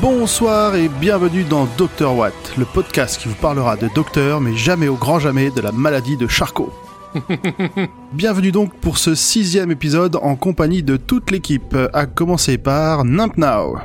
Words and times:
Bonsoir 0.00 0.74
et 0.76 0.88
bienvenue 0.88 1.44
dans 1.44 1.66
Dr 1.76 2.16
Watt, 2.16 2.34
le 2.58 2.64
podcast 2.64 3.20
qui 3.20 3.28
vous 3.28 3.34
parlera 3.34 3.76
de 3.76 3.88
docteur, 3.94 4.40
mais 4.40 4.56
jamais 4.56 4.88
au 4.88 4.96
grand 4.96 5.18
jamais 5.18 5.50
de 5.50 5.60
la 5.60 5.72
maladie 5.72 6.16
de 6.16 6.26
Charcot. 6.26 6.72
bienvenue 8.12 8.52
donc 8.52 8.74
pour 8.80 8.98
ce 8.98 9.14
sixième 9.14 9.70
épisode 9.70 10.16
en 10.16 10.36
compagnie 10.36 10.82
de 10.82 10.96
toute 10.96 11.30
l'équipe, 11.30 11.76
à 11.92 12.06
commencer 12.06 12.58
par 12.58 13.04
Nimp 13.04 13.36
Now. 13.36 13.78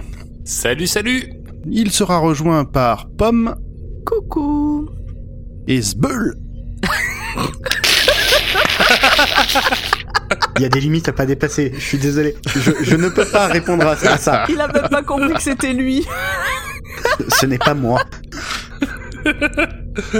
Salut, 0.45 0.87
salut. 0.87 1.33
Il 1.67 1.91
sera 1.91 2.19
rejoint 2.19 2.63
par 2.63 3.07
Pomme 3.07 3.55
Coucou 4.05 4.89
et 5.67 5.81
Sbull. 5.81 6.35
Il 10.57 10.61
y 10.61 10.65
a 10.65 10.69
des 10.69 10.79
limites 10.79 11.09
à 11.09 11.13
pas 11.13 11.25
dépasser. 11.25 11.71
Je 11.75 11.81
suis 11.81 11.97
désolé. 11.97 12.35
Je, 12.55 12.71
je 12.81 12.95
ne 12.95 13.09
peux 13.09 13.25
pas 13.25 13.47
répondre 13.47 13.85
à 13.87 13.95
ça. 13.95 14.45
Il 14.49 14.61
a 14.61 14.67
même 14.67 14.87
pas 14.89 15.03
compris 15.03 15.33
que 15.33 15.41
c'était 15.41 15.73
lui 15.73 16.05
Ce 17.29 17.45
n'est 17.45 17.57
pas 17.57 17.73
moi. 17.73 18.01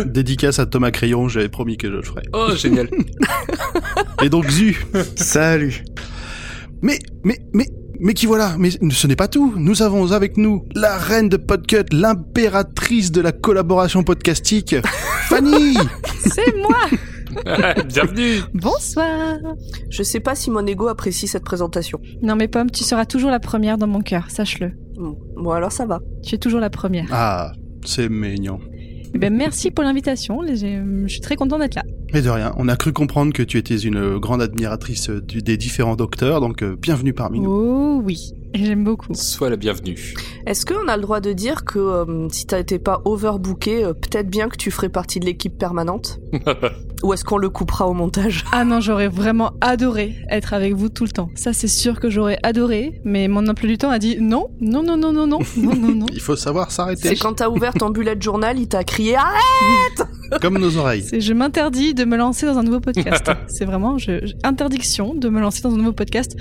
Dédicace 0.05 0.59
à 0.59 0.65
Thomas 0.65 0.91
Crayon, 0.91 1.27
j'avais 1.27 1.49
promis 1.49 1.77
que 1.77 1.87
je 1.87 1.93
le 1.93 2.01
ferais. 2.01 2.23
Oh, 2.33 2.55
génial 2.55 2.89
Et 4.23 4.29
donc 4.29 4.49
Zu. 4.49 4.85
Salut. 5.15 5.83
Mais, 6.81 6.99
mais, 7.23 7.37
mais, 7.53 7.67
mais 7.99 8.13
qui 8.13 8.25
voilà 8.25 8.55
Mais 8.57 8.69
ce 8.71 9.07
n'est 9.07 9.15
pas 9.15 9.27
tout. 9.27 9.53
Nous 9.57 9.81
avons 9.81 10.11
avec 10.11 10.37
nous 10.37 10.65
la 10.75 10.97
reine 10.97 11.29
de 11.29 11.37
Podcut, 11.37 11.85
l'impératrice 11.91 13.11
de 13.11 13.21
la 13.21 13.31
collaboration 13.31 14.03
podcastique, 14.03 14.75
Fanny 15.29 15.75
C'est 16.19 16.55
moi 16.57 16.77
Bienvenue 17.85 18.39
Bonsoir 18.53 19.37
Je 19.89 20.03
sais 20.03 20.19
pas 20.19 20.35
si 20.35 20.51
mon 20.51 20.65
ego 20.65 20.87
apprécie 20.87 21.27
cette 21.27 21.43
présentation. 21.43 21.99
Non 22.21 22.35
mais 22.35 22.47
Pomme, 22.47 22.71
tu 22.71 22.83
seras 22.83 23.05
toujours 23.05 23.31
la 23.31 23.39
première 23.39 23.77
dans 23.77 23.87
mon 23.87 24.01
cœur, 24.01 24.29
sache-le. 24.29 24.71
Bon, 24.95 25.17
Bon, 25.35 25.51
alors 25.51 25.71
ça 25.71 25.85
va. 25.85 25.99
Tu 26.23 26.35
es 26.35 26.37
toujours 26.37 26.59
la 26.61 26.69
première. 26.69 27.07
Ah, 27.11 27.51
c'est 27.85 28.09
mignon. 28.09 28.59
Eh 29.15 29.17
ben, 29.17 29.33
merci 29.33 29.71
pour 29.71 29.85
l'invitation, 29.85 30.41
je 30.45 31.05
suis 31.07 31.21
très 31.21 31.37
content 31.37 31.57
d'être 31.57 31.75
là. 31.75 31.83
Mais 32.13 32.21
de 32.21 32.29
rien, 32.29 32.53
on 32.57 32.67
a 32.67 32.75
cru 32.75 32.91
comprendre 32.91 33.31
que 33.31 33.43
tu 33.43 33.57
étais 33.57 33.77
une 33.77 34.17
grande 34.17 34.41
admiratrice 34.41 35.09
des 35.09 35.55
différents 35.55 35.95
docteurs, 35.95 36.41
donc 36.41 36.61
euh, 36.61 36.75
bienvenue 36.75 37.13
parmi 37.13 37.39
nous. 37.39 37.49
Oh 37.49 38.01
oui, 38.03 38.33
j'aime 38.55 38.83
beaucoup. 38.83 39.13
Sois 39.13 39.49
la 39.49 39.55
bienvenue. 39.55 40.13
Est-ce 40.45 40.65
qu'on 40.65 40.87
a 40.87 40.95
le 40.95 41.01
droit 41.01 41.19
de 41.19 41.33
dire 41.33 41.65
que 41.65 41.79
euh, 41.79 42.27
si 42.31 42.45
t'as 42.45 42.59
été 42.59 42.79
pas 42.79 43.01
overbooké, 43.05 43.83
euh, 43.83 43.93
peut-être 43.93 44.29
bien 44.29 44.47
que 44.49 44.57
tu 44.57 44.71
ferais 44.71 44.89
partie 44.89 45.19
de 45.19 45.25
l'équipe 45.25 45.57
permanente 45.57 46.19
Ou 47.03 47.13
est-ce 47.13 47.23
qu'on 47.25 47.37
le 47.37 47.49
coupera 47.49 47.87
au 47.87 47.93
montage? 47.93 48.45
Ah 48.51 48.63
non, 48.65 48.79
j'aurais 48.79 49.09
vraiment 49.09 49.51
adoré 49.61 50.15
être 50.31 50.53
avec 50.53 50.73
vous 50.73 50.89
tout 50.89 51.03
le 51.03 51.11
temps. 51.11 51.29
Ça 51.35 51.53
c'est 51.53 51.67
sûr 51.67 51.99
que 51.99 52.09
j'aurais 52.09 52.39
adoré, 52.41 53.01
mais 53.03 53.27
mon 53.27 53.45
emploi 53.47 53.69
du 53.69 53.77
temps 53.77 53.89
a 53.91 53.99
dit 53.99 54.17
non, 54.19 54.47
non, 54.59 54.81
non, 54.81 54.97
non, 54.97 55.11
non, 55.11 55.27
non, 55.27 55.39
non, 55.57 55.75
non, 55.75 55.95
non. 55.95 56.05
Il 56.13 56.21
faut 56.21 56.35
savoir 56.35 56.71
s'arrêter, 56.71 57.09
C'est 57.09 57.15
quand 57.15 57.33
t'as 57.35 57.49
ouvert 57.49 57.73
ton 57.73 57.89
bullet 57.89 58.15
journal, 58.19 58.57
il 58.59 58.67
t'a 58.67 58.83
crié 58.83 59.15
Arrête 59.17 60.09
comme 60.41 60.57
nos 60.57 60.77
oreilles. 60.77 61.03
C'est 61.03 61.21
je 61.21 61.33
m'interdis 61.33 61.93
de 61.93 62.05
me 62.05 62.15
lancer 62.17 62.45
dans 62.47 62.57
un 62.57 62.63
nouveau 62.63 62.79
podcast. 62.79 63.29
c'est 63.47 63.65
vraiment 63.65 63.97
je- 63.97 64.33
interdiction 64.43 65.13
de 65.13 65.29
me 65.29 65.39
lancer 65.41 65.61
dans 65.61 65.73
un 65.73 65.77
nouveau 65.77 65.93
podcast 65.93 66.35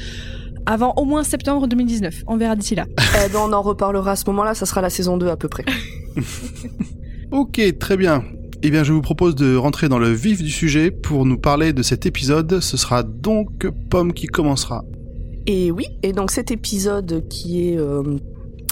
avant 0.66 0.94
au 0.96 1.04
moins 1.04 1.22
septembre 1.22 1.66
2019. 1.66 2.24
On 2.26 2.36
verra 2.36 2.56
d'ici 2.56 2.74
là. 2.74 2.86
Eh 3.26 3.28
ben 3.32 3.40
on 3.40 3.52
en 3.52 3.62
reparlera 3.62 4.12
à 4.12 4.16
ce 4.16 4.24
moment-là, 4.26 4.54
ça 4.54 4.66
sera 4.66 4.80
la 4.80 4.90
saison 4.90 5.16
2 5.16 5.28
à 5.28 5.36
peu 5.36 5.48
près. 5.48 5.64
Ok, 7.34 7.60
très 7.80 7.96
bien. 7.96 8.22
Eh 8.62 8.70
bien, 8.70 8.84
je 8.84 8.92
vous 8.92 9.02
propose 9.02 9.34
de 9.34 9.56
rentrer 9.56 9.88
dans 9.88 9.98
le 9.98 10.10
vif 10.10 10.40
du 10.40 10.50
sujet 10.50 10.92
pour 10.92 11.26
nous 11.26 11.36
parler 11.36 11.72
de 11.72 11.82
cet 11.82 12.06
épisode. 12.06 12.60
Ce 12.60 12.76
sera 12.76 13.02
donc 13.02 13.66
Pomme 13.90 14.12
qui 14.12 14.28
commencera. 14.28 14.84
Et 15.46 15.72
oui, 15.72 15.86
et 16.04 16.12
donc 16.12 16.30
cet 16.30 16.52
épisode 16.52 17.26
qui 17.28 17.68
est 17.68 17.76
euh, 17.76 18.02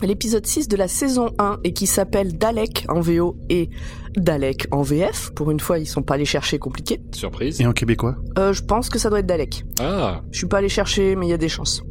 l'épisode 0.03 0.47
6 0.47 0.69
de 0.69 0.77
la 0.77 0.87
saison 0.87 1.33
1 1.41 1.59
et 1.65 1.73
qui 1.73 1.87
s'appelle 1.87 2.39
Dalek 2.39 2.87
en 2.89 3.01
VO 3.01 3.37
et 3.51 3.69
Dalek 4.17 4.67
en 4.71 4.83
VF, 4.83 5.31
pour 5.35 5.51
une 5.51 5.61
fois 5.61 5.79
ils 5.79 5.87
sont 5.87 6.03
pas 6.03 6.15
allés 6.15 6.25
chercher 6.25 6.59
compliqué, 6.59 7.01
Surprise. 7.13 7.61
Et 7.61 7.67
en 7.67 7.73
québécois 7.73 8.17
euh, 8.39 8.53
je 8.53 8.63
pense 8.63 8.89
que 8.91 8.99
ça 8.99 9.09
doit 9.11 9.21
être 9.21 9.27
Dalek. 9.27 9.65
Ah, 9.81 10.23
Je 10.31 10.39
suis 10.39 10.47
pas 10.47 10.59
allé 10.59 10.69
chercher, 10.69 11.17
mais 11.17 11.27
il 11.27 11.31
y 11.31 11.35
a 11.35 11.39
des 11.39 11.49
chances. 11.49 11.83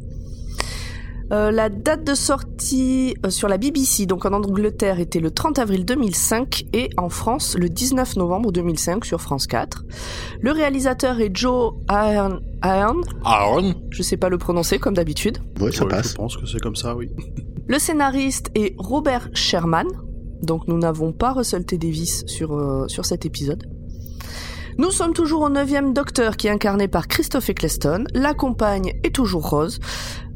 Euh, 1.32 1.50
la 1.50 1.70
date 1.70 2.04
de 2.04 2.14
sortie 2.14 3.14
euh, 3.24 3.30
sur 3.30 3.48
la 3.48 3.56
BBC, 3.56 4.04
donc 4.04 4.26
en 4.26 4.34
Angleterre, 4.34 5.00
était 5.00 5.20
le 5.20 5.30
30 5.30 5.58
avril 5.60 5.86
2005 5.86 6.64
et 6.74 6.90
en 6.98 7.08
France 7.08 7.56
le 7.58 7.70
19 7.70 8.16
novembre 8.16 8.52
2005 8.52 9.04
sur 9.06 9.20
France 9.22 9.46
4. 9.46 9.84
Le 10.42 10.50
réalisateur 10.52 11.20
est 11.20 11.30
Joe 11.34 11.72
Ahern, 11.88 12.40
Ahern, 12.60 13.00
Aaron 13.24 13.74
je 13.90 14.02
sais 14.02 14.18
pas 14.18 14.28
le 14.28 14.36
prononcer 14.36 14.78
comme 14.78 14.92
d'habitude. 14.94 15.38
Ouais, 15.58 15.72
ça 15.72 15.84
Ouais, 15.84 15.90
passe. 15.90 16.10
Je 16.10 16.14
pense 16.16 16.36
que 16.36 16.44
c'est 16.44 16.60
comme 16.60 16.76
ça, 16.76 16.94
oui. 16.94 17.08
Le 17.66 17.78
scénariste 17.78 18.50
est 18.54 18.74
Robert 18.76 19.30
Sherman, 19.32 19.86
donc 20.42 20.68
nous 20.68 20.78
n'avons 20.78 21.12
pas 21.12 21.32
Russell 21.32 21.64
T. 21.64 21.78
Davis 21.78 22.24
sur, 22.26 22.54
euh, 22.54 22.86
sur 22.88 23.06
cet 23.06 23.24
épisode. 23.26 23.64
Nous 24.78 24.90
sommes 24.90 25.12
toujours 25.12 25.42
au 25.42 25.50
9 25.50 25.92
Docteur 25.92 26.36
qui 26.36 26.46
est 26.46 26.50
incarné 26.50 26.88
par 26.88 27.06
Christophe 27.06 27.50
Eccleston. 27.50 28.04
La 28.14 28.34
compagne 28.34 28.94
est 29.04 29.14
toujours 29.14 29.48
Rose. 29.48 29.80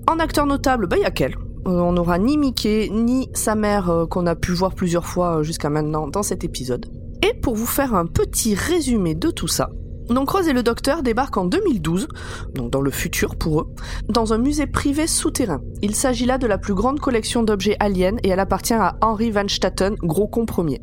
En 0.09 0.19
acteur 0.19 0.47
notable, 0.47 0.87
bah 0.87 0.97
il 0.99 1.03
y 1.03 1.07
a 1.07 1.11
qu'elle. 1.11 1.37
Euh, 1.67 1.81
on 1.81 1.93
n'aura 1.93 2.19
ni 2.19 2.37
Mickey, 2.37 2.89
ni 2.93 3.29
sa 3.33 3.55
mère 3.55 3.91
euh, 3.91 4.07
qu'on 4.07 4.27
a 4.27 4.37
pu 4.37 4.53
voir 4.53 4.75
plusieurs 4.75 5.07
fois 5.07 5.43
jusqu'à 5.43 5.71
maintenant 5.71 6.07
dans 6.07 6.23
cet 6.23 6.45
épisode. 6.45 6.87
Et 7.23 7.35
pour 7.35 7.57
vous 7.57 7.67
faire 7.67 7.95
un 7.95 8.07
petit 8.07 8.55
résumé 8.55 9.15
de 9.15 9.31
tout 9.31 9.49
ça, 9.49 9.71
donc 10.09 10.31
Rose 10.31 10.49
et 10.49 10.53
le 10.53 10.63
Docteur 10.63 11.03
débarquent 11.03 11.39
en 11.39 11.47
2012, 11.47 12.09
donc 12.55 12.71
dans 12.71 12.81
le 12.81 12.91
futur 12.91 13.37
pour 13.37 13.61
eux, 13.61 13.75
dans 14.09 14.33
un 14.33 14.39
musée 14.39 14.67
privé 14.67 15.07
souterrain. 15.07 15.61
Il 15.83 15.95
s'agit 15.95 16.27
là 16.27 16.39
de 16.39 16.47
la 16.47 16.59
plus 16.59 16.75
grande 16.75 17.01
collection 17.01 17.43
d'objets 17.43 17.77
aliens 17.81 18.17
et 18.23 18.29
elle 18.29 18.41
appartient 18.41 18.75
à 18.75 18.97
Henry 19.01 19.31
Van 19.31 19.49
Staten, 19.49 19.97
gros 20.03 20.29
con 20.29 20.47
premier. 20.47 20.81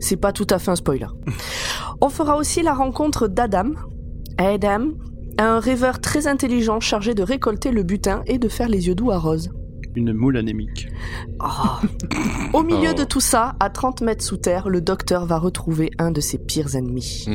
C'est 0.00 0.16
pas 0.16 0.32
tout 0.32 0.46
à 0.50 0.58
fait 0.58 0.70
un 0.70 0.76
spoiler. 0.76 1.06
On 2.00 2.08
fera 2.08 2.36
aussi 2.36 2.62
la 2.62 2.74
rencontre 2.74 3.28
d'Adam, 3.28 3.72
Adam, 4.38 4.88
un 5.38 5.60
rêveur 5.60 6.00
très 6.00 6.26
intelligent 6.26 6.80
chargé 6.80 7.14
de 7.14 7.22
récolter 7.22 7.70
le 7.70 7.82
butin 7.82 8.22
et 8.26 8.38
de 8.38 8.48
faire 8.48 8.68
les 8.68 8.88
yeux 8.88 8.94
doux 8.94 9.10
à 9.10 9.18
Rose. 9.18 9.50
Une 9.98 10.12
moule 10.12 10.36
anémique. 10.36 10.86
Oh. 11.40 11.84
Au 12.52 12.62
milieu 12.62 12.90
Oh. 12.92 12.98
de 13.00 13.02
tout 13.02 13.18
ça, 13.20 13.56
à 13.58 13.68
30 13.68 14.00
mètres 14.02 14.22
sous 14.22 14.36
terre, 14.36 14.68
le 14.68 14.80
docteur 14.80 15.26
va 15.26 15.38
retrouver 15.40 15.90
un 15.98 16.12
de 16.12 16.20
ses 16.20 16.38
pires 16.38 16.76
ennemis. 16.76 17.26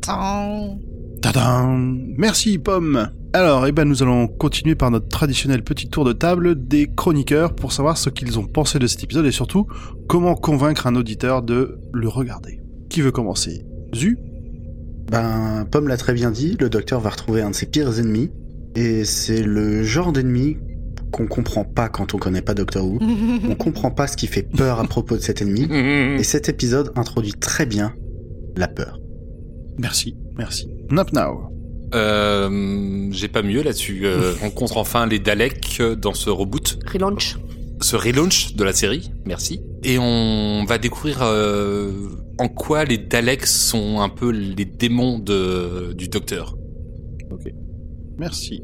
Tan. 0.00 0.78
Tadam 1.20 1.98
Merci 2.16 2.56
Pomme 2.58 3.10
Alors, 3.34 3.66
eh 3.66 3.72
ben, 3.72 3.84
nous 3.84 4.02
allons 4.02 4.26
continuer 4.26 4.74
par 4.74 4.90
notre 4.90 5.08
traditionnel 5.08 5.62
petit 5.62 5.90
tour 5.90 6.06
de 6.06 6.14
table 6.14 6.66
des 6.66 6.86
chroniqueurs 6.86 7.54
pour 7.54 7.72
savoir 7.72 7.98
ce 7.98 8.08
qu'ils 8.08 8.38
ont 8.38 8.46
pensé 8.46 8.78
de 8.78 8.86
cet 8.86 9.04
épisode 9.04 9.26
et 9.26 9.30
surtout 9.32 9.66
comment 10.08 10.34
convaincre 10.34 10.86
un 10.86 10.96
auditeur 10.96 11.42
de 11.42 11.78
le 11.92 12.08
regarder. 12.08 12.58
Qui 12.88 13.02
veut 13.02 13.12
commencer? 13.12 13.66
Zu? 13.94 14.16
Ben, 15.10 15.66
Pomme 15.70 15.88
l'a 15.88 15.98
très 15.98 16.14
bien 16.14 16.30
dit, 16.30 16.56
le 16.58 16.70
docteur 16.70 17.00
va 17.00 17.10
retrouver 17.10 17.42
un 17.42 17.50
de 17.50 17.54
ses 17.54 17.66
pires 17.66 17.98
ennemis. 17.98 18.30
Et 18.74 19.04
c'est 19.04 19.42
le 19.42 19.82
genre 19.82 20.12
d'ennemi 20.12 20.56
qu'on 21.16 21.26
comprend 21.26 21.64
pas 21.64 21.88
quand 21.88 22.12
on 22.14 22.18
connaît 22.18 22.42
pas 22.42 22.52
Doctor 22.52 22.84
Who. 22.84 22.98
On 23.48 23.54
comprend 23.54 23.90
pas 23.90 24.06
ce 24.06 24.18
qui 24.18 24.26
fait 24.26 24.42
peur 24.42 24.78
à 24.78 24.84
propos 24.84 25.16
de 25.16 25.22
cet 25.22 25.40
ennemi. 25.40 25.66
Et 26.20 26.22
cet 26.22 26.50
épisode 26.50 26.92
introduit 26.94 27.32
très 27.32 27.64
bien 27.64 27.94
la 28.54 28.68
peur. 28.68 29.00
Merci, 29.78 30.14
merci. 30.36 30.68
Nap 30.90 31.12
now. 31.14 31.50
Euh, 31.94 33.08
J'ai 33.12 33.28
pas 33.28 33.42
mieux 33.42 33.62
là-dessus. 33.62 34.02
Euh, 34.04 34.34
on 34.40 34.44
rencontre 34.44 34.76
enfin 34.76 35.06
les 35.06 35.18
Daleks 35.18 35.80
dans 35.80 36.12
ce 36.12 36.28
reboot, 36.28 36.78
Relaunch. 36.92 37.38
ce 37.80 37.96
relaunch 37.96 38.54
de 38.54 38.64
la 38.64 38.74
série. 38.74 39.10
Merci. 39.24 39.62
Et 39.84 39.98
on 39.98 40.64
va 40.66 40.76
découvrir 40.76 41.20
euh, 41.22 41.92
en 42.38 42.48
quoi 42.48 42.84
les 42.84 42.98
Daleks 42.98 43.46
sont 43.46 44.00
un 44.00 44.10
peu 44.10 44.30
les 44.30 44.66
démons 44.66 45.18
de, 45.18 45.94
du 45.94 46.08
Docteur. 46.08 46.56
Merci. 48.18 48.62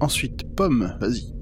Ensuite, 0.00 0.42
Pomme, 0.56 0.96
vas-y. 1.00 1.33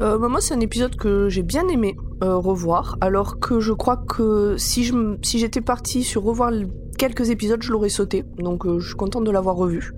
Euh, 0.00 0.18
bah, 0.18 0.28
moi, 0.28 0.40
c'est 0.40 0.54
un 0.54 0.60
épisode 0.60 0.96
que 0.96 1.28
j'ai 1.28 1.42
bien 1.42 1.66
aimé 1.68 1.96
euh, 2.22 2.36
revoir, 2.36 2.96
alors 3.00 3.38
que 3.40 3.60
je 3.60 3.72
crois 3.72 3.96
que 3.96 4.56
si 4.58 4.84
je 4.84 4.92
m- 4.94 5.18
si 5.22 5.38
j'étais 5.38 5.60
partie 5.60 6.02
sur 6.04 6.22
revoir 6.22 6.50
quelques 6.98 7.30
épisodes, 7.30 7.62
je 7.62 7.72
l'aurais 7.72 7.88
sauté. 7.88 8.24
Donc, 8.38 8.66
euh, 8.66 8.78
je 8.78 8.88
suis 8.88 8.96
contente 8.96 9.24
de 9.24 9.30
l'avoir 9.30 9.56
revu. 9.56 9.92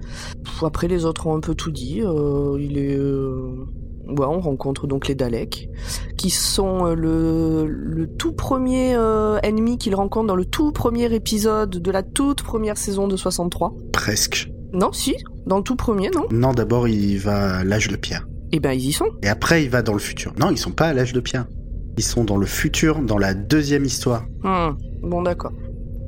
Pff, 0.44 0.62
après, 0.64 0.88
les 0.88 1.04
autres 1.04 1.26
ont 1.26 1.36
un 1.36 1.40
peu 1.40 1.54
tout 1.54 1.70
dit. 1.70 2.02
Il 2.02 2.78
est 2.78 2.96
ouais, 2.98 4.24
on 4.26 4.40
rencontre 4.40 4.86
donc 4.86 5.06
les 5.08 5.14
Daleks, 5.14 5.68
qui 6.16 6.30
sont 6.30 6.86
le, 6.94 7.66
le 7.66 8.06
tout 8.06 8.32
premier 8.32 8.94
euh, 8.94 9.38
ennemi 9.42 9.78
qu'il 9.78 9.94
rencontre 9.94 10.26
dans 10.28 10.36
le 10.36 10.44
tout 10.44 10.72
premier 10.72 11.12
épisode 11.14 11.70
de 11.70 11.90
la 11.90 12.02
toute 12.02 12.42
première 12.42 12.78
saison 12.78 13.06
de 13.08 13.16
63. 13.16 13.74
Presque. 13.92 14.50
Non, 14.72 14.92
si, 14.92 15.14
dans 15.46 15.56
le 15.58 15.62
tout 15.62 15.76
premier, 15.76 16.10
non 16.14 16.24
Non, 16.30 16.52
d'abord 16.52 16.88
il 16.88 17.16
va 17.18 17.58
à 17.58 17.64
l'âge 17.64 17.88
de 17.88 17.96
pierre. 17.96 18.27
Eh 18.52 18.60
ben, 18.60 18.72
ils 18.72 18.86
y 18.88 18.92
sont. 18.92 19.06
Et 19.22 19.28
après 19.28 19.62
il 19.64 19.70
va 19.70 19.82
dans 19.82 19.92
le 19.92 19.98
futur. 19.98 20.32
Non, 20.38 20.50
ils 20.50 20.58
sont 20.58 20.70
pas 20.72 20.88
à 20.88 20.92
l'âge 20.94 21.12
de 21.12 21.20
pierre. 21.20 21.46
Ils 21.96 22.04
sont 22.04 22.24
dans 22.24 22.36
le 22.36 22.46
futur, 22.46 23.00
dans 23.02 23.18
la 23.18 23.34
deuxième 23.34 23.84
histoire. 23.84 24.24
Hmm, 24.42 24.70
Bon, 25.02 25.22
d'accord. 25.22 25.52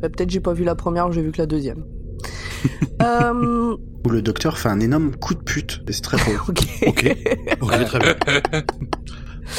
Bah, 0.01 0.09
Peut-être 0.09 0.31
j'ai 0.31 0.41
pas 0.41 0.53
vu 0.53 0.65
la 0.65 0.75
première, 0.75 1.11
j'ai 1.13 1.23
vu 1.23 1.33
que 1.33 1.39
la 1.39 1.47
deuxième. 1.47 1.85
euh, 3.03 3.77
Où 4.05 4.09
le 4.11 4.23
docteur 4.23 4.59
fait 4.59 4.69
un 4.69 4.81
énorme 4.81 5.13
coup 5.17 5.35
de 5.35 5.41
pute. 5.43 5.83
Et 5.89 5.93
c'est 5.93 6.03
très 6.03 6.17
drôle. 6.19 6.37
ok. 6.49 6.61
Ok. 6.87 7.17
Ok, 7.61 7.85
très 7.87 7.99
bien. 7.99 8.15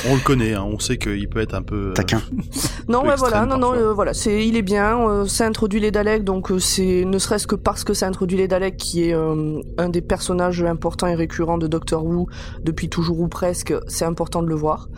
On 0.10 0.16
le 0.16 0.22
connaît, 0.22 0.54
hein, 0.54 0.64
on 0.68 0.80
sait 0.80 0.98
qu'il 0.98 1.30
peut 1.30 1.40
être 1.42 1.54
un 1.54 1.62
peu. 1.62 1.90
euh, 1.90 1.94
Taquin. 1.94 2.22
Non, 2.88 3.02
peu 3.04 3.10
ouais, 3.10 3.16
voilà, 3.18 3.46
non, 3.46 3.58
non, 3.58 3.74
euh, 3.74 3.94
voilà, 3.94 4.14
c'est, 4.14 4.46
il 4.48 4.58
est 4.58 4.62
bien. 4.64 5.00
euh, 5.08 5.26
ça 5.26 5.46
introduit 5.46 5.80
les 5.80 5.92
Daleks, 5.92 6.24
donc 6.24 6.52
euh, 6.52 6.60
c'est 6.60 7.06
ne 7.06 7.18
serait-ce 7.20 7.46
que 7.48 7.56
parce 7.56 7.84
que 7.84 7.94
ça 7.94 8.08
introduit 8.08 8.38
les 8.38 8.48
Daleks, 8.48 8.78
qui 8.78 9.04
est 9.10 9.14
euh, 9.14 9.62
un 9.78 9.90
des 9.90 10.02
personnages 10.02 10.64
importants 10.64 11.08
et 11.08 11.16
récurrents 11.16 11.60
de 11.60 11.68
Doctor 11.68 12.04
Who 12.04 12.28
depuis 12.64 12.90
toujours 12.90 13.20
ou 13.22 13.28
presque. 13.28 13.74
C'est 13.88 14.06
important 14.06 14.42
de 14.42 14.48
le 14.48 14.56
voir. 14.56 14.90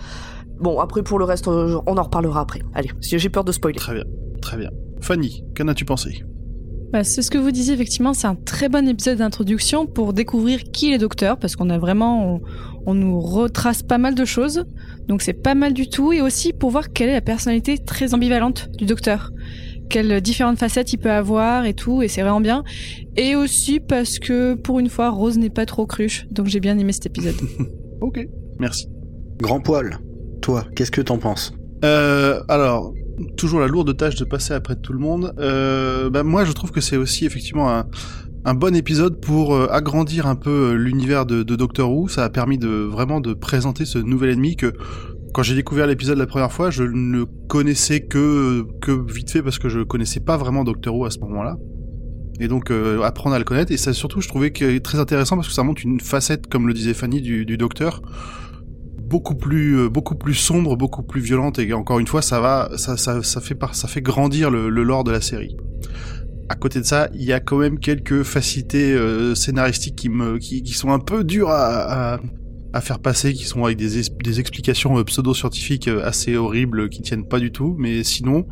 Bon, 0.59 0.79
après 0.79 1.03
pour 1.03 1.19
le 1.19 1.25
reste, 1.25 1.47
euh, 1.50 1.77
on 1.85 1.97
en 1.97 2.03
reparlera 2.03 2.39
après. 2.41 2.61
Allez, 2.73 2.89
j'ai 3.01 3.29
peur 3.29 3.44
de 3.44 3.51
spoiler. 3.51 3.77
Très 3.79 3.94
bien, 3.95 4.05
très 4.41 4.57
bien. 4.57 4.69
Fanny, 5.01 5.44
qu'en 5.57 5.67
as-tu 5.67 5.83
pensé? 5.83 6.23
Bah, 6.94 7.04
c'est 7.04 7.24
ce 7.24 7.31
que 7.31 7.40
vous 7.40 7.50
disiez, 7.50 7.74
effectivement, 7.74 8.13
c'est 8.13 8.28
un 8.28 8.36
très 8.36 8.69
bon 8.69 8.88
épisode 8.88 9.18
d'introduction 9.18 9.88
pour 9.88 10.13
découvrir 10.13 10.62
qui 10.62 10.90
est 10.90 10.92
le 10.92 11.00
docteur, 11.00 11.40
parce 11.40 11.56
qu'on 11.56 11.72
a 11.72 11.80
vraiment, 11.80 12.36
on, 12.36 12.42
on 12.86 12.94
nous 12.94 13.19
retrace 13.19 13.81
pas 13.81 13.98
mal 13.98 14.13
de 14.13 14.25
choses, 14.25 14.63
donc 15.07 15.24
c'est 15.24 15.34
pas 15.34 15.56
mal 15.56 15.74
du 15.74 15.90
tout, 15.90 16.13
et 16.13 16.22
aussi 16.22 16.54
pour 16.54 16.69
voir 16.69 16.94
quelle 16.94 17.10
est 17.10 17.13
la 17.13 17.22
personnalité 17.22 17.80
très 17.80 18.13
ambivalente 18.13 18.69
du 18.78 18.86
docteur, 18.86 19.31
quelles 19.90 20.22
différentes 20.22 20.60
facettes 20.60 20.94
il 20.94 21.00
peut 21.00 21.10
avoir 21.10 21.66
et 21.66 21.74
tout, 21.74 22.04
et 22.04 22.07
c'est 22.07 22.22
vraiment 22.22 22.42
bien, 22.42 22.63
et 23.18 23.36
aussi 23.36 23.80
parce 23.80 24.19
que 24.19 24.54
pour 24.54 24.78
une 24.80 24.89
fois, 24.89 25.10
Rose 25.10 25.39
n'est 25.39 25.50
pas 25.50 25.66
trop 25.66 25.88
cruche, 25.88 26.28
donc 26.30 26.46
j'ai 26.46 26.60
bien 26.60 26.78
aimé 26.78 26.94
cet 26.94 27.07
épisode. 27.07 27.36
Ok, 28.01 28.19
merci. 28.60 28.89
Grand 29.38 29.62
poil. 29.62 29.98
Toi, 30.42 30.66
qu'est-ce 30.75 30.92
que 30.92 31.00
t'en 31.00 31.18
penses? 31.18 31.54
Euh, 31.86 32.44
alors, 32.50 32.94
toujours 33.38 33.60
la 33.60 33.68
lourde 33.68 33.95
tâche 33.95 34.15
de 34.15 34.25
passer 34.25 34.54
après 34.54 34.75
tout 34.75 34.94
le 34.94 35.00
monde. 35.00 35.33
Euh, 35.39 36.10
bah, 36.10 36.24
moi, 36.24 36.45
je 36.45 36.51
trouve 36.51 36.71
que 36.71 36.81
c'est 36.81 36.98
aussi 36.98 37.25
effectivement 37.25 37.83
un, 38.45 38.54
bon 38.54 38.75
épisode 38.75 39.19
pour 39.21 39.56
euh, 39.56 39.68
agrandir 39.71 40.27
un 40.27 40.36
peu 40.36 40.50
euh, 40.50 40.74
l'univers 40.74 41.25
de, 41.25 41.44
de 41.44 41.56
Doctor 41.56 41.92
Who. 41.92 42.07
Ça 42.07 42.24
a 42.24 42.30
permis 42.30 42.57
de 42.57 42.69
vraiment 42.69 43.21
de 43.21 43.33
présenter 43.33 43.86
ce 43.86 43.98
nouvel 44.00 44.31
ennemi 44.31 44.56
que 44.56 44.74
quand 45.33 45.42
j'ai 45.42 45.56
découvert 45.56 45.88
l'épisode 45.88 46.18
la 46.18 46.27
première 46.27 46.51
fois, 46.51 46.69
je 46.69 46.83
ne 46.83 47.24
connaissais 47.48 48.01
que 48.01 48.65
que 48.81 48.92
vite 48.92 49.31
fait 49.31 49.42
parce 49.42 49.57
que 49.57 49.68
je 49.68 49.80
connaissais 49.80 50.19
pas 50.19 50.38
vraiment 50.38 50.63
Doctor 50.63 50.95
Who 50.95 51.06
à 51.06 51.10
ce 51.10 51.19
moment-là. 51.19 51.57
Et 52.39 52.48
donc 52.48 52.71
euh, 52.71 53.01
apprendre 53.01 53.36
à 53.36 53.39
le 53.39 53.45
connaître 53.45 53.71
et 53.71 53.77
ça 53.77 53.94
surtout 53.94 54.21
je 54.21 54.27
trouvais 54.27 54.51
que 54.51 54.77
très 54.80 55.00
intéressant 55.00 55.36
parce 55.36 55.48
que 55.48 55.54
ça 55.54 55.63
montre 55.63 55.81
une 55.83 56.00
facette 56.00 56.48
comme 56.48 56.68
le 56.68 56.74
disait 56.74 56.94
Fanny 56.94 57.21
du 57.21 57.57
docteur 57.57 58.01
beaucoup 59.05 59.35
plus 59.35 59.77
euh, 59.77 59.89
beaucoup 59.89 60.15
plus 60.15 60.33
sombre, 60.33 60.75
beaucoup 60.77 61.03
plus 61.03 61.21
violente 61.21 61.59
et 61.59 61.73
encore 61.73 62.00
une 62.00 62.07
fois 62.07 62.21
ça 62.21 62.39
va 62.39 62.69
ça 62.77 62.97
ça, 62.97 63.21
ça 63.23 63.41
fait 63.41 63.55
par, 63.55 63.75
ça 63.75 63.88
fait 63.88 64.01
grandir 64.01 64.50
le, 64.50 64.69
le 64.69 64.83
lore 64.83 65.03
de 65.03 65.11
la 65.11 65.21
série. 65.21 65.55
À 66.50 66.55
côté 66.55 66.79
de 66.79 66.85
ça, 66.85 67.09
il 67.13 67.23
y 67.23 67.31
a 67.33 67.39
quand 67.39 67.57
même 67.57 67.79
quelques 67.79 68.23
facilités 68.23 68.94
euh, 68.94 69.33
scénaristiques 69.33 69.95
qui 69.95 70.09
me 70.09 70.38
qui, 70.39 70.61
qui 70.61 70.73
sont 70.73 70.91
un 70.91 71.00
peu 71.00 71.23
dures 71.23 71.50
à, 71.50 72.13
à 72.15 72.19
à 72.75 72.81
faire 72.81 72.97
passer, 73.00 73.33
qui 73.33 73.44
sont 73.45 73.63
avec 73.65 73.77
des, 73.77 74.00
es- 74.00 74.11
des 74.23 74.39
explications 74.39 74.97
euh, 74.97 75.03
pseudo-scientifiques 75.03 75.88
euh, 75.88 76.03
assez 76.03 76.35
horribles, 76.35 76.89
qui 76.89 77.01
tiennent 77.03 77.27
pas 77.27 77.39
du 77.39 77.51
tout, 77.51 77.75
mais 77.77 78.03
sinon, 78.03 78.47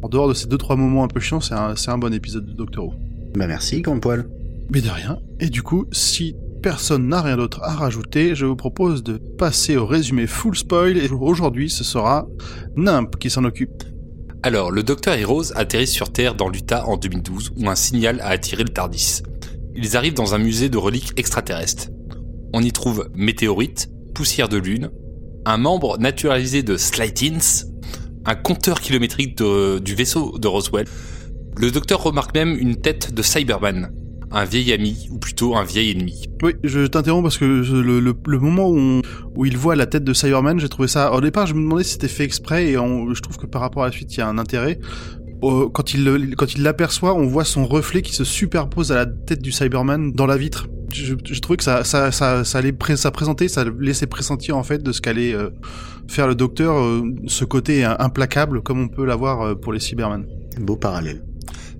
en 0.00 0.08
dehors 0.08 0.28
de 0.28 0.34
ces 0.34 0.46
deux 0.46 0.58
trois 0.58 0.76
moments 0.76 1.02
un 1.02 1.08
peu 1.08 1.18
chiants, 1.18 1.40
c'est 1.40 1.54
un, 1.54 1.74
c'est 1.74 1.90
un 1.90 1.98
bon 1.98 2.14
épisode 2.14 2.46
de 2.46 2.52
Doctor 2.52 2.86
Who. 2.86 2.94
Bah 3.34 3.48
merci, 3.48 3.82
grand 3.82 3.98
poil. 3.98 4.28
Mais 4.72 4.80
de 4.80 4.88
rien. 4.88 5.18
Et 5.40 5.50
du 5.50 5.62
coup, 5.64 5.86
si 5.90 6.36
personne 6.62 7.08
n'a 7.08 7.22
rien 7.22 7.36
d'autre 7.36 7.60
à 7.62 7.74
rajouter, 7.74 8.34
je 8.34 8.46
vous 8.46 8.56
propose 8.56 9.02
de 9.02 9.16
passer 9.16 9.76
au 9.76 9.86
résumé 9.86 10.26
full 10.26 10.56
spoil. 10.56 10.96
Et 10.96 11.08
aujourd'hui, 11.08 11.70
ce 11.70 11.84
sera 11.84 12.26
Nimp 12.76 13.16
qui 13.18 13.30
s'en 13.30 13.44
occupe. 13.44 13.84
Alors, 14.42 14.70
le 14.70 14.82
docteur 14.82 15.14
et 15.14 15.24
Rose 15.24 15.52
atterrissent 15.56 15.92
sur 15.92 16.12
Terre 16.12 16.34
dans 16.34 16.48
l'Utah 16.48 16.86
en 16.86 16.96
2012 16.96 17.52
où 17.56 17.68
un 17.68 17.74
signal 17.74 18.20
a 18.20 18.28
attiré 18.28 18.62
le 18.62 18.70
TARDIS. 18.70 19.22
Ils 19.74 19.96
arrivent 19.96 20.14
dans 20.14 20.34
un 20.34 20.38
musée 20.38 20.68
de 20.68 20.78
reliques 20.78 21.12
extraterrestres. 21.16 21.88
On 22.52 22.62
y 22.62 22.72
trouve 22.72 23.10
météorites, 23.14 23.90
poussière 24.14 24.48
de 24.48 24.56
lune, 24.56 24.90
un 25.44 25.56
membre 25.56 25.98
naturalisé 25.98 26.62
de 26.62 26.76
Slightins, 26.76 27.66
un 28.24 28.34
compteur 28.34 28.80
kilométrique 28.80 29.36
du 29.36 29.94
vaisseau 29.94 30.38
de 30.38 30.48
Roswell. 30.48 30.86
Le 31.56 31.70
docteur 31.70 32.02
remarque 32.02 32.34
même 32.34 32.56
une 32.58 32.76
tête 32.76 33.12
de 33.12 33.22
Cyberman, 33.22 33.90
un 34.30 34.44
vieil 34.44 34.72
ami, 34.72 35.08
ou 35.10 35.18
plutôt 35.18 35.56
un 35.56 35.64
vieil 35.64 35.90
ennemi. 35.92 36.24
Oui, 36.42 36.52
je 36.64 36.86
t'interromps 36.86 37.22
parce 37.22 37.38
que 37.38 37.62
je- 37.62 37.76
le, 37.76 38.00
le- 38.00 38.14
le 38.26 38.38
moment 38.38 38.68
où, 38.68 38.76
on- 38.78 39.02
où 39.36 39.44
il 39.46 39.56
voit 39.56 39.74
la 39.76 39.86
tête 39.86 40.04
de 40.04 40.12
Cyberman, 40.12 40.58
j'ai 40.60 40.68
trouvé 40.68 40.88
ça. 40.88 41.12
Au 41.14 41.20
départ, 41.20 41.46
je 41.46 41.54
me 41.54 41.60
demandais 41.60 41.84
si 41.84 41.92
c'était 41.92 42.08
fait 42.08 42.24
exprès 42.24 42.68
et 42.70 42.78
on- 42.78 43.12
je 43.14 43.20
trouve 43.22 43.36
que 43.38 43.46
par 43.46 43.60
rapport 43.62 43.82
à 43.84 43.86
la 43.86 43.92
suite, 43.92 44.14
il 44.14 44.18
y 44.18 44.22
a 44.22 44.28
un 44.28 44.38
intérêt. 44.38 44.78
Euh, 45.44 45.68
quand 45.72 45.94
il 45.94 46.34
quand 46.36 46.52
il 46.54 46.62
l'aperçoit, 46.64 47.14
on 47.14 47.26
voit 47.26 47.44
son 47.44 47.64
reflet 47.64 48.02
qui 48.02 48.12
se 48.12 48.24
superpose 48.24 48.90
à 48.90 48.96
la 48.96 49.06
tête 49.06 49.40
du 49.40 49.52
Cyberman 49.52 50.10
dans 50.12 50.26
la 50.26 50.36
vitre. 50.36 50.66
Je- 50.92 51.14
J'ai 51.24 51.40
trouvé 51.40 51.56
que 51.58 51.62
ça 51.64 51.84
ça 51.84 52.10
ça 52.10 52.42
ça 52.44 52.58
allait 52.58 52.72
pré- 52.72 52.96
ça 52.96 53.10
présentait, 53.12 53.46
ça 53.46 53.64
laissait 53.78 54.06
pressentir 54.08 54.56
en 54.56 54.62
fait 54.64 54.82
de 54.82 54.90
ce 54.90 55.00
qu'allait 55.00 55.34
euh, 55.34 55.50
faire 56.08 56.26
le 56.26 56.34
docteur, 56.34 56.78
euh, 56.78 57.02
ce 57.28 57.44
côté 57.44 57.84
euh, 57.84 57.94
implacable 58.00 58.62
comme 58.62 58.80
on 58.80 58.88
peut 58.88 59.04
l'avoir 59.04 59.42
euh, 59.42 59.54
pour 59.54 59.72
les 59.72 59.80
Cybermen. 59.80 60.26
Beau 60.60 60.76
parallèle. 60.76 61.22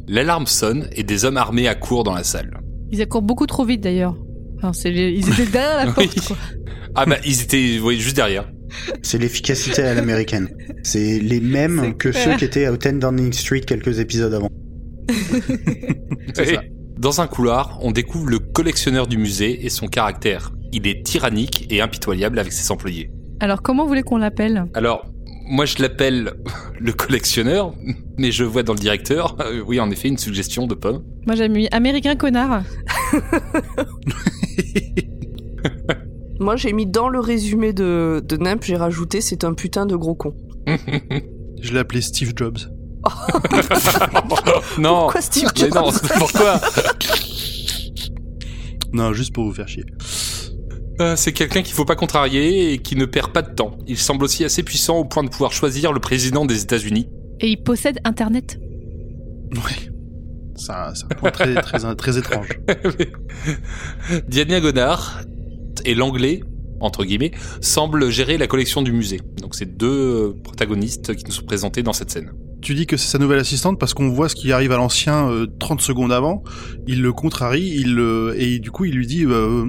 L'alarme 0.08 0.46
sonne 0.46 0.88
et 0.93 1.02
des 1.02 1.25
hommes 1.25 1.37
armés 1.37 1.69
accourent 1.69 2.05
dans 2.05 2.14
la 2.14 2.25
salle. 2.25 2.58
Ils 2.90 3.02
accourent 3.02 3.22
beaucoup 3.22 3.46
trop 3.46 3.64
vite 3.64 3.82
d'ailleurs. 3.82 4.16
Enfin, 4.56 4.72
c'est 4.72 4.90
les- 4.90 5.10
Ils 5.12 5.28
étaient 5.28 5.46
derrière 5.46 5.84
la 5.87 5.93
Oui. 5.99 6.06
porte, 6.08 6.26
quoi. 6.28 6.37
Ah 6.94 7.05
bah 7.06 7.16
ils 7.25 7.43
étaient 7.43 7.78
oui, 7.82 8.00
juste 8.00 8.16
derrière. 8.16 8.50
C'est 9.02 9.19
l'efficacité 9.19 9.82
à 9.82 9.94
l'américaine. 9.94 10.49
C'est 10.82 11.19
les 11.20 11.40
mêmes 11.40 11.94
que 11.96 12.08
clair. 12.08 12.25
ceux 12.25 12.37
qui 12.37 12.44
étaient 12.44 12.64
à 12.66 12.72
10 12.76 12.94
Downing 12.99 13.32
Street 13.32 13.60
quelques 13.60 13.99
épisodes 13.99 14.32
avant. 14.34 14.49
C'est 16.34 16.55
ça. 16.55 16.62
Dans 16.99 17.20
un 17.20 17.26
couloir, 17.26 17.78
on 17.82 17.93
découvre 17.93 18.26
le 18.28 18.38
collectionneur 18.40 19.06
du 19.06 19.19
musée 19.19 19.64
et 19.64 19.69
son 19.69 19.87
caractère. 19.87 20.50
Il 20.72 20.87
est 20.87 21.05
tyrannique 21.05 21.66
et 21.70 21.81
impitoyable 21.81 22.38
avec 22.38 22.52
ses 22.52 22.70
employés. 22.72 23.10
Alors, 23.40 23.62
comment 23.62 23.84
vous 23.84 23.88
voulez 23.88 24.02
qu'on 24.02 24.16
l'appelle? 24.19 24.64
Alors, 24.75 25.06
moi 25.49 25.65
je 25.65 25.81
l'appelle 25.83 26.35
le 26.81 26.93
collectionneur, 26.93 27.75
mais 28.17 28.31
je 28.31 28.45
vois 28.45 28.62
dans 28.62 28.75
le 28.75 28.79
directeur, 28.79 29.37
euh, 29.41 29.61
oui 29.67 29.81
en 29.81 29.91
effet, 29.91 30.09
une 30.09 30.19
suggestion 30.19 30.67
de 30.67 30.75
pomme. 30.75 31.03
Moi, 31.27 31.35
j'ai 31.37 31.49
mis 31.49 31.69
Américain 31.73 32.15
connard. 32.17 32.62
Moi, 36.41 36.55
j'ai 36.56 36.73
mis 36.73 36.87
dans 36.87 37.09
le 37.09 37.19
résumé 37.19 37.73
de, 37.73 38.23
de 38.25 38.37
Nimp, 38.37 38.62
j'ai 38.62 38.77
rajouté 38.77 39.21
c'est 39.21 39.43
un 39.43 39.55
putain 39.55 39.87
de 39.87 39.97
gros 39.97 40.15
con. 40.15 40.35
Je 41.61 41.73
l'ai 41.73 41.81
appelé 41.81 42.01
Steve 42.01 42.33
Jobs. 42.37 42.59
non, 44.79 45.01
Pourquoi 45.01 45.20
Steve 45.20 45.49
mais 45.61 45.69
non, 45.69 45.91
Jobs 45.91 46.01
pourquoi 46.19 46.61
Non, 48.93 49.13
juste 49.13 49.32
pour 49.34 49.44
vous 49.44 49.53
faire 49.53 49.67
chier. 49.67 49.84
Euh, 51.00 51.14
C'est 51.17 51.32
quelqu'un 51.32 51.62
qu'il 51.62 51.74
faut 51.74 51.84
pas 51.84 51.94
contrarier 51.96 52.72
et 52.72 52.78
qui 52.78 52.96
ne 52.96 53.05
perd 53.05 53.32
pas 53.32 53.43
de 53.43 53.55
temps. 53.55 53.78
Il 53.86 53.96
semble 53.98 54.24
aussi 54.24 54.44
assez 54.44 54.62
puissant 54.62 54.98
au 54.98 55.05
point 55.05 55.22
de 55.22 55.28
pouvoir 55.28 55.52
choisir 55.52 55.93
le 55.93 56.00
président 56.00 56.44
des 56.44 56.62
États-Unis. 56.62 57.08
Et 57.40 57.48
il 57.48 57.56
possède 57.62 57.98
Internet. 58.05 58.58
Ça, 60.56 60.93
c'est 60.94 61.05
un 61.05 61.17
point 61.17 61.31
très, 61.31 61.55
très, 61.62 61.94
très 61.94 62.19
étrange. 62.19 62.48
Diana 64.28 64.60
Gonard 64.60 65.20
et 65.84 65.94
l'anglais, 65.94 66.40
entre 66.81 67.05
guillemets, 67.05 67.31
semblent 67.60 68.10
gérer 68.10 68.38
la 68.38 68.46
collection 68.48 68.82
du 68.82 68.93
musée. 68.93 69.20
Donc 69.40 69.55
c'est 69.55 69.76
deux 69.76 69.86
euh, 69.88 70.32
protagonistes 70.43 71.14
qui 71.14 71.24
nous 71.24 71.31
sont 71.32 71.44
présentés 71.44 71.82
dans 71.84 71.93
cette 71.93 72.10
scène. 72.10 72.32
Tu 72.60 72.74
dis 72.74 72.86
que 72.86 72.96
c'est 72.96 73.06
sa 73.08 73.19
nouvelle 73.19 73.38
assistante 73.38 73.78
parce 73.78 73.94
qu'on 73.94 74.08
voit 74.08 74.28
ce 74.28 74.34
qui 74.34 74.50
arrive 74.50 74.72
à 74.72 74.76
l'ancien 74.78 75.31
euh, 75.31 75.46
30 75.60 75.81
secondes 75.81 76.12
avant. 76.12 76.43
Il 76.88 77.02
le 77.02 77.12
contrarie, 77.12 77.72
il 77.76 77.94
le- 77.94 78.34
et 78.36 78.58
du 78.58 78.72
coup 78.72 78.84
il 78.84 78.94
lui 78.96 79.06
dit 79.06 79.24
euh, 79.24 79.67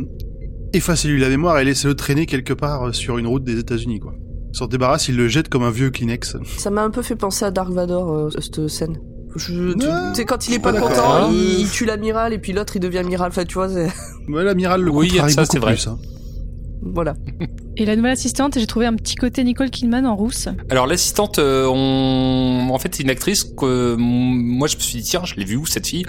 effacez-lui 0.73 1.19
la 1.19 1.29
mémoire 1.29 1.59
et 1.59 1.65
laissez-le 1.65 1.95
traîner 1.95 2.25
quelque 2.25 2.53
part 2.53 2.87
euh, 2.87 2.91
sur 2.93 3.17
une 3.17 3.27
route 3.27 3.43
des 3.43 3.57
États-Unis 3.59 3.99
quoi. 3.99 4.13
Il 4.53 4.57
s'en 4.57 4.67
débarrasse, 4.67 5.07
il 5.07 5.15
le 5.15 5.27
jette 5.27 5.47
comme 5.49 5.63
un 5.63 5.69
vieux 5.71 5.91
Kleenex. 5.91 6.37
Ça 6.57 6.69
m'a 6.71 6.81
un 6.83 6.89
peu 6.89 7.01
fait 7.03 7.15
penser 7.15 7.45
à 7.45 7.51
Dark 7.51 7.71
Vador, 7.71 8.11
euh, 8.11 8.29
cette 8.39 8.67
scène. 8.67 8.97
Je, 9.35 9.73
tu 9.73 9.85
Ouais, 9.85 9.93
sais, 10.15 10.25
quand 10.25 10.47
il 10.47 10.55
est 10.55 10.59
pas 10.59 10.73
content, 10.73 10.87
d'accord. 10.89 11.29
il, 11.31 11.59
il 11.61 11.69
tue 11.69 11.85
l'amiral 11.85 12.33
et 12.33 12.39
puis 12.39 12.51
l'autre 12.51 12.75
il 12.75 12.79
devient 12.79 12.97
amiral. 12.99 13.27
Enfin, 13.29 13.45
tu 13.45 13.53
vois, 13.53 13.69
c'est- 13.69 13.91
Ouais, 14.27 14.43
l'amiral 14.43 14.81
le 14.81 14.89
Oui, 14.91 15.09
contrarie 15.09 15.31
ça, 15.33 15.41
beaucoup 15.43 15.51
c'est 15.53 15.59
vrai. 15.59 15.73
plus. 15.75 15.87
hein. 15.87 15.99
voilà. 16.81 17.13
Et 17.77 17.85
la 17.85 17.95
nouvelle 17.95 18.13
assistante, 18.13 18.57
j'ai 18.57 18.65
trouvé 18.65 18.87
un 18.87 18.95
petit 18.95 19.13
côté 19.15 19.43
Nicole 19.43 19.69
Kidman 19.69 20.05
en 20.07 20.15
rousse. 20.15 20.47
Alors 20.69 20.87
l'assistante, 20.87 21.37
euh, 21.37 21.67
on... 21.67 22.69
en 22.73 22.79
fait 22.79 22.93
c'est 22.95 23.03
une 23.03 23.09
actrice 23.11 23.43
que 23.43 23.95
moi 23.97 24.67
je 24.67 24.75
me 24.77 24.81
suis 24.81 24.97
dit 24.99 25.03
tiens 25.07 25.21
je 25.23 25.35
l'ai 25.35 25.45
vue 25.45 25.55
où 25.57 25.65
cette 25.67 25.85
fille? 25.87 26.05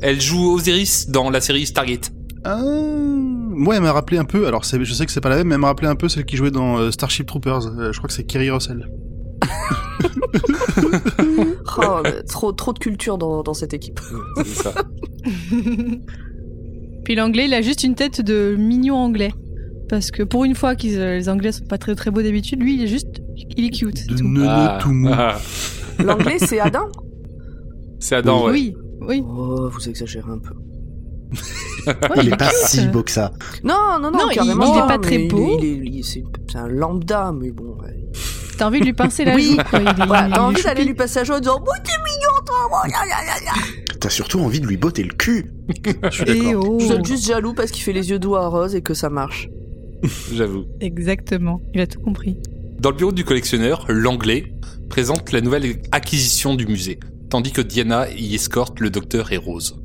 Elle 0.00 0.20
joue 0.20 0.52
Osiris 0.54 1.10
dans 1.10 1.28
la 1.28 1.40
série 1.42 1.66
Stargate. 1.66 2.10
Ah, 2.44 2.60
moi, 2.64 3.76
elle 3.76 3.82
m'a 3.82 3.92
rappelé 3.92 4.18
un 4.18 4.24
peu. 4.24 4.46
Alors, 4.46 4.64
c'est- 4.64 4.82
je 4.84 4.92
sais 4.94 5.06
que 5.06 5.12
c'est 5.12 5.20
pas 5.20 5.28
la 5.28 5.36
même, 5.36 5.48
mais 5.48 5.54
elle 5.54 5.60
m'a 5.60 5.68
rappelé 5.68 5.86
un 5.88 5.94
peu 5.94 6.08
celle 6.08 6.24
qui 6.24 6.36
jouait 6.36 6.50
dans 6.50 6.78
euh, 6.78 6.90
Starship 6.90 7.26
Troopers. 7.26 7.66
Euh, 7.66 7.92
je 7.92 7.98
crois 7.98 8.08
que 8.08 8.14
c'est 8.14 8.24
Kerry 8.24 8.50
Russell. 8.50 8.88
Oh, 11.78 12.00
mais 12.02 12.22
trop, 12.24 12.52
trop 12.52 12.72
de 12.72 12.78
culture 12.78 13.18
dans, 13.18 13.42
dans 13.42 13.54
cette 13.54 13.74
équipe. 13.74 13.98
Ça. 14.44 14.72
Puis 17.04 17.14
l'anglais, 17.14 17.46
il 17.46 17.54
a 17.54 17.62
juste 17.62 17.82
une 17.84 17.94
tête 17.94 18.20
de 18.20 18.54
mignon 18.58 18.96
anglais. 18.96 19.32
Parce 19.88 20.10
que 20.10 20.22
pour 20.22 20.44
une 20.44 20.54
fois 20.54 20.74
que 20.76 20.84
les 20.86 21.28
Anglais 21.28 21.52
sont 21.52 21.64
pas 21.66 21.76
très 21.78 21.94
très 21.94 22.10
beaux 22.10 22.22
d'habitude, 22.22 22.60
lui, 22.62 22.74
il 22.76 22.82
est 22.84 22.86
juste 22.86 23.20
il 23.56 23.66
est 23.66 23.70
cute. 23.70 24.06
tout. 24.06 24.24
Ah, 24.46 24.78
tout 24.80 24.88
mou. 24.92 25.08
ah. 25.12 25.38
L'anglais, 26.02 26.38
c'est 26.38 26.60
Adam? 26.60 26.86
C'est 27.98 28.16
Adam, 28.16 28.46
ouais. 28.46 28.52
Oui, 28.52 28.74
oui. 29.02 29.22
Oh, 29.26 29.68
vous 29.70 29.88
exagérez 29.88 30.30
un 30.30 30.38
peu. 30.38 30.54
Il 32.22 32.28
est 32.32 32.36
pas 32.36 32.50
si 32.66 32.86
beau 32.88 33.02
que 33.02 33.10
ça. 33.10 33.32
Non, 33.64 33.74
non, 34.00 34.10
non, 34.10 34.18
Non, 34.18 34.30
il- 34.30 34.34
carrément. 34.34 34.74
il 34.74 34.78
est 34.78 34.86
pas 34.86 34.98
très 34.98 35.18
beau. 35.18 35.58
c'est 36.02 36.58
un 36.58 36.68
lambda, 36.68 37.32
mais 37.32 37.50
bon. 37.50 37.76
ouais. 37.82 37.98
T'as 38.58 38.66
envie 38.66 38.80
de 38.80 38.84
lui 38.84 38.92
pincer 38.92 39.24
la 39.24 39.34
Oui. 39.34 39.56
joue, 39.56 39.56
quoi. 39.70 39.80
Il 39.80 40.06
Voilà, 40.06 40.28
t'as 40.34 40.42
envie 40.42 40.62
d'aller 40.62 40.84
lui 40.84 40.94
passer 40.94 41.20
la 41.20 41.24
joue 41.24 41.32
en 41.34 41.40
disant 41.40 41.58
Oh, 41.66 41.70
t'es 41.82 41.90
mignon, 41.90 42.44
toi 42.46 42.70
oh. 42.70 43.96
T'as 43.98 44.10
surtout 44.10 44.40
envie 44.40 44.60
de 44.60 44.66
lui 44.66 44.76
botter 44.76 45.02
le 45.02 45.14
cul. 45.14 45.50
Je 46.04 46.10
suis 46.10 46.24
d'accord. 46.24 46.64
oh. 46.68 46.78
Vous 46.78 46.92
êtes 46.92 47.04
juste 47.06 47.26
jaloux 47.26 47.54
parce 47.54 47.70
qu'il 47.70 47.82
fait 47.82 47.92
les 47.92 48.10
yeux 48.10 48.18
doux 48.18 48.36
à 48.36 48.46
Rose 48.48 48.74
et 48.74 48.82
que 48.82 48.94
ça 48.94 49.08
marche. 49.10 49.48
J'avoue. 50.34 50.64
Exactement, 50.80 51.60
il 51.74 51.80
a 51.80 51.86
tout 51.86 52.00
compris. 52.00 52.36
Dans 52.78 52.90
le 52.90 52.96
bureau 52.96 53.12
du 53.12 53.24
collectionneur, 53.24 53.86
l'anglais 53.88 54.52
présente 54.90 55.32
la 55.32 55.40
nouvelle 55.40 55.76
acquisition 55.92 56.54
du 56.54 56.66
musée, 56.66 56.98
tandis 57.30 57.52
que 57.52 57.60
Diana 57.62 58.10
y 58.10 58.34
escorte 58.34 58.80
le 58.80 58.90
docteur 58.90 59.32
et 59.32 59.36
Rose. 59.36 59.78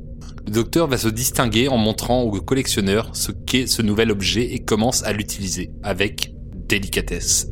Le 0.48 0.54
docteur 0.54 0.88
va 0.88 0.98
se 0.98 1.10
distinguer 1.10 1.68
en 1.68 1.76
montrant 1.76 2.22
au 2.22 2.32
collectionneur 2.40 3.10
ce 3.12 3.34
qu'est 3.34 3.68
ce 3.68 3.82
nouvel 3.82 4.12
objet 4.12 4.54
et 4.54 4.60
commence 4.64 5.04
à 5.04 5.12
l'utiliser 5.12 5.72
avec 5.84 6.32
délicatesse. 6.70 7.50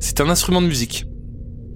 C'est 0.00 0.20
un 0.20 0.28
instrument 0.28 0.60
de 0.60 0.66
musique. 0.66 1.04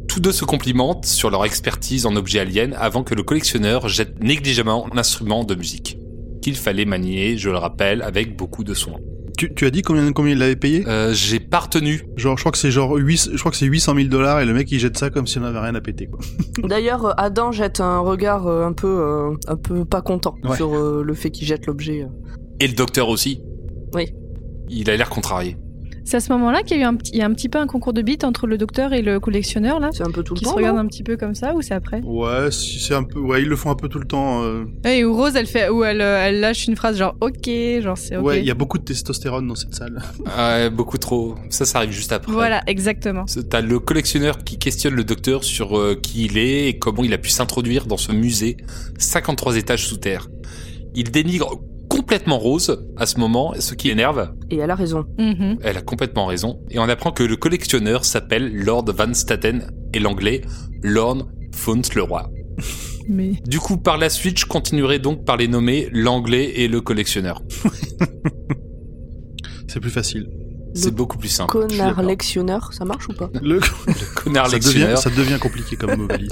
Tous 0.08 0.18
deux 0.18 0.32
se 0.32 0.44
complimentent 0.44 1.06
sur 1.06 1.30
leur 1.30 1.44
expertise 1.44 2.06
en 2.06 2.16
objets 2.16 2.40
aliens 2.40 2.72
avant 2.76 3.04
que 3.04 3.14
le 3.14 3.22
collectionneur 3.22 3.86
jette 3.86 4.20
négligemment 4.20 4.88
l'instrument 4.92 5.44
de 5.44 5.54
musique, 5.54 5.96
qu'il 6.42 6.56
fallait 6.56 6.84
manier, 6.84 7.38
je 7.38 7.50
le 7.50 7.58
rappelle, 7.58 8.02
avec 8.02 8.36
beaucoup 8.36 8.64
de 8.64 8.74
soin. 8.74 8.98
Tu, 9.38 9.54
tu 9.54 9.64
as 9.64 9.70
dit 9.70 9.80
combien, 9.82 10.12
combien 10.12 10.32
il 10.32 10.38
l'avait 10.38 10.56
payé? 10.56 10.84
Euh, 10.86 11.14
J'ai 11.14 11.38
pas 11.40 11.60
retenu 11.60 12.02
Genre, 12.16 12.36
je 12.36 12.42
crois 12.42 12.52
que 12.52 12.58
c'est 12.58 12.70
genre 12.70 12.92
8, 12.96 13.30
je 13.32 13.38
crois 13.38 13.50
que 13.50 13.56
c'est 13.56 13.66
800 13.66 13.94
000 13.94 14.08
dollars 14.08 14.40
et 14.40 14.44
le 14.44 14.52
mec 14.52 14.70
il 14.72 14.78
jette 14.78 14.98
ça 14.98 15.08
comme 15.10 15.26
si 15.26 15.38
on 15.38 15.44
avait 15.44 15.60
rien 15.60 15.74
à 15.76 15.80
péter 15.80 16.06
quoi. 16.08 16.18
D'ailleurs, 16.68 17.06
euh, 17.06 17.12
Adam 17.16 17.52
jette 17.52 17.80
un 17.80 18.00
regard 18.00 18.46
euh, 18.48 18.66
un 18.66 18.72
peu, 18.72 19.30
un 19.46 19.56
peu 19.56 19.84
pas 19.84 20.02
content 20.02 20.34
Ouais. 20.44 20.56
sur 20.56 20.74
le 20.76 21.14
fait 21.14 21.30
qu'il 21.30 21.46
jette 21.46 21.66
l'objet. 21.66 22.04
Et 22.60 22.66
le 22.66 22.74
docteur 22.74 23.08
aussi. 23.08 23.40
Oui. 23.94 24.12
Il 24.68 24.90
a 24.90 24.96
l'air 24.96 25.08
contrarié. 25.08 25.56
C'est 26.08 26.16
à 26.16 26.20
ce 26.20 26.32
moment-là 26.32 26.62
qu'il 26.62 26.78
y 26.78 26.80
a 26.80 26.84
eu 26.84 26.86
un 26.86 26.94
petit, 26.94 27.10
il 27.12 27.18
y 27.18 27.20
a 27.22 27.26
un 27.26 27.34
petit 27.34 27.50
peu 27.50 27.58
un 27.58 27.66
concours 27.66 27.92
de 27.92 28.00
beats 28.00 28.24
entre 28.26 28.46
le 28.46 28.56
docteur 28.56 28.94
et 28.94 29.02
le 29.02 29.20
collectionneur, 29.20 29.78
là 29.78 29.90
C'est 29.92 30.04
un 30.04 30.10
peu 30.10 30.22
tout 30.22 30.32
le 30.32 30.38
Qui 30.38 30.44
temps. 30.46 30.52
se 30.52 30.56
regardent 30.56 30.78
un 30.78 30.86
petit 30.86 31.02
peu 31.02 31.18
comme 31.18 31.34
ça, 31.34 31.54
ou 31.54 31.60
c'est 31.60 31.74
après 31.74 32.00
Ouais, 32.02 32.50
si 32.50 32.80
c'est 32.80 32.94
un 32.94 33.02
peu, 33.02 33.18
ouais, 33.20 33.42
ils 33.42 33.48
le 33.48 33.56
font 33.56 33.70
un 33.70 33.74
peu 33.74 33.90
tout 33.90 33.98
le 33.98 34.06
temps. 34.06 34.42
euh. 34.42 34.64
Et 34.86 35.04
où 35.04 35.14
Rose, 35.14 35.36
elle 35.36 35.46
fait, 35.46 35.68
où 35.68 35.84
elle, 35.84 36.00
euh, 36.00 36.24
elle 36.26 36.40
lâche 36.40 36.66
une 36.66 36.76
phrase 36.76 36.96
genre 36.96 37.14
ok, 37.20 37.50
genre 37.82 37.98
c'est 37.98 38.16
ok. 38.16 38.24
Ouais, 38.24 38.38
il 38.40 38.46
y 38.46 38.50
a 38.50 38.54
beaucoup 38.54 38.78
de 38.78 38.84
testostérone 38.84 39.46
dans 39.46 39.54
cette 39.54 39.74
salle. 39.74 40.00
Ouais, 40.38 40.70
beaucoup 40.70 40.96
trop. 40.96 41.34
Ça, 41.50 41.66
ça 41.66 41.76
arrive 41.78 41.90
juste 41.90 42.12
après. 42.12 42.32
Voilà, 42.32 42.62
exactement. 42.66 43.26
T'as 43.50 43.60
le 43.60 43.78
collectionneur 43.78 44.38
qui 44.44 44.56
questionne 44.58 44.94
le 44.94 45.04
docteur 45.04 45.44
sur 45.44 45.76
euh, 45.78 45.94
qui 45.94 46.24
il 46.24 46.38
est 46.38 46.68
et 46.68 46.78
comment 46.78 47.04
il 47.04 47.12
a 47.12 47.18
pu 47.18 47.28
s'introduire 47.28 47.84
dans 47.84 47.98
ce 47.98 48.12
musée 48.12 48.56
53 48.98 49.56
étages 49.58 49.84
sous 49.86 49.98
terre. 49.98 50.28
Il 50.94 51.10
dénigre 51.10 51.60
complètement 51.98 52.38
Rose 52.38 52.86
à 52.96 53.06
ce 53.06 53.18
moment, 53.18 53.54
ce 53.58 53.74
qui 53.74 53.90
énerve. 53.90 54.30
Et 54.50 54.58
elle 54.58 54.70
a 54.70 54.76
raison. 54.76 55.04
Mhm. 55.18 55.58
Elle 55.62 55.76
a 55.76 55.82
complètement 55.82 56.26
raison. 56.26 56.60
Et 56.70 56.78
on 56.78 56.88
apprend 56.88 57.10
que 57.10 57.24
le 57.24 57.36
collectionneur 57.36 58.04
s'appelle 58.04 58.54
Lord 58.54 58.84
Van 58.96 59.12
Staten 59.12 59.68
et 59.92 59.98
l'anglais 59.98 60.42
Lord 60.82 61.26
Fauntleroy. 61.52 62.30
Mais 63.08 63.32
Du 63.46 63.58
coup, 63.58 63.78
par 63.78 63.98
la 63.98 64.10
suite, 64.10 64.38
je 64.38 64.46
continuerai 64.46 65.00
donc 65.00 65.24
par 65.24 65.36
les 65.36 65.48
nommer 65.48 65.88
l'anglais 65.92 66.52
et 66.60 66.68
le 66.68 66.80
collectionneur. 66.80 67.42
C'est 69.66 69.80
plus 69.80 69.90
facile. 69.90 70.28
C'est 70.74 70.94
beaucoup 70.94 71.18
plus 71.18 71.28
simple. 71.28 71.50
Connard 71.50 72.02
lectionneur, 72.02 72.72
ça 72.72 72.84
marche 72.84 73.08
ou 73.08 73.12
pas? 73.12 73.30
Le, 73.42 73.54
Le 73.86 74.14
connard 74.14 74.48
ça, 74.48 74.58
devient, 74.58 74.68
lectionneur. 74.68 74.98
ça 74.98 75.10
devient 75.10 75.38
compliqué 75.40 75.76
comme 75.76 75.96
mot 75.96 76.06
valise. 76.06 76.30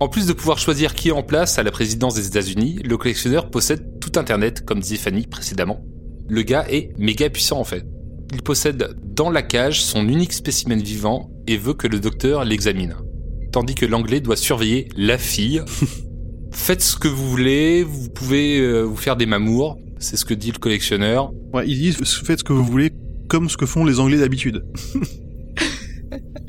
En 0.00 0.08
plus 0.08 0.26
de 0.26 0.32
pouvoir 0.32 0.58
choisir 0.58 0.94
qui 0.94 1.08
est 1.08 1.12
en 1.12 1.22
place 1.22 1.58
à 1.58 1.62
la 1.64 1.70
présidence 1.72 2.14
des 2.14 2.26
États-Unis, 2.26 2.80
le 2.84 2.96
collectionneur 2.96 3.50
possède 3.50 3.98
tout 4.00 4.12
Internet, 4.18 4.64
comme 4.64 4.78
disait 4.80 4.96
Fanny 4.96 5.26
précédemment. 5.26 5.80
Le 6.28 6.42
gars 6.42 6.66
est 6.70 6.90
méga 6.98 7.28
puissant 7.30 7.58
en 7.58 7.64
fait. 7.64 7.84
Il 8.32 8.42
possède 8.42 8.94
dans 9.04 9.30
la 9.30 9.42
cage 9.42 9.82
son 9.82 10.06
unique 10.08 10.32
spécimen 10.32 10.80
vivant 10.80 11.30
et 11.48 11.56
veut 11.56 11.74
que 11.74 11.88
le 11.88 11.98
docteur 11.98 12.44
l'examine. 12.44 12.94
Tandis 13.50 13.74
que 13.74 13.86
l'anglais 13.86 14.20
doit 14.20 14.36
surveiller 14.36 14.88
la 14.96 15.18
fille. 15.18 15.62
Faites 16.52 16.82
ce 16.82 16.96
que 16.96 17.08
vous 17.08 17.28
voulez, 17.28 17.82
vous 17.82 18.08
pouvez 18.10 18.60
euh, 18.60 18.82
vous 18.82 18.96
faire 18.96 19.16
des 19.16 19.26
mamours, 19.26 19.78
c'est 19.98 20.16
ce 20.16 20.24
que 20.24 20.34
dit 20.34 20.52
le 20.52 20.58
collectionneur. 20.58 21.32
Ouais, 21.52 21.66
ils 21.66 21.76
disent 21.78 21.96
faites 22.24 22.38
ce 22.40 22.44
que 22.44 22.52
vous 22.52 22.64
voulez, 22.64 22.90
comme 23.28 23.48
ce 23.50 23.56
que 23.56 23.66
font 23.66 23.84
les 23.84 23.98
Anglais 24.00 24.18
d'habitude. 24.18 24.64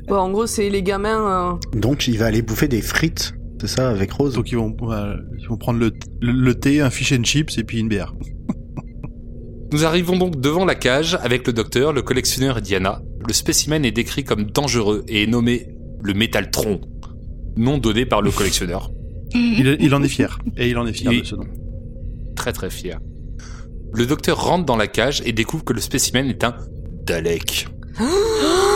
Ouais, 0.07 0.17
en 0.17 0.31
gros, 0.31 0.47
c'est 0.47 0.69
les 0.71 0.81
gamins. 0.81 1.51
euh, 1.73 1.77
Donc 1.79 2.07
il 2.07 2.17
va 2.17 2.25
aller 2.25 2.41
bouffer 2.41 2.67
des 2.67 2.81
frites, 2.81 3.33
c'est 3.59 3.67
ça, 3.67 3.89
avec 3.89 4.11
Rose 4.11 4.33
Donc 4.35 4.51
ils 4.51 4.55
vont, 4.57 4.75
voilà, 4.79 5.17
ils 5.39 5.47
vont 5.47 5.57
prendre 5.57 5.79
le, 5.79 5.91
le, 6.21 6.31
le 6.31 6.55
thé, 6.55 6.81
un 6.81 6.89
fish 6.89 7.11
and 7.11 7.23
chips 7.23 7.57
et 7.57 7.63
puis 7.63 7.79
une 7.79 7.87
bière. 7.89 8.13
Nous 9.71 9.85
arrivons 9.85 10.17
donc 10.17 10.39
devant 10.39 10.65
la 10.65 10.75
cage 10.75 11.17
avec 11.21 11.45
le 11.45 11.53
docteur, 11.53 11.93
le 11.93 12.01
collectionneur 12.01 12.57
et 12.57 12.61
Diana. 12.61 13.01
Le 13.27 13.33
spécimen 13.33 13.85
est 13.85 13.91
décrit 13.91 14.23
comme 14.23 14.45
dangereux 14.45 15.03
et 15.07 15.23
est 15.23 15.27
nommé 15.27 15.67
le 16.01 16.13
métaltron, 16.13 16.81
nom 17.57 17.77
donné 17.77 18.05
par 18.05 18.21
le 18.21 18.31
collectionneur. 18.31 18.91
Il, 19.33 19.77
il 19.79 19.93
en 19.93 20.01
est 20.01 20.07
fier. 20.07 20.39
Et 20.57 20.69
il 20.69 20.77
en 20.77 20.87
est 20.87 20.93
fier 20.93 21.11
Il- 21.11 21.21
de 21.21 21.25
ce 21.25 21.35
nom. 21.35 21.45
Très 22.35 22.51
très 22.53 22.69
fier. 22.71 22.99
Le 23.93 24.05
docteur 24.05 24.43
rentre 24.43 24.65
dans 24.65 24.77
la 24.77 24.87
cage 24.87 25.21
et 25.25 25.33
découvre 25.33 25.63
que 25.63 25.73
le 25.73 25.81
spécimen 25.81 26.27
est 26.27 26.43
un 26.43 26.55
Dalek. 27.05 27.67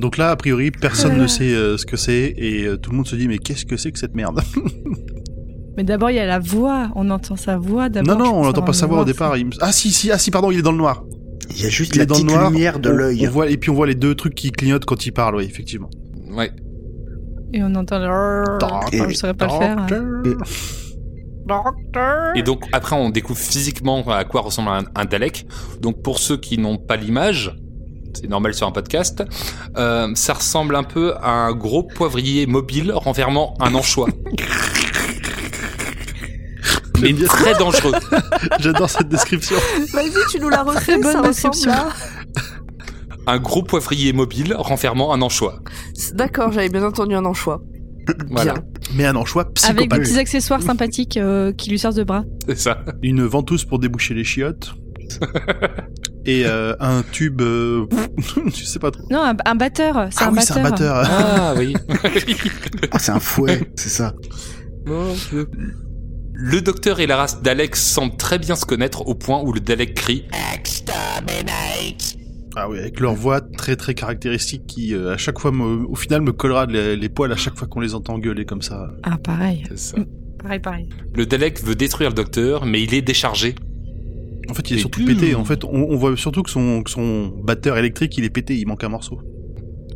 Donc 0.00 0.16
là, 0.16 0.30
a 0.30 0.36
priori, 0.36 0.70
personne 0.70 1.16
ne 1.18 1.26
sait 1.26 1.52
euh, 1.54 1.76
ce 1.76 1.84
que 1.86 1.96
c'est 1.96 2.34
et 2.36 2.64
euh, 2.64 2.76
tout 2.76 2.90
le 2.90 2.96
monde 2.96 3.06
se 3.06 3.16
dit 3.16 3.28
mais 3.28 3.38
qu'est-ce 3.38 3.66
que 3.66 3.76
c'est 3.76 3.92
que 3.92 3.98
cette 3.98 4.14
merde? 4.14 4.40
Mais 5.76 5.84
d'abord, 5.84 6.10
il 6.10 6.16
y 6.16 6.18
a 6.18 6.26
la 6.26 6.40
voix. 6.40 6.90
On 6.96 7.08
entend 7.10 7.36
sa 7.36 7.56
voix 7.56 7.88
d'abord. 7.88 8.18
Non, 8.18 8.24
non, 8.24 8.30
on 8.40 8.42
l'entend 8.44 8.58
avant 8.58 8.66
pas 8.66 8.72
de 8.72 8.76
savoir 8.76 9.00
au 9.02 9.04
départ. 9.04 9.36
il 9.36 9.46
me- 9.46 9.52
Ah 9.60 9.72
si, 9.72 9.92
si, 9.92 10.10
ah 10.10 10.18
si, 10.18 10.30
pardon, 10.30 10.50
il 10.50 10.58
est 10.58 10.62
dans 10.62 10.72
le 10.72 10.78
noir. 10.78 11.04
Il 11.50 11.62
y 11.62 11.66
a 11.66 11.68
juste 11.68 11.94
Il 11.94 11.98
la 11.98 12.02
est 12.02 12.06
dans 12.06 12.16
le 12.16 12.20
petite 12.22 12.30
noir. 12.36 12.50
lumière 12.50 12.80
de 12.80 12.90
l'œil. 12.90 13.26
on 13.28 13.30
voit- 13.30 13.48
Et 13.48 13.56
puis 13.56 13.70
on 13.70 13.74
voit 13.74 13.86
les 13.86 13.94
deux 13.94 14.14
trucs 14.14 14.34
qui 14.34 14.50
clignotent 14.50 14.84
quand 14.84 15.06
il 15.06 15.12
parle, 15.12 15.36
oui, 15.36 15.44
effectivement. 15.44 15.88
Ouais. 16.32 16.50
Et 17.54 17.62
on 17.62 17.74
entend 17.76 17.98
le. 17.98 18.44
Enfin, 18.62 19.08
je 19.08 19.14
saurais 19.14 19.34
pas 19.34 19.46
le 19.46 19.52
faire. 19.52 19.78
hein. 19.78 19.86
Et 22.36 22.42
donc 22.42 22.64
après 22.72 22.94
on 22.96 23.10
découvre 23.10 23.38
physiquement 23.40 24.06
à 24.08 24.24
quoi 24.24 24.40
ressemble 24.42 24.68
un, 24.68 24.84
un 24.94 25.04
Dalek. 25.04 25.46
Donc 25.80 26.02
pour 26.02 26.18
ceux 26.18 26.36
qui 26.36 26.58
n'ont 26.58 26.76
pas 26.78 26.96
l'image, 26.96 27.56
c'est 28.14 28.28
normal 28.28 28.54
sur 28.54 28.66
un 28.66 28.72
podcast, 28.72 29.22
euh, 29.76 30.08
ça 30.14 30.34
ressemble 30.34 30.76
un 30.76 30.82
peu 30.82 31.14
à 31.16 31.30
un 31.30 31.52
gros 31.52 31.82
poivrier 31.82 32.46
mobile 32.46 32.92
renfermant 32.94 33.54
un 33.60 33.74
anchois. 33.74 34.08
Mais 37.00 37.14
très 37.14 37.54
dangereux. 37.54 37.92
J'adore 38.60 38.90
cette 38.90 39.08
description. 39.08 39.56
Vas-y, 39.94 40.10
tu 40.30 40.38
nous 40.38 40.50
la 40.50 40.62
refais, 40.62 40.98
bonne 40.98 41.12
ça 41.12 41.22
description. 41.22 41.70
à... 41.72 41.88
Un 43.26 43.38
gros 43.38 43.62
poivrier 43.62 44.12
mobile 44.12 44.54
renfermant 44.58 45.12
un 45.12 45.22
anchois. 45.22 45.60
D'accord, 46.14 46.52
j'avais 46.52 46.68
bien 46.68 46.84
entendu 46.84 47.14
un 47.14 47.24
anchois. 47.24 47.62
Voilà, 48.30 48.54
Bien. 48.54 48.62
Mais 48.94 49.06
un 49.06 49.14
anchois 49.14 49.42
Avec 49.42 49.54
psychopathe. 49.54 49.88
des 49.88 49.98
petits 50.00 50.18
accessoires 50.18 50.62
sympathiques 50.62 51.16
euh, 51.16 51.52
qui 51.52 51.70
lui 51.70 51.78
sortent 51.78 51.96
de 51.96 52.02
bras. 52.02 52.24
c'est 52.48 52.58
ça. 52.58 52.84
Une 53.02 53.24
ventouse 53.24 53.64
pour 53.64 53.78
déboucher 53.78 54.14
les 54.14 54.24
chiottes. 54.24 54.72
et 56.26 56.44
euh, 56.46 56.74
un 56.80 57.02
tube... 57.02 57.40
euh, 57.40 57.86
je 58.46 58.64
sais 58.64 58.78
pas 58.78 58.90
trop. 58.90 59.04
Non, 59.10 59.20
un, 59.22 59.36
un 59.44 59.54
batteur. 59.54 60.08
C'est 60.10 60.22
Ah 60.24 60.28
un 60.28 60.30
oui, 60.30 60.36
batteur. 60.36 60.54
c'est 60.54 60.60
un 60.60 60.70
batteur. 60.70 60.96
Ah 61.10 61.54
oui. 61.56 61.74
Ah, 62.92 62.98
c'est 62.98 63.12
un 63.12 63.20
fouet, 63.20 63.70
c'est 63.76 63.88
ça. 63.88 64.14
Le 66.32 66.60
docteur 66.62 67.00
et 67.00 67.06
la 67.06 67.16
race 67.16 67.42
Dalek 67.42 67.76
semblent 67.76 68.16
très 68.16 68.38
bien 68.38 68.56
se 68.56 68.64
connaître 68.64 69.06
au 69.06 69.14
point 69.14 69.40
où 69.42 69.52
le 69.52 69.60
Dalek 69.60 69.94
crie 69.94 70.24
Ah 72.56 72.68
oui, 72.68 72.78
avec 72.78 72.98
leur 73.00 73.14
voix 73.14 73.40
très 73.40 73.76
très 73.76 73.94
caractéristique 73.94 74.66
qui, 74.66 74.94
euh, 74.94 75.12
à 75.14 75.16
chaque 75.16 75.38
fois, 75.38 75.52
me- 75.52 75.86
au 75.86 75.94
final, 75.94 76.22
me 76.22 76.32
collera 76.32 76.66
les, 76.66 76.96
les 76.96 77.08
poils 77.08 77.30
à 77.32 77.36
chaque 77.36 77.56
fois 77.56 77.68
qu'on 77.68 77.80
les 77.80 77.94
entend 77.94 78.18
gueuler 78.18 78.44
comme 78.44 78.62
ça. 78.62 78.88
Ah, 79.02 79.18
pareil. 79.18 79.62
C'est 79.68 79.78
ça. 79.78 79.98
Pareil, 80.42 80.58
pareil. 80.60 80.88
Le 81.14 81.26
Dalek 81.26 81.62
veut 81.62 81.74
détruire 81.74 82.08
le 82.10 82.14
docteur, 82.16 82.64
mais 82.66 82.82
il 82.82 82.94
est 82.94 83.02
déchargé. 83.02 83.54
En 84.50 84.54
fait, 84.54 84.70
il 84.70 84.74
est 84.74 84.76
Et 84.76 84.80
surtout 84.80 85.04
pété. 85.04 85.34
En 85.34 85.44
fait, 85.44 85.64
on, 85.64 85.90
on 85.90 85.96
voit 85.96 86.16
surtout 86.16 86.42
que 86.42 86.50
son, 86.50 86.82
que 86.82 86.90
son 86.90 87.28
batteur 87.42 87.78
électrique, 87.78 88.16
il 88.18 88.24
est 88.24 88.30
pété, 88.30 88.56
il 88.56 88.66
manque 88.66 88.82
un 88.84 88.88
morceau. 88.88 89.20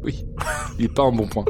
Oui, 0.04 0.24
il 0.78 0.84
est 0.84 0.94
pas 0.94 1.02
en 1.02 1.12
bon 1.12 1.26
point. 1.26 1.44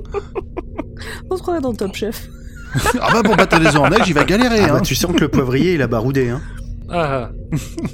On 1.30 1.37
se 1.37 1.42
croirait 1.42 1.61
dans 1.61 1.75
Top 1.75 1.94
Chef. 1.94 2.28
ah 3.00 3.08
bah 3.12 3.23
pour 3.23 3.37
battre 3.37 3.58
les 3.58 3.66
neige, 3.90 4.08
il 4.08 4.14
va 4.14 4.25
galérer. 4.25 4.61
Ah 4.61 4.68
bah, 4.68 4.76
hein. 4.78 4.80
tu 4.80 4.94
sens 4.94 5.12
que 5.14 5.20
le 5.20 5.28
poivrier, 5.28 5.75
il 5.75 5.82
a 5.82 5.87
baroudé, 5.87 6.28
hein. 6.28 6.40
Ah. 6.88 7.30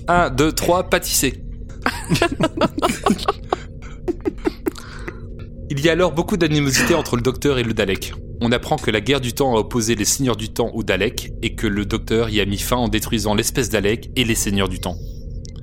1, 0.08 0.30
2, 0.30 0.52
3, 0.52 0.84
pâtisser. 0.84 1.42
Il 5.70 5.80
y 5.80 5.88
a 5.88 5.92
alors 5.92 6.12
beaucoup 6.12 6.36
d'animosité 6.36 6.94
entre 6.94 7.16
le 7.16 7.22
docteur 7.22 7.58
et 7.58 7.62
le 7.62 7.72
Dalek. 7.72 8.14
On 8.42 8.52
apprend 8.52 8.76
que 8.76 8.90
la 8.90 9.02
guerre 9.02 9.20
du 9.20 9.34
temps 9.34 9.54
a 9.54 9.58
opposé 9.58 9.94
les 9.94 10.06
seigneurs 10.06 10.36
du 10.36 10.48
temps 10.48 10.70
aux 10.72 10.82
Daleks 10.82 11.32
et 11.42 11.54
que 11.54 11.66
le 11.66 11.84
docteur 11.84 12.30
y 12.30 12.40
a 12.40 12.46
mis 12.46 12.58
fin 12.58 12.76
en 12.76 12.88
détruisant 12.88 13.34
l'espèce 13.34 13.68
Dalek 13.68 14.10
et 14.16 14.24
les 14.24 14.34
seigneurs 14.34 14.70
du 14.70 14.80
temps. 14.80 14.96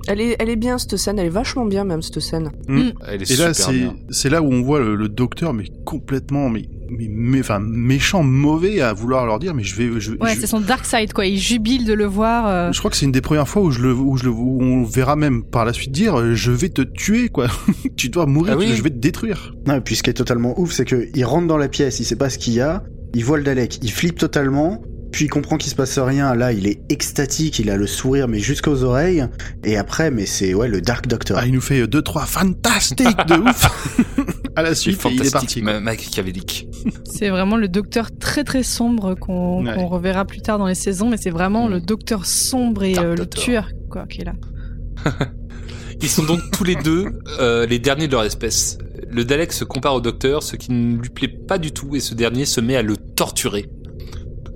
Elle 0.07 0.21
est, 0.21 0.35
elle 0.39 0.49
est 0.49 0.55
bien 0.55 0.77
cette 0.77 0.95
scène, 0.97 1.19
elle 1.19 1.25
est 1.27 1.29
vachement 1.29 1.65
bien 1.65 1.83
même 1.83 2.01
cette 2.01 2.19
scène. 2.19 2.51
Elle 2.69 3.21
est 3.21 3.31
Et 3.31 3.35
là, 3.35 3.53
c'est 3.53 3.71
bien. 3.73 3.95
c'est 4.09 4.29
là 4.29 4.41
où 4.41 4.51
on 4.51 4.61
voit 4.61 4.79
le, 4.79 4.95
le 4.95 5.09
docteur, 5.09 5.53
mais 5.53 5.65
complètement, 5.85 6.49
mais, 6.49 6.63
mais, 6.89 7.07
mais- 7.09 7.39
enfin, 7.41 7.59
méchant, 7.59 8.23
mauvais 8.23 8.81
à 8.81 8.93
vouloir 8.93 9.25
leur 9.25 9.39
dire, 9.39 9.53
mais 9.53 9.63
je 9.63 9.75
vais, 9.75 9.99
je, 9.99 10.11
Ouais, 10.13 10.35
je- 10.35 10.39
c'est 10.41 10.47
son 10.47 10.59
dark 10.61 10.85
side, 10.85 11.13
quoi. 11.13 11.25
Il 11.25 11.37
jubile 11.37 11.85
de 11.85 11.93
le 11.93 12.05
voir. 12.05 12.47
euh, 12.47 12.71
je 12.71 12.79
crois 12.79 12.89
que 12.91 12.97
c'est 12.97 13.05
une 13.05 13.11
des 13.11 13.21
premières 13.21 13.47
fois 13.47 13.61
où 13.61 13.71
je 13.71 13.81
le, 13.81 13.93
où 13.93 14.17
je 14.17 14.23
le, 14.25 14.29
où 14.29 14.61
on 14.61 14.83
verra 14.83 15.15
même 15.15 15.43
par 15.43 15.65
la 15.65 15.73
suite 15.73 15.91
dire, 15.91 16.17
euh, 16.19 16.33
je 16.33 16.51
vais 16.51 16.69
te 16.69 16.81
tuer, 16.81 17.29
quoi. 17.29 17.47
tu 17.97 18.09
dois 18.09 18.25
mourir, 18.25 18.53
Ah 18.55 18.57
oui. 18.57 18.73
je 18.75 18.81
vais 18.81 18.89
te 18.89 18.99
détruire. 18.99 19.53
Non, 19.67 19.75
et 19.75 19.81
puis 19.81 19.95
ce 19.95 20.03
qui 20.03 20.09
est 20.09 20.13
totalement 20.13 20.59
ouf, 20.59 20.71
c'est 20.71 20.85
que 20.85 21.07
il 21.15 21.25
rentre 21.25 21.47
dans 21.47 21.57
la 21.57 21.67
pièce, 21.67 21.99
il 21.99 22.05
sait 22.05 22.15
pas 22.15 22.29
ce 22.29 22.37
qu'il 22.37 22.53
y 22.53 22.61
a, 22.61 22.83
il 23.13 23.23
voit 23.25 23.37
le 23.37 23.43
Dalek, 23.43 23.79
il 23.83 23.91
flippe 23.91 24.17
totalement, 24.17 24.81
puis 25.11 25.25
il 25.25 25.29
comprend 25.29 25.57
qu'il 25.57 25.69
se 25.69 25.75
passe 25.75 25.97
rien. 25.99 26.35
Là, 26.35 26.51
il 26.53 26.67
est 26.67 26.79
extatique, 26.89 27.59
il 27.59 27.69
a 27.69 27.77
le 27.77 27.87
sourire 27.87 28.27
mais 28.27 28.39
jusqu'aux 28.39 28.83
oreilles. 28.83 29.25
Et 29.63 29.77
après, 29.77 30.11
mais 30.11 30.25
c'est 30.25 30.53
ouais 30.53 30.67
le 30.67 30.81
Dark 30.81 31.07
Doctor. 31.07 31.37
Ah, 31.39 31.45
il 31.45 31.53
nous 31.53 31.61
fait 31.61 31.81
euh, 31.81 31.87
deux, 31.87 32.01
trois 32.01 32.25
fantastiques 32.25 33.25
de 33.27 33.35
ouf. 33.35 34.05
à 34.55 34.61
la 34.63 34.75
suite, 34.75 35.01
il 35.11 35.25
est 35.25 35.31
parti. 35.31 35.61
machiavélique. 35.61 36.67
C'est 37.05 37.29
vraiment 37.29 37.57
le 37.57 37.67
docteur 37.67 38.09
très 38.19 38.43
très 38.43 38.63
sombre 38.63 39.15
qu'on 39.15 39.65
Ouais. 39.65 39.83
reverra 39.85 40.25
plus 40.25 40.41
tard 40.41 40.57
dans 40.59 40.67
les 40.67 40.75
saisons, 40.75 41.09
mais 41.09 41.17
c'est 41.17 41.29
vraiment 41.29 41.67
Mm. 41.67 41.71
le 41.71 41.81
docteur 41.81 42.25
sombre 42.25 42.83
et 42.83 42.97
euh, 42.97 43.15
le 43.15 43.25
tueur, 43.25 43.69
quoi, 43.89 44.05
qui 44.07 44.21
est 44.21 44.25
là. 44.25 44.33
Ils 46.01 46.09
sont 46.09 46.23
donc 46.23 46.39
tous 46.51 46.63
les 46.63 46.75
deux 46.75 47.07
euh, 47.39 47.65
les 47.65 47.79
derniers 47.79 48.07
de 48.07 48.11
leur 48.11 48.23
espèce. 48.23 48.77
Le 49.09 49.25
Dalek 49.25 49.51
se 49.51 49.63
compare 49.63 49.95
au 49.95 50.01
docteur, 50.01 50.43
ce 50.43 50.55
qui 50.55 50.71
ne 50.71 50.97
lui 51.01 51.09
plaît 51.09 51.27
pas 51.27 51.57
du 51.57 51.71
tout, 51.71 51.95
et 51.95 51.99
ce 51.99 52.13
dernier 52.13 52.45
se 52.45 52.61
met 52.61 52.75
à 52.75 52.81
le 52.83 52.97
torturer. 52.97 53.65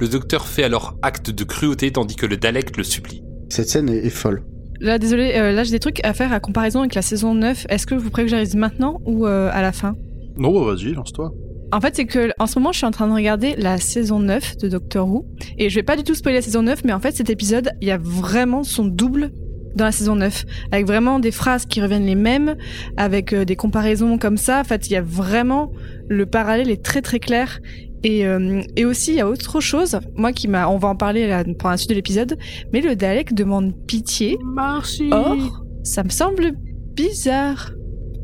Le 0.02 0.08
docteur 0.08 0.48
fait 0.48 0.64
alors 0.64 0.98
acte 1.04 1.30
de 1.30 1.44
cruauté 1.44 1.92
tandis 1.92 2.16
que 2.16 2.26
le 2.26 2.36
Dalek 2.36 2.76
le 2.76 2.84
supplie. 2.84 3.22
Cette 3.50 3.70
scène 3.70 3.88
est, 3.88 4.04
est 4.04 4.10
folle. 4.10 4.44
Là, 4.80 4.98
désolé, 4.98 5.34
euh, 5.36 5.52
là 5.52 5.64
j'ai 5.64 5.70
des 5.70 5.80
trucs 5.80 6.04
à 6.04 6.16
faire 6.16 6.34
à 6.34 6.40
comparaison 6.40 6.80
avec 6.80 6.96
la 6.96 7.04
saison 7.04 7.36
9. 7.36 7.68
Est-ce 7.70 7.86
que 7.86 7.94
vous 7.94 8.10
préférez 8.10 8.24
que 8.26 8.32
j'arrive 8.32 8.56
maintenant 8.56 9.00
ou 9.06 9.28
euh, 9.28 9.52
à 9.54 9.62
la 9.62 9.72
fin? 9.72 9.94
Non, 10.38 10.54
bah, 10.54 10.74
vas-y, 10.74 10.94
lance-toi. 10.94 11.32
En 11.72 11.80
fait, 11.80 11.96
c'est 11.96 12.08
que 12.08 12.32
en 12.40 12.48
ce 12.48 12.58
moment, 12.58 12.72
je 12.72 12.80
suis 12.80 12.88
en 12.88 12.92
train 12.92 13.08
de 13.08 13.14
regarder 13.14 13.54
la 13.60 13.78
saison 13.78 14.18
9 14.18 14.58
de 14.58 14.70
Doctor 14.70 15.08
Who. 15.08 15.28
Et 15.60 15.70
je 15.70 15.76
vais 15.76 15.84
pas 15.84 15.96
du 15.96 16.04
tout 16.04 16.16
spoiler 16.16 16.40
la 16.40 16.42
saison 16.42 16.64
9, 16.64 16.84
mais 16.84 16.94
en 16.94 17.00
fait, 17.00 17.16
cet 17.16 17.30
épisode, 17.30 17.70
il 17.80 17.88
y 17.88 17.92
a 17.92 18.00
vraiment 18.00 18.64
son 18.64 18.86
double 18.86 19.32
dans 19.76 19.86
la 19.86 19.92
saison 19.92 20.16
9. 20.16 20.46
Avec 20.72 20.88
vraiment 20.88 21.20
des 21.20 21.32
phrases 21.32 21.68
qui 21.68 21.80
reviennent 21.80 22.08
les 22.08 22.16
mêmes, 22.16 22.56
avec 22.98 23.34
euh, 23.34 23.46
des 23.46 23.56
comparaisons 23.56 24.18
comme 24.18 24.38
ça. 24.38 24.62
En 24.62 24.64
fait, 24.64 24.90
il 24.90 24.94
y 24.94 24.96
a 24.96 25.04
vraiment. 25.04 25.72
Le 26.10 26.26
parallèle 26.26 26.72
est 26.72 26.84
très 26.84 27.04
très 27.04 27.20
clair. 27.20 27.60
Et, 28.04 28.26
euh, 28.26 28.62
et 28.76 28.86
aussi, 28.86 29.12
il 29.12 29.18
y 29.18 29.22
a 29.22 29.28
autre 29.30 29.60
chose, 29.60 30.00
moi 30.16 30.34
qui 30.34 30.48
m'a. 30.48 30.68
On 30.68 30.78
va 30.78 30.88
en 30.90 30.96
parler 30.96 31.28
là, 31.28 31.44
pendant 31.44 31.70
la 31.72 31.78
suite 31.78 31.90
de 31.92 31.96
l'épisode. 31.96 32.38
Mais 32.74 32.82
le 32.82 32.96
Dalek 32.96 33.34
demande 33.34 33.74
pitié. 33.88 34.38
Merci. 34.56 35.10
Or, 35.12 35.64
ça 35.84 36.04
me 36.04 36.10
semble 36.10 36.54
bizarre. 36.96 37.72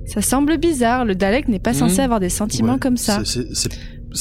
Ça 0.06 0.22
semble 0.22 0.58
bizarre. 0.58 1.06
Le 1.06 1.16
Dalek 1.16 1.48
n'est 1.48 1.60
pas 1.60 1.74
censé 1.74 1.98
Mhm. 1.98 2.04
avoir 2.06 2.20
des 2.20 2.30
sentiments 2.30 2.74
Ouais, 2.74 2.80
comme 2.80 2.98
ça. 2.98 3.22
c'est- 3.26 3.70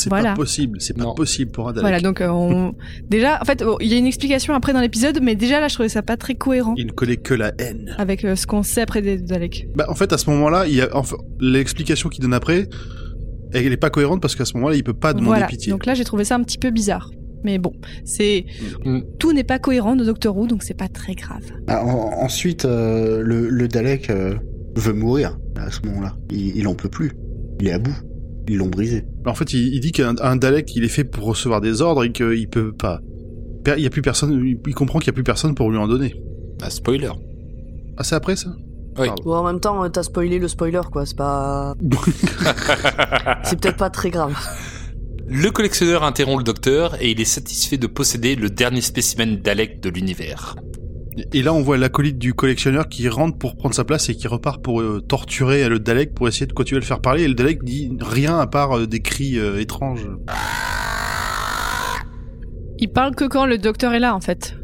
Voilà. 0.09 0.31
pas 0.31 0.37
possible, 0.37 0.79
c'est 0.81 0.95
pas 0.97 1.05
Non. 1.05 1.15
possible 1.15 1.53
pour 1.53 1.69
un 1.69 1.73
Dalek. 1.73 1.83
Voilà, 1.83 2.01
donc 2.01 2.21
euh, 2.21 2.29
on... 2.29 2.75
déjà, 3.09 3.39
en 3.41 3.45
fait, 3.45 3.65
il 3.81 3.87
y 3.87 3.95
a 3.95 3.97
une 3.99 4.05
explication 4.07 4.53
après 4.53 4.73
dans 4.75 4.81
l'épisode, 4.81 5.21
mais 5.23 5.37
déjà 5.37 5.61
là, 5.61 5.69
je 5.69 5.75
trouvais 5.75 5.89
ça 5.89 6.03
pas 6.03 6.17
très 6.17 6.35
cohérent 6.35 6.75
Il 6.77 6.87
ne 6.89 6.93
connaît 6.93 7.17
que 7.17 7.33
la 7.35 7.53
haine. 7.59 7.95
avec 7.97 8.25
euh, 8.25 8.35
ce 8.37 8.47
qu'on 8.47 8.63
sait 8.63 8.83
après 8.83 9.01
des 9.01 9.17
Daleks. 9.17 9.69
Bah, 9.75 9.87
en 9.89 9.95
fait, 9.95 10.13
à 10.13 10.19
ce 10.19 10.29
moment-là, 10.31 10.67
il 10.67 10.75
y 10.75 10.83
a, 10.83 10.89
enfin, 10.93 11.17
l'explication 11.41 12.09
qu'il 12.11 12.21
donne 12.21 12.35
après, 12.35 12.69
elle 13.65 13.73
est 13.73 13.77
pas 13.77 13.91
cohérente 13.91 14.21
parce 14.21 14.35
qu'à 14.37 14.45
ce 14.45 14.55
moment-là, 14.57 14.77
il 14.77 14.85
peut 14.85 14.93
pas 14.95 15.13
demander 15.13 15.29
Voilà, 15.29 15.47
pitié. 15.47 15.71
donc 15.71 15.87
là, 15.87 15.95
j'ai 15.95 16.05
trouvé 16.05 16.25
ça 16.25 16.35
un 16.37 16.43
petit 16.43 16.59
peu 16.59 16.71
bizarre. 16.71 17.11
Mais 17.45 17.59
bon, 17.59 17.73
c'est 18.05 18.45
Mm. 18.85 19.01
tout 19.19 19.33
n'est 19.33 19.45
pas 19.45 19.59
cohérent 19.59 19.95
de 19.97 20.05
Doctor 20.05 20.37
Who, 20.37 20.47
donc 20.49 20.63
c'est 20.65 20.75
pas 20.77 20.89
très 20.89 21.15
grave. 21.15 21.45
Ah, 21.69 21.85
en- 21.85 22.23
ensuite, 22.25 22.65
euh, 22.65 23.23
le, 23.23 23.49
le 23.49 23.69
Dalek 23.69 24.11
euh, 24.11 24.35
veut 24.75 24.93
mourir 24.93 25.39
à 25.57 25.71
ce 25.71 25.81
moment-là. 25.87 26.17
Il, 26.31 26.57
il 26.57 26.67
en 26.67 26.75
peut 26.75 26.89
plus. 26.89 27.13
Il 27.61 27.69
est 27.69 27.73
à 27.73 27.79
bout. 27.79 27.97
Ils 28.49 28.57
l'ont 28.59 28.69
brisé. 28.69 29.05
En 29.27 29.35
fait, 29.35 29.53
il, 29.53 29.75
il 29.75 29.81
dit 29.81 29.93
qu'un 29.93 30.15
un 30.21 30.37
Dalek, 30.37 30.75
il 30.77 30.85
est 30.85 30.89
fait 30.89 31.05
pour 31.05 31.25
recevoir 31.25 31.61
des 31.61 31.83
ordres 31.83 32.05
et 32.05 32.13
qu'il 32.13 32.49
peut 32.49 32.73
pas. 32.73 33.01
Il 33.77 33.83
y 33.83 33.87
a 33.87 33.91
plus 33.91 34.03
personne, 34.03 34.33
il 34.45 34.59
il 34.67 34.75
comprend 34.75 34.99
qu'il 35.01 35.09
y 35.09 35.11
a 35.11 35.13
plus 35.15 35.25
personne 35.25 35.55
pour 35.55 35.71
lui 35.71 35.79
en 35.79 35.89
donner. 35.89 36.15
Ah, 36.63 36.71
spoiler. 36.71 37.11
Ah, 37.97 38.05
c'est 38.05 38.15
après 38.15 38.37
ça? 38.37 38.55
Oui. 38.99 39.09
Bon, 39.25 39.35
en 39.35 39.45
même 39.45 39.61
temps, 39.61 39.85
euh, 39.85 39.89
t'as 39.89 40.03
spoilé 40.03 40.39
le 40.39 40.49
spoiler, 40.49 40.81
quoi. 40.91 41.07
C'est 41.07 41.17
pas. 41.17 41.75
C'est 43.45 43.61
peut-être 43.61 43.77
pas 43.77 43.91
très 43.91 44.11
grave. 44.11 44.35
Le 45.29 45.51
collectionneur 45.51 46.05
interrompt 46.05 46.39
le 46.39 46.45
docteur 46.45 46.97
et 47.01 47.11
il 47.11 47.21
est 47.21 47.25
satisfait 47.25 47.79
de 47.79 47.89
posséder 47.89 48.37
le 48.37 48.49
dernier 48.49 48.81
spécimen 48.81 49.37
Dalek 49.37 49.81
de 49.81 49.91
l'univers. 49.91 50.55
Et 51.33 51.43
là, 51.43 51.55
on 51.55 51.63
voit 51.63 51.79
l'acolyte 51.79 52.19
du 52.19 52.35
collectionneur 52.35 52.89
qui 52.89 53.09
rentre 53.09 53.39
pour 53.39 53.57
prendre 53.57 53.75
sa 53.75 53.85
place 53.85 54.09
et 54.09 54.15
qui 54.15 54.29
repart 54.29 54.63
pour 54.63 54.81
euh, 54.81 55.01
torturer 55.01 55.69
le 55.69 55.79
Dalek 55.79 56.15
pour 56.15 56.29
essayer 56.29 56.47
de 56.47 56.53
continuer 56.53 56.79
à 56.79 56.81
le 56.81 56.87
faire 56.87 57.01
parler. 57.01 57.23
Et 57.23 57.29
le 57.29 57.35
Dalek 57.35 57.65
dit 57.65 57.91
rien 58.01 58.39
à 58.39 58.47
part 58.47 58.77
euh, 58.77 58.87
des 58.87 59.01
cris 59.01 59.39
euh, 59.39 59.59
étranges. 59.59 60.09
Il 62.79 62.89
parle 62.93 63.15
que 63.15 63.25
quand 63.25 63.47
le 63.47 63.57
Docteur 63.57 63.95
est 63.95 63.99
là, 63.99 64.15
en 64.15 64.21
fait. 64.21 64.55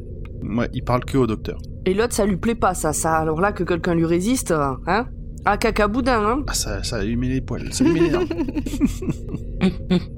Ouais, 0.43 0.69
il 0.73 0.83
parle 0.83 1.05
que 1.05 1.17
au 1.19 1.27
docteur. 1.27 1.61
Et 1.87 1.95
l'autre, 1.95 2.15
ça 2.15 2.27
lui 2.27 2.37
plaît 2.37 2.55
pas, 2.55 2.75
ça. 2.75 2.93
ça 2.93 3.17
alors 3.17 3.41
là, 3.41 3.53
que 3.53 3.65
quelqu'un 3.65 3.95
lui 3.95 4.07
résiste, 4.07 4.51
euh, 4.51 4.73
hein 4.87 5.07
Ah, 5.45 5.57
caca 5.57 5.89
boudin, 5.89 6.21
hein 6.25 6.43
Ah, 6.47 6.55
ça, 6.55 6.83
ça 6.83 7.03
lui 7.03 7.17
met 7.17 7.29
les 7.29 7.41
poils. 7.41 7.73
Ça 7.73 7.85
lui 7.85 7.93
m'énerve. 7.93 8.27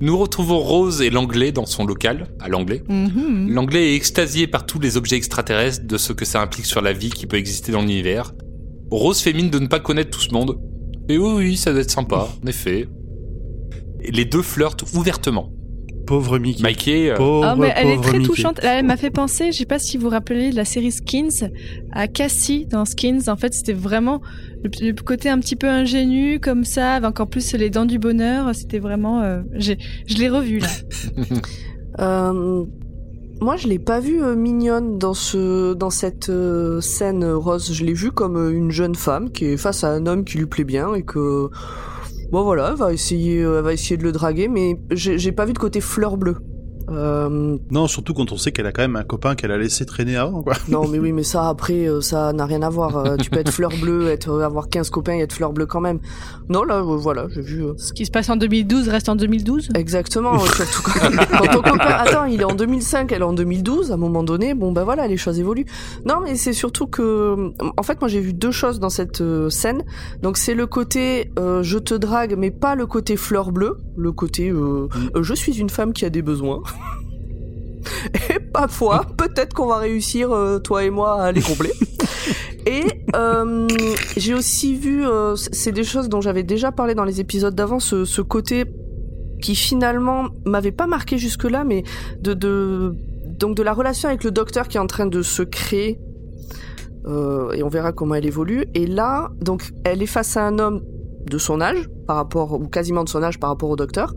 Nous 0.00 0.18
retrouvons 0.18 0.58
Rose 0.58 1.02
et 1.02 1.10
l'anglais 1.10 1.52
dans 1.52 1.66
son 1.66 1.86
local, 1.86 2.26
à 2.40 2.48
l'anglais. 2.48 2.82
Mhm. 2.88 3.50
L'anglais 3.50 3.92
est 3.92 3.96
extasié 3.96 4.46
par 4.46 4.66
tous 4.66 4.80
les 4.80 4.96
objets 4.96 5.16
extraterrestres 5.16 5.86
de 5.86 5.96
ce 5.96 6.12
que 6.12 6.24
ça 6.24 6.42
implique 6.42 6.66
sur 6.66 6.82
la 6.82 6.92
vie 6.92 7.10
qui 7.10 7.26
peut 7.26 7.36
exister 7.36 7.70
dans 7.72 7.80
l'univers. 7.80 8.34
Rose 8.90 9.20
fait 9.20 9.32
mine 9.32 9.50
de 9.50 9.58
ne 9.58 9.66
pas 9.66 9.80
connaître 9.80 10.10
tout 10.10 10.20
ce 10.20 10.32
monde. 10.32 10.58
Et 11.08 11.16
oui, 11.16 11.32
oui, 11.36 11.56
ça 11.56 11.72
doit 11.72 11.82
être 11.82 11.90
sympa, 11.90 12.28
en 12.42 12.46
effet. 12.46 12.88
Et 14.00 14.10
les 14.10 14.24
deux 14.24 14.42
flirtent 14.42 14.84
ouvertement. 14.94 15.52
Pauvre 16.06 16.38
Mickey. 16.38 16.62
Mikey, 16.62 17.10
euh, 17.10 17.16
Pauvre, 17.16 17.44
Ah, 17.46 17.56
mais 17.56 17.72
elle 17.76 17.88
est 17.88 17.96
très 18.02 18.18
Mickey. 18.18 18.24
touchante. 18.28 18.62
Là, 18.62 18.78
elle 18.78 18.84
m'a 18.86 18.96
fait 18.96 19.10
penser, 19.10 19.52
je 19.52 19.58
sais 19.58 19.64
pas 19.66 19.78
si 19.78 19.96
vous 19.96 20.04
vous 20.04 20.08
rappelez 20.10 20.50
de 20.50 20.56
la 20.56 20.64
série 20.64 20.92
Skins, 20.92 21.50
à 21.92 22.08
Cassie 22.08 22.66
dans 22.66 22.84
Skins. 22.84 23.22
En 23.28 23.36
fait, 23.36 23.54
c'était 23.54 23.72
vraiment 23.72 24.20
le, 24.62 24.70
le 24.86 24.92
côté 25.02 25.28
un 25.28 25.38
petit 25.38 25.56
peu 25.56 25.68
ingénu, 25.68 26.40
comme 26.40 26.64
ça, 26.64 26.94
avec 26.94 27.08
encore 27.08 27.28
plus 27.28 27.52
les 27.54 27.70
dents 27.70 27.86
du 27.86 27.98
bonheur. 27.98 28.54
C'était 28.54 28.78
vraiment. 28.78 29.22
euh, 29.22 29.40
j'ai- 29.54 29.78
je 30.06 30.16
l'ai 30.18 30.28
revu 30.28 30.58
là. 30.58 30.68
Euh, 32.00 32.64
moi, 33.40 33.56
je 33.56 33.68
l'ai 33.68 33.78
pas 33.78 34.00
vue 34.00 34.20
euh, 34.22 34.34
mignonne 34.34 34.98
dans 34.98 35.14
ce 35.14 35.74
dans 35.74 35.90
cette 35.90 36.28
euh, 36.28 36.80
scène 36.80 37.22
euh, 37.22 37.36
rose. 37.36 37.72
Je 37.72 37.84
l'ai 37.84 37.92
vue 37.92 38.10
comme 38.10 38.36
euh, 38.36 38.50
une 38.52 38.70
jeune 38.72 38.94
femme 38.96 39.30
qui 39.30 39.44
est 39.46 39.56
face 39.56 39.84
à 39.84 39.90
un 39.90 40.06
homme 40.06 40.24
qui 40.24 40.38
lui 40.38 40.46
plaît 40.46 40.64
bien 40.64 40.92
et 40.94 41.02
que 41.02 41.50
bon 42.34 42.42
voilà, 42.42 42.70
elle 42.70 42.76
va 42.76 42.92
essayer, 42.92 43.44
euh, 43.44 43.58
elle 43.58 43.64
va 43.64 43.72
essayer 43.72 43.96
de 43.96 44.02
le 44.02 44.10
draguer, 44.10 44.48
mais 44.48 44.80
j'ai 44.90 45.30
pas 45.30 45.44
vu 45.44 45.52
de 45.52 45.58
côté 45.58 45.80
fleur 45.80 46.16
bleue. 46.16 46.38
Euh, 46.90 47.56
Non, 47.70 47.86
surtout 47.86 48.14
quand 48.14 48.32
on 48.32 48.36
sait 48.36 48.52
qu'elle 48.52 48.66
a 48.66 48.72
quand 48.72 48.82
même 48.82 48.96
un 48.96 49.04
copain 49.04 49.34
qu'elle 49.34 49.50
a 49.50 49.58
laissé 49.58 49.86
traîner 49.86 50.16
avant, 50.16 50.42
quoi. 50.42 50.54
non, 50.68 50.86
mais 50.88 50.98
oui, 50.98 51.12
mais 51.12 51.22
ça 51.22 51.48
après, 51.48 51.86
euh, 51.88 52.00
ça 52.00 52.32
n'a 52.32 52.46
rien 52.46 52.62
à 52.62 52.70
voir. 52.70 52.96
Euh, 52.96 53.16
tu 53.16 53.30
peux 53.30 53.38
être 53.40 53.50
fleur 53.52 53.70
bleue, 53.80 54.08
être 54.08 54.42
avoir 54.42 54.68
15 54.68 54.90
copains 54.90 55.14
et 55.14 55.20
être 55.20 55.32
fleur 55.32 55.52
bleue 55.52 55.66
quand 55.66 55.80
même. 55.80 56.00
Non, 56.48 56.62
là, 56.64 56.78
euh, 56.78 56.82
voilà, 56.96 57.26
j'ai 57.30 57.42
vu. 57.42 57.64
Ce 57.76 57.92
qui 57.92 58.06
se 58.06 58.10
passe 58.10 58.28
en 58.30 58.36
2012 58.36 58.88
reste 58.88 59.08
en 59.08 59.16
2012. 59.16 59.70
Exactement, 59.74 60.38
surtout 60.38 60.82
quand, 60.82 61.38
quand 61.38 61.46
ton 61.52 61.62
copain, 61.62 61.86
attends, 61.98 62.24
il 62.24 62.40
est 62.40 62.44
en 62.44 62.54
2005, 62.54 63.12
elle 63.12 63.22
est 63.22 63.24
en 63.24 63.32
2012, 63.32 63.90
à 63.90 63.94
un 63.94 63.96
moment 63.96 64.22
donné, 64.22 64.54
bon 64.54 64.72
ben 64.72 64.84
voilà, 64.84 65.06
les 65.06 65.16
choses 65.16 65.38
évoluent. 65.38 65.66
Non, 66.04 66.16
mais 66.22 66.36
c'est 66.36 66.52
surtout 66.52 66.86
que, 66.86 67.52
en 67.76 67.82
fait, 67.82 68.00
moi 68.00 68.08
j'ai 68.08 68.20
vu 68.20 68.32
deux 68.32 68.50
choses 68.50 68.78
dans 68.80 68.90
cette 68.90 69.20
euh, 69.20 69.48
scène. 69.50 69.82
Donc 70.22 70.36
c'est 70.36 70.54
le 70.54 70.66
côté 70.66 71.30
euh, 71.38 71.62
je 71.62 71.78
te 71.78 71.94
drague, 71.94 72.34
mais 72.36 72.50
pas 72.50 72.74
le 72.74 72.86
côté 72.86 73.16
fleur 73.16 73.52
bleue, 73.52 73.78
le 73.96 74.12
côté 74.12 74.50
euh, 74.50 74.88
euh, 75.16 75.22
je 75.22 75.34
suis 75.34 75.58
une 75.58 75.70
femme 75.70 75.92
qui 75.92 76.04
a 76.04 76.10
des 76.10 76.22
besoins. 76.22 76.62
Et 78.30 78.38
parfois, 78.38 79.04
peut-être 79.16 79.54
qu'on 79.54 79.66
va 79.66 79.78
réussir, 79.78 80.32
euh, 80.32 80.58
toi 80.58 80.84
et 80.84 80.90
moi, 80.90 81.22
à 81.22 81.32
les 81.32 81.40
combler. 81.42 81.72
Et 82.66 82.84
euh, 83.14 83.68
j'ai 84.16 84.34
aussi 84.34 84.74
vu, 84.74 85.06
euh, 85.06 85.36
c'est 85.36 85.72
des 85.72 85.84
choses 85.84 86.08
dont 86.08 86.20
j'avais 86.20 86.42
déjà 86.42 86.72
parlé 86.72 86.94
dans 86.94 87.04
les 87.04 87.20
épisodes 87.20 87.54
d'avant, 87.54 87.78
ce, 87.78 88.04
ce 88.04 88.22
côté 88.22 88.64
qui 89.42 89.54
finalement 89.54 90.28
m'avait 90.46 90.72
pas 90.72 90.86
marqué 90.86 91.18
jusque-là, 91.18 91.64
mais 91.64 91.84
de, 92.20 92.32
de 92.32 92.94
donc 93.38 93.56
de 93.56 93.62
la 93.62 93.74
relation 93.74 94.08
avec 94.08 94.24
le 94.24 94.30
docteur 94.30 94.68
qui 94.68 94.78
est 94.78 94.80
en 94.80 94.86
train 94.86 95.06
de 95.06 95.22
se 95.22 95.42
créer. 95.42 95.98
Euh, 97.06 97.52
et 97.52 97.62
on 97.62 97.68
verra 97.68 97.92
comment 97.92 98.14
elle 98.14 98.26
évolue. 98.26 98.64
Et 98.74 98.86
là, 98.86 99.30
donc, 99.40 99.70
elle 99.84 100.02
est 100.02 100.06
face 100.06 100.36
à 100.36 100.46
un 100.46 100.58
homme 100.58 100.82
de 101.30 101.38
son 101.38 101.60
âge, 101.60 101.88
par 102.06 102.16
rapport 102.16 102.52
ou 102.52 102.66
quasiment 102.68 103.04
de 103.04 103.08
son 103.08 103.22
âge 103.22 103.38
par 103.38 103.50
rapport 103.50 103.70
au 103.70 103.76
docteur, 103.76 104.14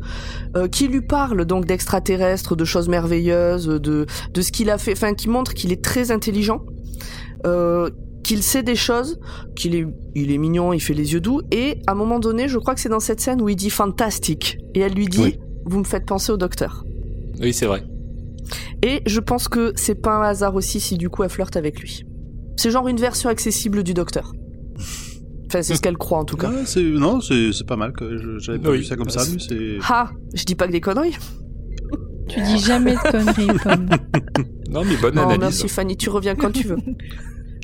euh, 0.55 0.67
qui 0.67 0.87
lui 0.87 1.01
parle 1.01 1.45
donc 1.45 1.65
d'extraterrestres, 1.65 2.55
de 2.55 2.65
choses 2.65 2.89
merveilleuses, 2.89 3.67
de 3.67 4.05
de 4.33 4.41
ce 4.41 4.51
qu'il 4.51 4.69
a 4.69 4.77
fait, 4.77 4.93
enfin, 4.93 5.13
qui 5.13 5.29
montre 5.29 5.53
qu'il 5.53 5.71
est 5.71 5.83
très 5.83 6.11
intelligent. 6.11 6.61
Euh, 7.45 7.89
qu'il 8.23 8.43
sait 8.43 8.63
des 8.63 8.75
choses, 8.75 9.19
qu'il 9.55 9.73
est, 9.73 9.87
il 10.13 10.31
est 10.33 10.37
mignon, 10.37 10.73
il 10.73 10.81
fait 10.81 10.93
les 10.95 11.13
yeux 11.13 11.21
doux, 11.21 11.39
et 11.49 11.79
à 11.87 11.93
un 11.93 11.95
moment 11.95 12.19
donné, 12.19 12.49
je 12.49 12.57
crois 12.57 12.75
que 12.75 12.81
c'est 12.81 12.89
dans 12.89 12.99
cette 12.99 13.21
scène 13.21 13.41
où 13.41 13.47
il 13.47 13.55
dit 13.55 13.69
fantastique, 13.69 14.57
et 14.73 14.81
elle 14.81 14.91
lui 14.93 15.07
dit, 15.07 15.21
Oui. 15.21 15.39
vous 15.65 15.79
me 15.79 15.85
faites 15.85 16.05
penser 16.05 16.33
au 16.33 16.37
docteur. 16.37 16.83
oui, 17.39 17.53
c'est 17.53 17.67
vrai. 17.67 17.83
Et 18.83 19.01
je 19.05 19.19
pense 19.21 19.47
que 19.47 19.71
c'est 19.75 19.95
pas 19.95 20.11
un 20.17 20.23
hasard 20.23 20.55
aussi 20.55 20.79
si 20.81 20.97
du 20.97 21.09
coup 21.09 21.23
elle 21.23 21.29
flirte 21.29 21.55
avec 21.55 21.79
lui. 21.79 22.03
C'est 22.57 22.69
genre 22.71 22.87
une 22.89 22.97
version 22.97 23.29
accessible 23.29 23.81
du 23.83 23.93
docteur. 23.93 24.33
Enfin, 25.59 25.63
c'est 25.67 25.75
ce 25.75 25.81
qu'elle 25.81 25.97
croit 25.97 26.19
en 26.19 26.25
tout 26.25 26.37
cas. 26.37 26.49
Ouais, 26.49 26.65
c'est- 26.65 26.81
non, 26.81 27.21
c'est 27.21 27.51
c'est 27.53 27.65
pas 27.65 27.75
mal. 27.77 27.93
que 27.93 28.17
je- 28.17 28.39
J'avais 28.39 28.59
pas 28.59 28.69
Oui. 28.71 28.77
vu 28.79 28.83
ça 28.83 28.95
comme 28.95 29.09
ça, 29.09 29.23
mais 29.31 29.39
c'est. 29.39 29.77
Ha 29.89 30.09
Je 30.33 30.43
dis 30.43 30.55
pas 30.55 30.67
que 30.67 30.71
des 30.71 30.81
conneries. 30.81 31.15
Tu 32.29 32.41
dis 32.41 32.59
jamais 32.59 32.93
de 32.93 33.11
conneries, 33.11 33.59
Pomme. 33.63 33.87
Non, 34.69 34.83
mais 34.83 34.97
bonne 34.97 35.15
Non, 35.15 35.23
analyse. 35.23 35.39
merci 35.41 35.69
Fanny, 35.69 35.95
tu 35.95 36.09
reviens 36.09 36.35
quand 36.35 36.51
tu 36.51 36.67
veux. 36.67 36.75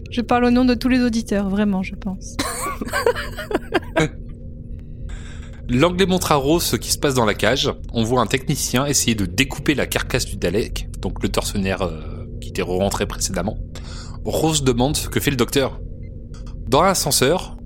Je 0.10 0.21
parle 0.21 0.45
au 0.45 0.51
nom 0.51 0.63
de 0.63 0.73
tous 0.73 0.88
les 0.88 1.01
auditeurs, 1.01 1.49
vraiment, 1.49 1.84
je 1.84 1.95
pense. 1.95 2.38
L'anglais 5.69 6.06
montre 6.06 6.32
à 6.32 6.36
Rose 6.36 6.63
ce 6.63 6.75
qui 6.75 6.91
se 6.91 6.97
passe 6.97 7.13
dans 7.13 7.25
la 7.25 7.34
cage. 7.34 7.71
On 7.93 8.03
voit 8.03 8.21
un 8.21 8.25
technicien 8.27 8.86
essayer 8.86 9.15
de 9.15 9.25
découper 9.25 9.75
la 9.75 9.86
carcasse 9.88 10.25
du 10.25 10.36
Dalek, 10.36 10.88
donc 10.99 11.23
le 11.23 11.29
tortionnaire 11.29 11.82
euh, 11.82 12.25
qui 12.41 12.49
était 12.49 12.62
rentré 12.62 13.06
précédemment. 13.06 13.58
Rose 14.25 14.63
demande 14.63 14.95
ce 14.97 15.08
que 15.10 15.19
fait 15.19 15.32
le 15.32 15.38
docteur. 15.38 15.79
Dans 16.67 16.82
l'ascenseur, 16.82 17.58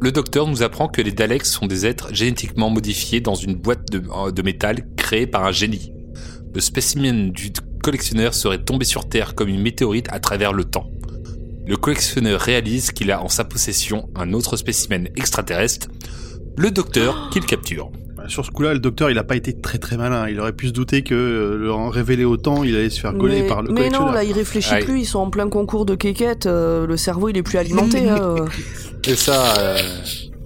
le 0.00 0.12
docteur 0.12 0.46
nous 0.46 0.62
apprend 0.62 0.88
que 0.88 1.00
les 1.00 1.12
Daleks 1.12 1.46
sont 1.46 1.66
des 1.66 1.86
êtres 1.86 2.14
génétiquement 2.14 2.70
modifiés 2.70 3.20
dans 3.20 3.34
une 3.34 3.54
boîte 3.54 3.90
de, 3.90 4.02
euh, 4.10 4.30
de 4.30 4.42
métal 4.42 4.86
créée 4.96 5.26
par 5.26 5.44
un 5.44 5.52
génie. 5.52 5.92
Le 6.54 6.60
spécimen 6.60 7.30
du 7.30 7.52
collectionneur 7.82 8.34
serait 8.34 8.62
tombé 8.62 8.84
sur 8.84 9.08
Terre 9.08 9.34
comme 9.34 9.48
une 9.48 9.62
météorite 9.62 10.08
à 10.10 10.20
travers 10.20 10.52
le 10.52 10.64
temps. 10.64 10.90
Le 11.66 11.76
collectionneur 11.76 12.40
réalise 12.40 12.92
qu'il 12.92 13.10
a 13.10 13.22
en 13.22 13.28
sa 13.28 13.44
possession 13.44 14.08
un 14.14 14.32
autre 14.32 14.56
spécimen 14.56 15.08
extraterrestre, 15.16 15.88
le 16.56 16.70
docteur 16.70 17.28
qu'il 17.32 17.44
capture. 17.44 17.90
Bah, 18.16 18.24
Sur 18.28 18.44
ce 18.44 18.50
coup-là, 18.50 18.72
le 18.72 18.80
docteur, 18.80 19.10
il 19.10 19.18
a 19.18 19.24
pas 19.24 19.36
été 19.36 19.52
très 19.52 19.78
très 19.78 19.96
malin. 19.96 20.28
Il 20.28 20.40
aurait 20.40 20.52
pu 20.52 20.68
se 20.68 20.72
douter 20.72 21.02
que 21.02 21.14
euh, 21.14 21.56
le 21.56 21.72
en 21.72 21.88
révéler 21.88 22.24
autant, 22.24 22.64
il 22.64 22.74
allait 22.74 22.90
se 22.90 23.00
faire 23.00 23.12
gauler 23.12 23.42
mais, 23.42 23.48
par 23.48 23.62
le 23.62 23.68
mais 23.68 23.74
non, 23.74 23.80
collectionneur. 23.80 24.14
là, 24.14 24.24
il 24.24 24.32
réfléchit 24.32 24.76
plus, 24.84 25.00
ils 25.00 25.06
sont 25.06 25.18
en 25.18 25.30
plein 25.30 25.48
concours 25.48 25.86
de 25.86 25.94
quéquettes, 25.94 26.46
euh, 26.46 26.86
le 26.86 26.96
cerveau, 26.96 27.28
il 27.28 27.36
est 27.36 27.42
plus 27.42 27.58
alimenté. 27.58 28.08
hein, 28.08 28.18
euh. 28.20 28.46
Et 29.06 29.14
ça, 29.16 29.56
euh, 29.58 29.78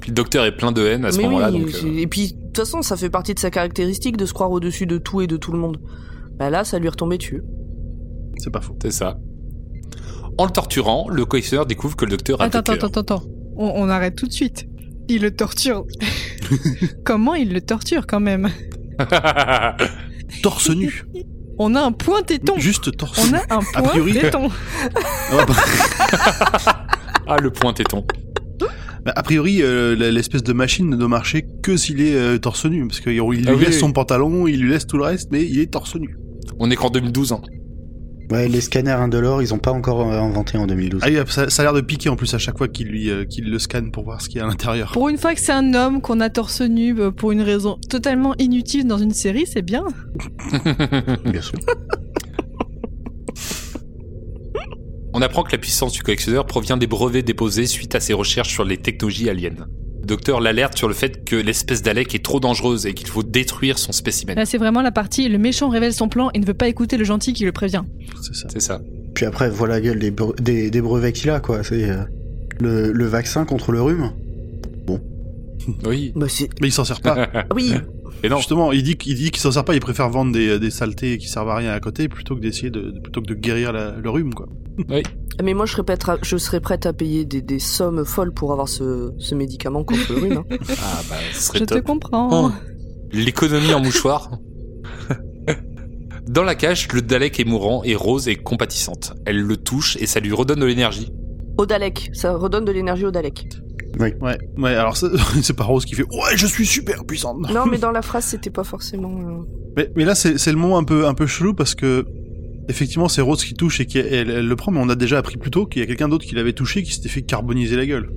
puis 0.01 0.11
le 0.11 0.15
docteur 0.15 0.45
est 0.45 0.57
plein 0.57 0.73
de 0.73 0.85
haine 0.87 1.05
à 1.05 1.13
ce 1.13 1.21
moment-là. 1.21 1.51
oui, 1.51 1.67
euh, 1.85 1.99
et 1.99 2.07
puis, 2.07 2.33
de 2.33 2.39
toute 2.47 2.57
façon, 2.59 2.83
ça 2.83 2.97
fait 2.97 3.11
partie 3.11 3.35
de 3.35 3.39
sa 3.39 3.51
caractéristique 3.51 4.17
de 4.17 4.27
se 4.27 4.33
croire 4.33 4.51
au-dessus 4.51 4.87
de 4.87 4.99
tout 4.99 5.21
et 5.21 5.27
de 5.27 5.37
tout 5.37 5.53
le 5.53 5.59
monde. 5.59 5.79
Bah 6.39 6.51
là, 6.51 6.65
ça 6.65 6.79
lui 6.79 6.87
est 6.87 6.91
retombé 6.91 7.19
dessus. 7.19 7.43
C'est 8.39 8.51
pas 8.51 8.61
faux. 8.61 8.77
c'est 8.83 8.93
ça. 8.93 9.19
En 10.39 10.45
le 10.47 10.51
torturant, 10.51 11.09
le 11.11 11.25
collectionneur 11.27 11.67
découvre 11.67 11.97
que 11.97 12.05
le 12.05 12.13
docteur 12.13 12.41
a 12.41 12.45
Attends, 12.45 12.59
attends, 12.61 12.87
attends, 12.87 13.01
attends. 13.01 13.23
On, 13.57 13.73
on 13.77 13.89
arrête 13.89 14.17
tout 14.17 14.27
de 14.27 14.33
suite. 14.33 14.67
Il 15.09 15.23
le 15.23 15.31
torture. 15.33 15.85
Comment 17.05 17.35
il 17.35 17.53
le 17.53 17.61
torture 17.61 18.07
quand 18.07 18.21
même? 18.21 18.49
Torse 20.43 20.71
nu. 20.71 21.05
On 21.59 21.75
a 21.75 21.81
un 21.83 21.93
point 21.93 22.23
téton. 22.23 22.55
Juste 22.59 22.97
torse 22.97 23.19
On 23.23 23.33
nu. 23.33 23.37
a 23.37 23.55
un 23.57 23.61
point 23.61 24.13
téton. 24.13 24.49
Ah, 25.33 25.45
bah, 25.47 25.55
ah, 27.27 27.37
le 27.39 27.51
point 27.51 27.73
téton. 27.75 28.05
Bah, 29.05 29.13
a 29.17 29.23
priori, 29.23 29.63
euh, 29.63 29.95
l'espèce 30.11 30.43
de 30.43 30.53
machine 30.53 30.89
ne 30.89 30.97
doit 30.97 31.09
marcher 31.09 31.47
que 31.63 31.77
s'il 31.77 32.01
est 32.01 32.15
euh, 32.15 32.39
torse 32.39 32.67
nu. 32.67 32.87
Parce 32.87 33.01
qu'il 33.01 33.13
lui 33.13 33.21
Ah 33.21 33.25
oui, 33.25 33.43
laisse 33.43 33.69
oui. 33.69 33.73
son 33.75 33.93
pantalon, 33.93 34.47
il 34.47 34.61
lui 34.61 34.71
laisse 34.71 34.87
tout 34.87 34.97
le 34.99 35.05
reste, 35.05 35.31
mais 35.33 35.45
il 35.45 35.59
est 35.61 35.71
torse 35.73 35.97
nu. 35.97 36.17
On 36.59 36.71
est 36.71 36.77
qu'en 36.77 36.91
2012. 36.91 37.33
Hein. 37.33 37.41
Ouais, 38.31 38.47
les 38.47 38.61
scanners 38.61 38.93
indolores, 38.93 39.43
ils 39.43 39.53
ont 39.53 39.59
pas 39.59 39.73
encore 39.73 40.09
euh, 40.09 40.17
inventé 40.21 40.57
en 40.57 40.67
2012. 40.69 41.01
Ah, 41.05 41.09
oui, 41.11 41.17
ça, 41.27 41.51
ça 41.51 41.63
a 41.63 41.65
l'air 41.65 41.73
de 41.73 41.81
piquer 41.81 42.11
en 42.11 42.17
plus 42.17 42.33
à 42.33 42.39
chaque 42.39 42.59
fois 42.59 42.69
qu'il 42.69 42.87
lui 42.87 43.11
euh, 43.11 43.25
qu'il 43.25 43.51
le 43.51 43.59
scanne 43.59 43.91
pour 43.91 44.05
voir 44.05 44.21
ce 44.21 44.29
qu'il 44.29 44.39
y 44.39 44.41
a 44.41 44.45
à 44.45 44.49
l'intérieur. 44.49 44.93
Pour 44.93 45.09
une 45.09 45.19
fois 45.19 45.35
que 45.35 45.41
c'est 45.41 45.51
un 45.51 45.75
homme 45.75 46.01
qu'on 46.01 46.21
a 46.21 46.31
torse 46.31 46.61
nu 46.61 46.95
pour 47.17 47.33
une 47.33 47.41
raison 47.43 47.77
totalement 47.89 48.37
inutile 48.39 48.87
dans 48.87 48.99
une 48.99 49.13
série, 49.13 49.47
c'est 49.47 49.63
bien. 49.63 49.85
Bien 51.25 51.43
sûr. 51.43 51.59
On 55.13 55.23
apprend 55.23 55.43
que 55.43 55.53
la 55.53 55.59
puissance 55.59 55.93
du 55.93 56.03
collectionneur 56.03 56.47
provient 56.47 56.77
des 56.77 56.87
brevets 56.87 57.25
déposés 57.25 57.67
suite 57.67 57.95
à 57.95 58.01
ses 58.01 58.13
recherches 58.13 58.51
sur 58.53 58.65
les 58.65 58.77
technologies 58.77 59.29
aliens. 59.29 59.51
Le 60.01 60.07
docteur 60.07 60.41
l'alerte 60.41 60.77
sur 60.79 60.89
le 60.89 60.95
fait 60.95 61.25
que 61.25 61.37
l'espèce 61.37 61.83
Dalek 61.83 62.15
est 62.15 62.25
trop 62.25 62.41
dangereuse 62.41 62.87
et 62.87 62.95
qu'il 62.95 63.07
faut 63.09 63.23
détruire 63.23 63.79
son 63.79 63.93
spécimen. 63.93 64.37
Là, 64.37 64.47
c'est 64.47 64.59
vraiment 64.59 64.83
la 64.83 64.93
partie 64.93 65.29
le 65.29 65.39
méchant 65.39 65.69
révèle 65.69 65.93
son 65.93 66.09
plan 66.09 66.31
et 66.35 66.39
ne 66.39 66.47
veut 66.47 66.55
pas 66.55 66.69
écouter 66.69 66.97
le 66.97 67.05
gentil 67.05 67.33
qui 67.33 67.45
le 67.45 67.53
prévient. 67.53 67.83
C'est 68.23 68.35
ça. 68.35 68.49
C'est 68.51 68.61
ça. 68.61 68.81
Puis 69.15 69.27
après, 69.27 69.51
voilà 69.51 69.75
la 69.75 69.81
gueule 69.81 69.99
des, 69.99 70.11
bre- 70.11 70.41
des, 70.41 70.71
des 70.71 70.81
brevets 70.81 71.13
qu'il 71.13 71.31
a, 71.31 71.41
quoi. 71.41 71.63
C'est 71.65 71.91
euh, 71.91 72.03
le, 72.61 72.93
le 72.93 73.05
vaccin 73.07 73.45
contre 73.45 73.73
le 73.73 73.83
rhume. 73.83 74.11
Oui. 75.85 76.13
Bah 76.17 76.27
c'est... 76.29 76.49
Mais 76.61 76.69
il 76.69 76.73
s'en 76.73 76.85
sert 76.85 77.01
pas. 77.01 77.29
Oui, 77.55 77.75
Et 78.23 78.29
non. 78.29 78.37
Justement, 78.39 78.73
il 78.73 78.83
dit 78.83 78.97
qu'il 78.97 79.15
dit 79.15 79.31
qu'il 79.31 79.41
s'en 79.41 79.51
sert 79.53 79.65
pas, 79.65 79.75
il 79.75 79.81
préfère 79.81 80.09
vendre 80.11 80.33
des, 80.33 80.59
des 80.59 80.71
saletés 80.71 81.17
qui 81.19 81.27
servent 81.29 81.49
à 81.51 81.57
rien 81.57 81.73
à 81.73 81.81
côté 81.81 82.09
plutôt 82.09 82.35
que 82.37 82.41
d'essayer 82.41 82.71
de, 82.71 82.93
plutôt 83.03 83.21
que 83.23 83.27
de 83.27 83.35
guérir 83.35 83.73
la- 83.73 83.93
le 83.93 84.11
rhume, 84.11 84.35
quoi. 84.35 84.47
mais 85.43 85.55
moi 85.55 85.65
je 85.67 85.73
serais 85.73 85.85
prête 85.85 86.09
à, 86.09 86.19
je 86.23 86.37
serais 86.37 86.61
prête 86.61 86.85
à 86.87 86.93
payer 86.93 87.25
des, 87.25 87.41
des 87.43 87.59
sommes 87.59 88.05
folles 88.05 88.33
pour 88.33 88.53
avoir 88.53 88.69
ce, 88.69 89.11
ce 89.19 89.35
médicament 89.35 89.85
contre 89.85 90.13
le 90.13 90.19
rhume. 90.21 90.37
hein. 90.39 90.45
Ah 90.83 91.01
bah, 91.09 91.17
ce 91.33 91.41
serait 91.43 91.59
Je 91.61 91.65
te 91.65 91.79
comprends. 91.79 92.47
Oh. 92.49 92.51
L'économie 93.13 93.73
en 93.75 93.81
mouchoir. 93.81 94.31
Dans 96.29 96.45
la 96.45 96.55
cage, 96.55 96.87
le 96.93 97.03
Dalek 97.03 97.41
est 97.41 97.45
mourant 97.45 97.83
et 97.83 97.97
Rose 97.97 98.29
est 98.29 98.37
compatissante. 98.37 99.15
Elle 99.27 99.41
le 99.41 99.57
touche 99.57 99.97
et 99.97 100.07
ça 100.07 100.21
lui 100.21 100.33
redonne 100.33 100.61
de 100.61 100.67
l'énergie. 100.67 101.11
Au 101.59 101.67
Dalek, 101.67 102.11
ça 102.13 102.37
redonne 102.37 102.65
de 102.65 102.71
l'énergie 102.73 103.05
au 103.05 103.11
Dalek. 103.11 103.47
Ouais, 103.99 104.17
ouais, 104.57 104.75
alors 104.75 104.97
c'est 105.43 105.57
pas 105.57 105.65
Rose 105.65 105.85
qui 105.85 105.95
fait 105.95 106.05
Ouais, 106.05 106.37
je 106.37 106.47
suis 106.47 106.67
super 106.67 107.05
puissante. 107.05 107.39
Non, 107.53 107.67
mais 107.67 107.79
dans 107.79 107.91
la 107.91 108.03
phrase, 108.03 108.25
c'était 108.25 108.51
pas 108.51 108.65
forcément. 108.65 109.11
euh, 109.21 109.43
Mais, 109.77 109.91
mais 109.97 110.05
là, 110.05 110.15
c'est 110.15 110.35
le 110.47 110.57
moment 110.57 110.79
un 110.79 110.85
peu, 110.85 111.07
un 111.07 111.15
peu 111.15 111.27
chelou 111.27 111.55
parce 111.55 111.75
que, 111.75 112.05
effectivement, 112.69 113.09
c'est 113.09 113.21
Rose 113.21 113.45
qui 113.45 113.55
touche 113.55 113.81
et 113.81 113.87
qui 113.87 113.99
elle, 113.99 114.31
elle 114.31 114.47
le 114.47 114.57
prend, 114.57 114.71
mais 114.73 114.81
on 114.81 114.89
a 114.89 114.95
déjà 114.95 115.19
appris 115.19 115.37
plus 115.39 115.51
tôt 115.51 115.67
qu'il 115.67 115.81
y 115.81 115.83
a 115.83 115.87
quelqu'un 115.87 116.09
d'autre 116.09 116.25
qui 116.25 116.35
l'avait 116.35 116.53
touché 116.53 116.83
qui 116.83 116.93
s'était 116.95 117.09
fait 117.09 117.23
carboniser 117.23 117.77
la 117.77 117.87
gueule. 117.87 118.09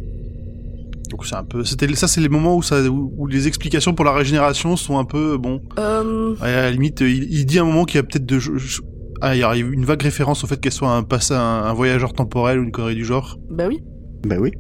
Donc 1.09 1.25
c'est 1.25 1.35
un 1.35 1.43
peu, 1.43 1.63
c'était 1.63 1.93
ça, 1.95 2.07
c'est 2.07 2.21
les 2.21 2.29
moments 2.29 2.55
où 2.55 2.63
ça, 2.63 2.81
où, 2.83 3.13
où 3.17 3.27
les 3.27 3.47
explications 3.47 3.93
pour 3.93 4.05
la 4.05 4.13
régénération 4.13 4.75
sont 4.75 4.97
un 4.97 5.05
peu 5.05 5.37
bon. 5.37 5.59
Euh, 5.77 6.33
Ouais, 6.41 6.47
à 6.47 6.61
la 6.63 6.71
limite, 6.71 7.01
il, 7.01 7.31
il 7.31 7.45
dit 7.45 7.59
à 7.59 7.61
un 7.61 7.65
moment 7.65 7.85
qu'il 7.85 7.97
y 7.97 7.99
a 7.99 8.03
peut-être 8.03 8.25
de, 8.25 8.39
je- 8.39 8.81
ah, 9.21 9.35
il 9.35 9.39
y 9.39 9.43
a 9.43 9.55
une 9.55 9.85
vague 9.85 10.01
référence 10.01 10.43
au 10.43 10.47
fait 10.47 10.59
qu'elle 10.59 10.71
soit 10.71 10.89
un 10.89 11.03
un, 11.03 11.35
un 11.35 11.73
voyageur 11.73 12.13
temporel 12.13 12.59
ou 12.59 12.63
une 12.63 12.71
connerie 12.71 12.95
du 12.95 13.05
genre. 13.05 13.37
bah 13.51 13.65
oui. 13.67 13.79
Bah 14.25 14.37
oui. 14.39 14.51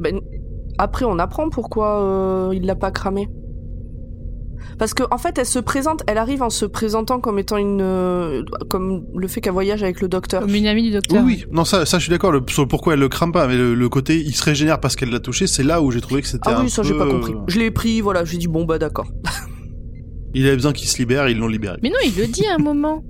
Ben, 0.00 0.18
après, 0.78 1.04
on 1.04 1.18
apprend 1.18 1.48
pourquoi 1.50 2.02
euh, 2.02 2.54
il 2.54 2.64
l'a 2.66 2.74
pas 2.76 2.90
cramé. 2.90 3.28
Parce 4.78 4.94
que 4.94 5.02
en 5.10 5.18
fait, 5.18 5.36
elle 5.38 5.46
se 5.46 5.58
présente, 5.58 6.02
elle 6.06 6.18
arrive 6.18 6.42
en 6.42 6.50
se 6.50 6.64
présentant 6.64 7.18
comme 7.20 7.38
étant 7.40 7.56
une, 7.56 7.80
euh, 7.80 8.42
comme 8.68 9.04
le 9.16 9.26
fait 9.26 9.40
qu'elle 9.40 9.52
voyage 9.52 9.82
avec 9.82 10.00
le 10.00 10.08
docteur. 10.08 10.42
Comme 10.42 10.54
une 10.54 10.66
amie 10.68 10.82
du 10.82 10.88
Oui, 10.88 10.94
docteur. 10.94 11.24
oui, 11.24 11.44
non, 11.50 11.64
ça, 11.64 11.84
ça, 11.84 11.98
je 11.98 12.04
suis 12.04 12.10
d'accord. 12.10 12.32
Sur 12.48 12.62
le 12.62 12.68
pourquoi 12.68 12.94
elle 12.94 13.00
le 13.00 13.08
crame 13.08 13.32
pas, 13.32 13.48
mais 13.48 13.56
le, 13.56 13.74
le 13.74 13.88
côté, 13.88 14.16
il 14.20 14.34
se 14.34 14.44
régénère 14.44 14.78
parce 14.78 14.94
qu'elle 14.94 15.10
l'a 15.10 15.18
touché, 15.20 15.46
c'est 15.48 15.64
là 15.64 15.82
où 15.82 15.90
j'ai 15.90 16.00
trouvé 16.00 16.22
que 16.22 16.28
c'était 16.28 16.50
Ah 16.50 16.58
un 16.60 16.62
oui, 16.64 16.70
ça 16.70 16.82
peu, 16.82 16.88
j'ai 16.88 16.94
pas 16.94 17.06
compris. 17.08 17.34
Je 17.48 17.58
l'ai 17.58 17.70
pris, 17.72 18.00
voilà, 18.00 18.24
j'ai 18.24 18.38
dit 18.38 18.46
bon 18.46 18.64
bah 18.64 18.78
d'accord. 18.78 19.08
Il 20.34 20.46
avait 20.46 20.56
besoin 20.56 20.72
qu'il 20.72 20.88
se 20.88 20.98
libère, 20.98 21.26
et 21.26 21.32
ils 21.32 21.38
l'ont 21.38 21.48
libéré. 21.48 21.78
Mais 21.82 21.88
non, 21.88 21.96
il 22.04 22.14
le 22.20 22.26
dit 22.28 22.46
à 22.46 22.54
un 22.54 22.62
moment. 22.62 23.02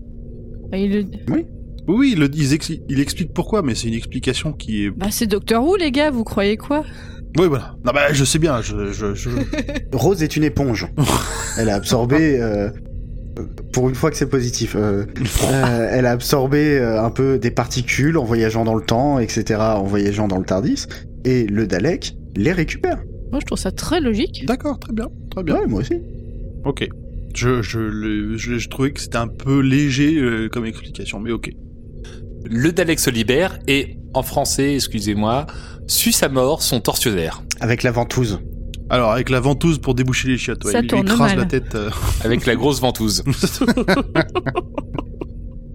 Il 0.72 0.90
le- 0.92 1.04
Oui, 1.32 1.44
oui, 1.88 2.10
il, 2.14 2.20
le- 2.20 2.30
il 2.32 2.54
expli- 2.54 2.82
il 2.88 3.00
explique 3.00 3.34
pourquoi, 3.34 3.60
mais 3.62 3.74
c'est 3.74 3.88
une 3.88 3.94
explication 3.94 4.52
qui 4.52 4.84
est. 4.84 4.90
Bah, 4.90 5.08
c'est 5.10 5.26
Docteur 5.26 5.64
Who, 5.64 5.76
les 5.76 5.90
gars, 5.90 6.10
vous 6.10 6.24
croyez 6.24 6.56
quoi? 6.56 6.84
Oui, 7.36 7.46
voilà. 7.48 7.74
Non, 7.84 7.92
bah, 7.92 8.12
je 8.12 8.24
sais 8.24 8.38
bien. 8.38 8.60
Je, 8.62 8.92
je, 8.92 9.14
je- 9.14 9.28
Rose 9.92 10.22
est 10.22 10.36
une 10.36 10.44
éponge. 10.44 10.86
elle 11.58 11.68
a 11.68 11.74
absorbé. 11.74 12.40
euh, 12.40 12.70
pour 13.72 13.88
une 13.88 13.94
fois 13.94 14.10
que 14.10 14.16
c'est 14.16 14.28
positif, 14.28 14.74
euh, 14.76 15.04
euh, 15.44 15.88
elle 15.92 16.06
a 16.06 16.10
absorbé 16.12 16.78
euh, 16.78 17.00
un 17.02 17.10
peu 17.10 17.38
des 17.38 17.50
particules 17.52 18.16
en 18.18 18.24
voyageant 18.24 18.64
dans 18.64 18.74
le 18.74 18.82
temps, 18.82 19.18
etc., 19.20 19.60
en 19.60 19.84
voyageant 19.84 20.26
dans 20.26 20.38
le 20.38 20.44
Tardis, 20.44 20.86
et 21.24 21.46
le 21.46 21.66
Dalek 21.66 22.14
les 22.36 22.52
récupère. 22.52 22.98
Moi, 23.30 23.40
je 23.40 23.46
trouve 23.46 23.58
ça 23.58 23.70
très 23.70 24.00
logique. 24.00 24.44
D'accord, 24.46 24.78
très 24.80 24.92
bien, 24.92 25.06
très 25.30 25.42
bien. 25.44 25.54
Ouais, 25.56 25.66
moi 25.66 25.80
aussi. 25.80 26.00
Ok. 26.64 26.88
Je, 27.34 27.62
je, 27.62 27.78
le- 27.78 28.36
je, 28.38 28.58
je 28.58 28.68
trouvais 28.68 28.90
que 28.90 29.00
c'était 29.00 29.18
un 29.18 29.28
peu 29.28 29.60
léger 29.60 30.16
euh, 30.18 30.48
comme 30.48 30.64
explication, 30.64 31.20
mais 31.20 31.30
ok. 31.30 31.50
Le 32.50 32.72
Dalek 32.72 32.98
se 32.98 33.10
libère 33.10 33.58
et, 33.68 33.97
en 34.18 34.22
français, 34.22 34.74
excusez-moi, 34.74 35.46
suce 35.86 36.22
à 36.22 36.28
mort 36.28 36.62
son 36.62 36.80
tortionnaire. 36.80 37.42
Avec 37.60 37.82
la 37.82 37.90
ventouse. 37.92 38.40
Alors, 38.90 39.10
avec 39.12 39.28
la 39.30 39.40
ventouse 39.40 39.78
pour 39.78 39.94
déboucher 39.94 40.28
les 40.28 40.38
chiottes, 40.38 40.64
ouais, 40.64 40.72
Ça 40.72 40.78
il 40.78 40.82
lui 40.82 40.88
tourne 40.88 41.06
écrase 41.06 41.30
mal. 41.30 41.38
la 41.38 41.44
tête. 41.44 41.74
euh. 41.74 41.90
avec 42.24 42.46
la 42.46 42.54
grosse 42.56 42.80
ventouse. 42.80 43.22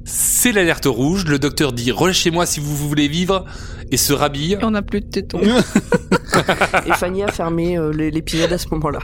C'est 0.06 0.51
l'alerte 0.51 0.86
rouge, 0.86 1.25
le 1.25 1.39
docteur 1.39 1.71
dit 1.71 1.91
relâchez-moi 1.91 2.45
si 2.45 2.60
vous 2.60 2.75
voulez 2.75 3.08
vivre 3.08 3.45
et 3.91 3.97
se 3.97 4.12
rhabille. 4.12 4.53
Et 4.53 4.63
on 4.65 4.71
n'a 4.71 4.82
plus 4.82 4.99
de 5.01 5.06
tétons. 5.08 5.39
Et 6.86 6.91
Fanny 6.93 7.23
a 7.23 7.27
fermé 7.32 7.77
euh, 7.77 7.91
l'é- 7.93 8.12
l'épisode 8.12 8.51
à 8.51 8.58
ce 8.58 8.67
moment-là. 8.71 8.99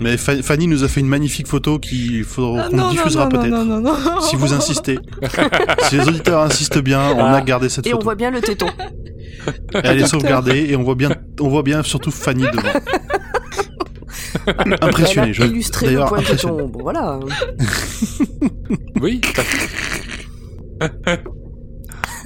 Mais 0.00 0.16
Fa- 0.16 0.42
Fanny 0.42 0.66
nous 0.66 0.82
a 0.84 0.88
fait 0.88 1.00
une 1.00 1.06
magnifique 1.08 1.46
photo 1.46 1.78
qu'il 1.78 2.24
faudra 2.24 2.64
Ah, 2.66 2.68
qu'on 2.68 2.90
diffusera 2.90 3.24
non, 3.24 3.30
peut-être. 3.30 3.46
non, 3.50 3.64
non, 3.64 3.80
non, 3.80 3.92
non. 3.98 4.20
Si 4.28 4.34
vous 4.36 4.52
insistez. 4.52 4.98
si 5.88 5.96
les 5.96 6.08
auditeurs 6.08 6.40
insistent 6.42 6.78
bien, 6.82 7.10
on 7.16 7.24
a 7.24 7.40
gardé 7.42 7.68
cette 7.68 7.86
Et 7.86 7.90
on 7.90 7.96
photo. 7.98 8.04
voit 8.04 8.14
bien 8.16 8.30
le 8.30 8.40
téton. 8.40 8.66
Elle 9.82 10.00
est 10.02 10.06
sauvegardée 10.06 10.66
et 10.70 10.76
on 10.76 10.82
voit 10.82 10.94
bien, 10.96 11.10
on 11.40 11.48
voit 11.48 11.62
bien 11.62 11.82
surtout 11.82 12.10
Fanny 12.10 12.42
devant. 12.42 12.80
Impressionné. 14.80 15.32
Je- 15.32 15.44
illustré 15.44 15.90
le 15.92 16.04
point 16.06 16.20
de 16.20 16.24
téton. 16.26 16.66
Bon, 16.68 16.82
voilà. 16.82 17.20
Oui. 19.00 19.20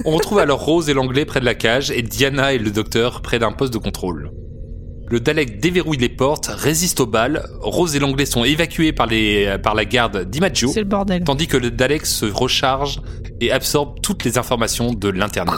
On 0.05 0.11
retrouve 0.11 0.39
alors 0.39 0.63
Rose 0.63 0.89
et 0.89 0.93
l'anglais 0.93 1.25
près 1.25 1.39
de 1.39 1.45
la 1.45 1.55
cage 1.55 1.91
et 1.91 2.01
Diana 2.01 2.53
et 2.53 2.57
le 2.57 2.71
docteur 2.71 3.21
près 3.21 3.37
d'un 3.39 3.51
poste 3.51 3.73
de 3.73 3.77
contrôle. 3.79 4.31
Le 5.11 5.19
Dalek 5.19 5.59
déverrouille 5.59 5.97
les 5.97 6.09
portes, 6.09 6.47
résiste 6.47 6.99
aux 6.99 7.07
balles, 7.07 7.43
Rose 7.61 7.95
et 7.95 7.99
l'anglais 7.99 8.25
sont 8.27 8.43
évacués 8.43 8.91
par, 8.93 9.07
les, 9.07 9.57
par 9.63 9.73
la 9.73 9.85
garde 9.85 10.29
d'Imaggio, 10.29 10.69
C'est 10.71 10.81
le 10.81 10.85
bordel. 10.87 11.23
tandis 11.23 11.47
que 11.47 11.57
le 11.57 11.71
Dalek 11.71 12.05
se 12.05 12.25
recharge 12.27 13.01
et 13.41 13.51
absorbe 13.51 13.99
toutes 14.01 14.23
les 14.23 14.37
informations 14.37 14.93
de 14.93 15.09
l'Internet. 15.09 15.55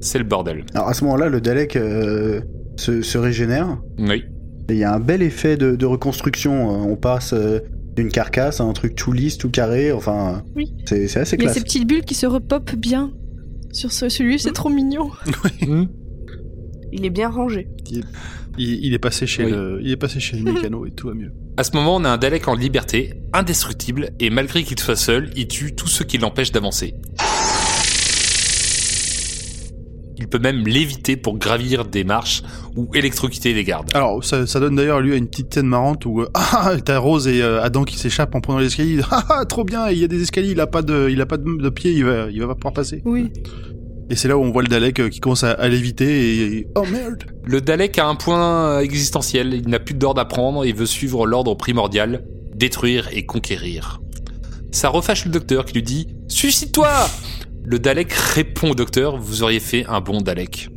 C'est 0.00 0.18
le 0.18 0.24
bordel. 0.24 0.64
Alors 0.74 0.88
à 0.88 0.94
ce 0.94 1.04
moment-là, 1.04 1.28
le 1.28 1.40
Dalek 1.40 1.76
euh, 1.76 2.40
se, 2.76 3.00
se 3.02 3.16
régénère. 3.16 3.78
Oui. 3.98 4.24
Et 4.68 4.72
il 4.72 4.78
y 4.78 4.84
a 4.84 4.92
un 4.92 5.00
bel 5.00 5.22
effet 5.22 5.56
de, 5.56 5.76
de 5.76 5.86
reconstruction. 5.86 6.70
Euh, 6.70 6.90
On 6.90 6.96
passe 6.96 7.32
euh, 7.32 7.60
d'une 7.96 8.08
carcasse 8.10 8.60
à 8.60 8.64
un 8.64 8.72
truc 8.72 8.96
tout 8.96 9.12
lisse, 9.12 9.38
tout 9.38 9.50
carré. 9.50 9.92
Enfin, 9.92 10.42
Oui. 10.56 10.74
c'est 10.86 11.06
c'est 11.06 11.20
assez 11.20 11.36
Il 11.36 11.42
y 11.42 11.42
a 11.42 11.46
classe. 11.46 11.58
ces 11.58 11.62
petites 11.62 11.86
bulles 11.86 12.04
qui 12.04 12.14
se 12.14 12.26
repopent 12.26 12.74
bien 12.74 13.12
sur 13.72 13.92
ce, 13.92 14.08
celui, 14.08 14.38
c'est 14.40 14.52
trop 14.52 14.68
mignon. 14.70 15.10
Il 16.92 17.04
est 17.04 17.10
bien 17.10 17.28
rangé. 17.28 17.68
Il, 18.58 18.84
il 18.84 18.94
est 18.94 18.98
passé 18.98 19.26
chez 19.26 19.44
Oui. 19.44 19.50
le, 19.50 19.78
il 19.82 19.90
est 19.90 19.96
passé 19.96 20.20
chez 20.20 20.36
le 20.36 20.42
mécano 20.52 20.86
et 20.86 20.90
tout 20.90 21.08
va 21.08 21.14
mieux. 21.14 21.32
À 21.56 21.62
ce 21.64 21.70
moment, 21.76 21.96
on 21.96 22.04
a 22.04 22.08
un 22.10 22.16
Dalek 22.18 22.48
en 22.48 22.54
liberté, 22.56 23.14
indestructible, 23.32 24.10
et 24.18 24.28
malgré 24.30 24.64
qu'il 24.64 24.78
soit 24.80 24.96
seul, 24.96 25.30
il 25.36 25.46
tue 25.46 25.72
tous 25.74 25.86
ceux 25.86 26.04
qui 26.04 26.18
l'empêchent 26.18 26.50
d'avancer. 26.50 26.94
Il 30.16 30.28
peut 30.28 30.38
même 30.38 30.66
l'éviter 30.66 31.16
pour 31.16 31.38
gravir 31.38 31.84
des 31.84 32.04
marches 32.04 32.42
ou 32.76 32.88
électrocuter 32.94 33.52
les 33.52 33.64
gardes. 33.64 33.90
Alors, 33.94 34.24
ça, 34.24 34.46
ça 34.46 34.58
donne 34.60 34.76
d'ailleurs 34.76 35.00
lieu 35.00 35.12
à 35.12 35.16
une 35.16 35.26
petite 35.28 35.52
scène 35.52 35.66
marrante 35.66 36.06
où 36.06 36.20
euh, 36.22 36.28
ah, 36.34 36.72
t'as 36.84 36.98
Rose 36.98 37.26
et 37.28 37.42
euh, 37.42 37.62
Adam 37.62 37.84
qui 37.84 37.98
s'échappent 37.98 38.34
en 38.34 38.40
prenant 38.40 38.58
l'escalier. 38.58 39.00
Ah, 39.10 39.24
ah, 39.28 39.44
trop 39.44 39.64
bien, 39.64 39.90
il 39.90 39.98
y 39.98 40.04
a 40.04 40.08
des 40.08 40.22
escaliers, 40.22 40.52
il 40.52 40.60
a 40.60 40.66
pas 40.66 40.82
de, 40.82 41.08
il 41.10 41.20
a 41.20 41.26
pas 41.26 41.36
de, 41.36 41.44
de 41.44 41.68
pied, 41.68 41.92
il 41.92 42.04
va, 42.04 42.30
il 42.30 42.40
va 42.40 42.46
pas 42.48 42.54
pouvoir 42.54 42.74
passer. 42.74 43.02
Oui. 43.04 43.30
Et 44.10 44.16
c'est 44.16 44.28
là 44.28 44.36
où 44.36 44.42
on 44.42 44.50
voit 44.52 44.62
le 44.62 44.68
Dalek 44.68 45.00
euh, 45.00 45.08
qui 45.08 45.20
commence 45.20 45.44
à, 45.44 45.52
à 45.52 45.68
l'éviter 45.68 46.56
et, 46.58 46.66
oh 46.74 46.84
merde. 46.90 47.24
Le 47.44 47.60
Dalek 47.60 47.98
a 47.98 48.06
un 48.06 48.14
point 48.16 48.80
existentiel, 48.80 49.54
il 49.54 49.68
n'a 49.68 49.78
plus 49.78 49.94
d'ordre 49.94 50.20
à 50.20 50.28
prendre 50.28 50.64
et 50.64 50.72
veut 50.72 50.84
suivre 50.86 51.26
l'ordre 51.26 51.54
primordial, 51.54 52.24
détruire 52.54 53.08
et 53.12 53.24
conquérir. 53.24 54.00
Ça 54.72 54.88
refâche 54.88 55.24
le 55.24 55.30
docteur 55.30 55.64
qui 55.64 55.74
lui 55.74 55.82
dit 55.82 56.08
«Suicide-toi!» 56.28 56.90
Le 57.64 57.78
Dalek 57.78 58.12
répond 58.12 58.72
au 58.72 58.74
docteur 58.74 59.16
«Vous 59.18 59.42
auriez 59.42 59.60
fait 59.60 59.86
un 59.88 60.00
bon 60.00 60.20
Dalek. 60.20 60.68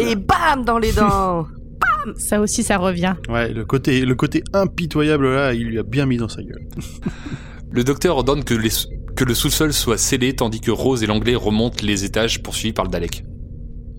Et 0.00 0.16
bam 0.16 0.64
dans 0.64 0.78
les 0.78 0.92
dents 0.92 1.46
Ça 2.16 2.40
aussi, 2.40 2.62
ça 2.62 2.78
revient. 2.78 3.14
Ouais, 3.28 3.52
le 3.52 3.64
côté, 3.64 4.00
le 4.04 4.14
côté 4.14 4.42
impitoyable 4.52 5.32
là, 5.34 5.52
il 5.54 5.64
lui 5.66 5.78
a 5.78 5.82
bien 5.82 6.06
mis 6.06 6.16
dans 6.16 6.28
sa 6.28 6.42
gueule.» 6.42 6.66
Le 7.70 7.84
docteur 7.84 8.16
ordonne 8.16 8.42
que, 8.44 8.54
les- 8.54 8.70
que 9.16 9.24
le 9.24 9.34
sous-sol 9.34 9.72
soit 9.72 9.98
scellé 9.98 10.36
tandis 10.36 10.60
que 10.60 10.70
Rose 10.70 11.02
et 11.02 11.06
l'anglais 11.06 11.34
remontent 11.34 11.78
les 11.82 12.04
étages 12.04 12.42
poursuivis 12.42 12.74
par 12.74 12.84
le 12.84 12.90
Dalek. 12.90 13.24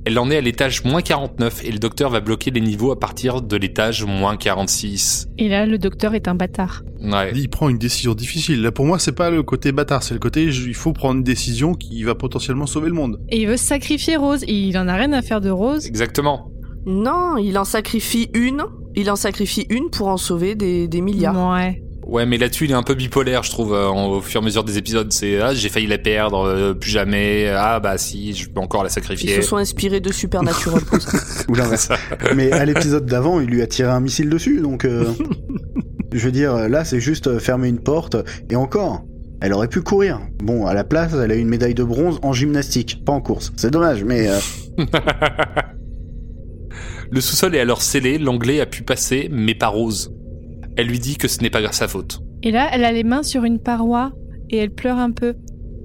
Elle 0.05 0.19
en 0.19 0.29
est 0.29 0.37
à 0.37 0.41
l'étage 0.41 0.85
moins 0.85 1.01
49 1.01 1.65
et 1.65 1.71
le 1.71 1.79
docteur 1.79 2.09
va 2.09 2.21
bloquer 2.21 2.49
les 2.49 2.61
niveaux 2.61 2.91
à 2.91 2.99
partir 2.99 3.41
de 3.41 3.57
l'étage 3.57 4.05
moins 4.05 4.37
46. 4.37 5.27
Et 5.37 5.49
là, 5.49 5.65
le 5.65 5.77
docteur 5.77 6.15
est 6.15 6.29
un 6.29 6.35
bâtard. 6.35 6.83
Ouais. 7.01 7.33
Il 7.35 7.49
prend 7.49 7.67
une 7.67 7.77
décision 7.77 8.13
difficile. 8.13 8.61
Là, 8.61 8.71
pour 8.71 8.85
moi, 8.85 8.99
c'est 8.99 9.11
pas 9.11 9.29
le 9.29 9.43
côté 9.43 9.73
bâtard, 9.73 10.03
c'est 10.03 10.13
le 10.13 10.21
côté 10.21 10.45
il 10.45 10.75
faut 10.75 10.93
prendre 10.93 11.15
une 11.15 11.23
décision 11.23 11.73
qui 11.73 12.03
va 12.03 12.15
potentiellement 12.15 12.67
sauver 12.67 12.87
le 12.87 12.93
monde. 12.93 13.19
Et 13.27 13.41
il 13.41 13.47
veut 13.47 13.57
sacrifier 13.57 14.15
Rose. 14.15 14.43
Et 14.47 14.53
il 14.53 14.77
en 14.77 14.87
a 14.87 14.95
rien 14.95 15.11
à 15.11 15.21
faire 15.21 15.41
de 15.41 15.49
Rose. 15.49 15.85
Exactement. 15.87 16.51
Non, 16.85 17.35
il 17.35 17.57
en 17.57 17.65
sacrifie 17.65 18.29
une. 18.33 18.63
Il 18.95 19.11
en 19.11 19.17
sacrifie 19.17 19.65
une 19.69 19.89
pour 19.89 20.07
en 20.07 20.17
sauver 20.17 20.55
des, 20.55 20.87
des 20.87 21.01
milliards. 21.01 21.53
Ouais. 21.53 21.83
Ouais, 22.09 22.25
mais 22.25 22.37
là-dessus, 22.37 22.65
il 22.65 22.71
est 22.71 22.75
un 22.75 22.83
peu 22.83 22.93
bipolaire, 22.95 23.43
je 23.43 23.49
trouve, 23.51 23.73
euh, 23.73 23.89
au 23.89 24.21
fur 24.21 24.39
et 24.39 24.43
à 24.43 24.45
mesure 24.45 24.63
des 24.63 24.77
épisodes. 24.77 25.11
C'est 25.11 25.41
ah, 25.41 25.53
j'ai 25.53 25.67
failli 25.67 25.87
la 25.87 25.97
perdre, 25.97 26.47
euh, 26.47 26.73
plus 26.73 26.89
jamais. 26.89 27.49
Ah 27.49 27.81
bah 27.81 27.97
si, 27.97 28.33
je 28.33 28.49
peux 28.49 28.61
encore 28.61 28.83
la 28.83 28.89
Ils 28.89 28.93
sacrifier. 28.93 29.35
se 29.35 29.41
sont 29.41 29.57
inspirés 29.57 29.99
de 29.99 30.11
Supernatural. 30.13 30.81
pour 30.85 31.01
ça. 31.01 31.17
Ou 31.49 31.55
l'inverse. 31.55 31.89
Mais 32.33 32.51
à 32.53 32.63
l'épisode 32.63 33.05
d'avant, 33.05 33.41
il 33.41 33.49
lui 33.49 33.61
a 33.61 33.67
tiré 33.67 33.89
un 33.89 33.99
missile 33.99 34.29
dessus, 34.29 34.61
donc. 34.61 34.85
euh, 34.85 35.11
je 36.13 36.25
veux 36.25 36.31
dire, 36.31 36.69
là, 36.69 36.85
c'est 36.85 37.01
juste 37.01 37.39
fermer 37.39 37.67
une 37.67 37.79
porte. 37.79 38.15
Et 38.49 38.55
encore, 38.55 39.03
elle 39.41 39.51
aurait 39.51 39.67
pu 39.67 39.81
courir. 39.81 40.21
Bon, 40.41 40.65
à 40.65 40.73
la 40.73 40.85
place, 40.85 41.11
elle 41.13 41.31
a 41.31 41.35
eu 41.35 41.39
une 41.39 41.49
médaille 41.49 41.75
de 41.75 41.83
bronze 41.83 42.19
en 42.21 42.31
gymnastique, 42.31 43.03
pas 43.05 43.11
en 43.11 43.19
course. 43.21 43.51
C'est 43.57 43.69
dommage, 43.69 44.05
mais. 44.05 44.29
euh, 44.29 44.39
Le 47.09 47.21
sous-sol 47.21 47.55
est 47.55 47.59
alors 47.59 47.81
scellé, 47.81 48.17
l'anglais 48.17 48.59
a 48.59 48.65
pu 48.65 48.83
passer, 48.83 49.29
mais 49.31 49.55
pas 49.55 49.67
Rose. 49.67 50.13
Elle 50.77 50.87
lui 50.87 50.99
dit 50.99 51.17
que 51.17 51.27
ce 51.27 51.41
n'est 51.41 51.49
pas 51.49 51.71
sa 51.71 51.87
faute. 51.87 52.21
Et 52.43 52.51
là, 52.51 52.69
elle 52.71 52.85
a 52.85 52.91
les 52.91 53.03
mains 53.03 53.23
sur 53.23 53.43
une 53.43 53.59
paroi 53.59 54.11
et 54.49 54.57
elle 54.57 54.71
pleure 54.71 54.97
un 54.97 55.11
peu. 55.11 55.35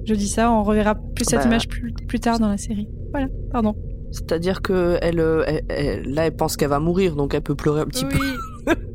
Je 0.05 0.15
dis 0.15 0.29
ça, 0.29 0.51
on 0.53 0.63
reverra 0.63 0.95
plus 0.95 1.25
cette 1.25 1.41
Bah. 1.41 1.47
image 1.47 1.69
plus, 1.69 1.93
plus 2.07 2.21
tard 2.21 2.39
dans 2.39 2.49
la 2.49 2.59
série. 2.59 2.89
Voilà, 3.11 3.29
pardon. 3.51 3.75
C'est-à-dire 4.11 4.61
que 4.61 4.99
elle, 5.01 5.21
euh, 5.21 5.43
elle- 5.47 5.63
elle- 5.69 6.13
là, 6.13 6.27
elle 6.27 6.37
pense 6.37 6.57
qu'elle 6.57 6.69
va 6.69 6.79
mourir, 6.81 7.17
donc 7.17 7.35
elle 7.35 7.41
peut 7.41 7.55
pleurer 7.55 7.81
un 7.81 7.87
petit 7.87 8.05
peu. 8.05 8.19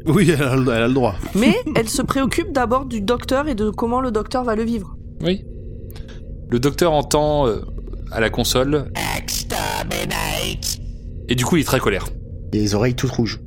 Oui, 0.05 0.29
elle 0.33 0.43
a, 0.43 0.55
le- 0.55 0.71
elle 0.71 0.83
a 0.83 0.87
le 0.87 0.93
droit. 0.93 1.15
Mais 1.33 1.55
elle 1.75 1.89
se 1.89 2.01
préoccupe 2.03 2.51
d'abord 2.51 2.85
du 2.85 3.01
docteur 3.01 3.47
et 3.47 3.55
de 3.55 3.69
comment 3.71 3.99
le 4.01 4.11
docteur 4.11 4.43
va 4.43 4.55
le 4.55 4.63
vivre. 4.63 4.95
Oui. 5.23 5.43
Le 6.49 6.59
docteur 6.59 6.93
entend 6.93 7.47
euh, 7.47 7.61
à 8.11 8.19
la 8.21 8.29
console. 8.29 8.91
Et 11.29 11.35
du 11.35 11.43
coup, 11.45 11.57
il 11.57 11.61
est 11.61 11.65
très 11.65 11.79
colère. 11.79 12.05
Les 12.53 12.75
oreilles 12.75 12.95
toutes 12.95 13.09
rouges. 13.11 13.39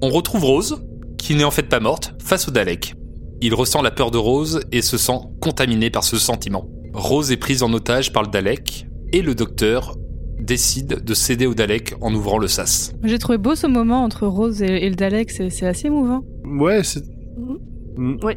On 0.00 0.08
retrouve 0.08 0.44
Rose, 0.44 0.82
qui 1.22 1.36
n'est 1.36 1.44
en 1.44 1.52
fait 1.52 1.62
pas 1.62 1.78
morte, 1.78 2.14
face 2.18 2.48
au 2.48 2.50
Dalek. 2.50 2.96
Il 3.40 3.54
ressent 3.54 3.80
la 3.80 3.92
peur 3.92 4.10
de 4.10 4.18
Rose 4.18 4.60
et 4.72 4.82
se 4.82 4.98
sent 4.98 5.20
contaminé 5.40 5.88
par 5.88 6.02
ce 6.02 6.18
sentiment. 6.18 6.68
Rose 6.94 7.30
est 7.30 7.36
prise 7.36 7.62
en 7.62 7.72
otage 7.72 8.12
par 8.12 8.24
le 8.24 8.28
Dalek 8.28 8.88
et 9.12 9.22
le 9.22 9.36
docteur 9.36 9.94
décide 10.40 11.04
de 11.04 11.14
céder 11.14 11.46
au 11.46 11.54
Dalek 11.54 11.94
en 12.00 12.12
ouvrant 12.12 12.38
le 12.38 12.48
sas. 12.48 12.92
J'ai 13.04 13.20
trouvé 13.20 13.38
beau 13.38 13.54
ce 13.54 13.68
moment 13.68 14.02
entre 14.02 14.26
Rose 14.26 14.62
et, 14.62 14.84
et 14.84 14.90
le 14.90 14.96
Dalek, 14.96 15.30
c'est 15.30 15.64
assez 15.64 15.86
émouvant. 15.86 16.24
Ouais, 16.44 16.82
c'est. 16.82 17.04
Mm. 17.96 18.16
Oui. 18.24 18.34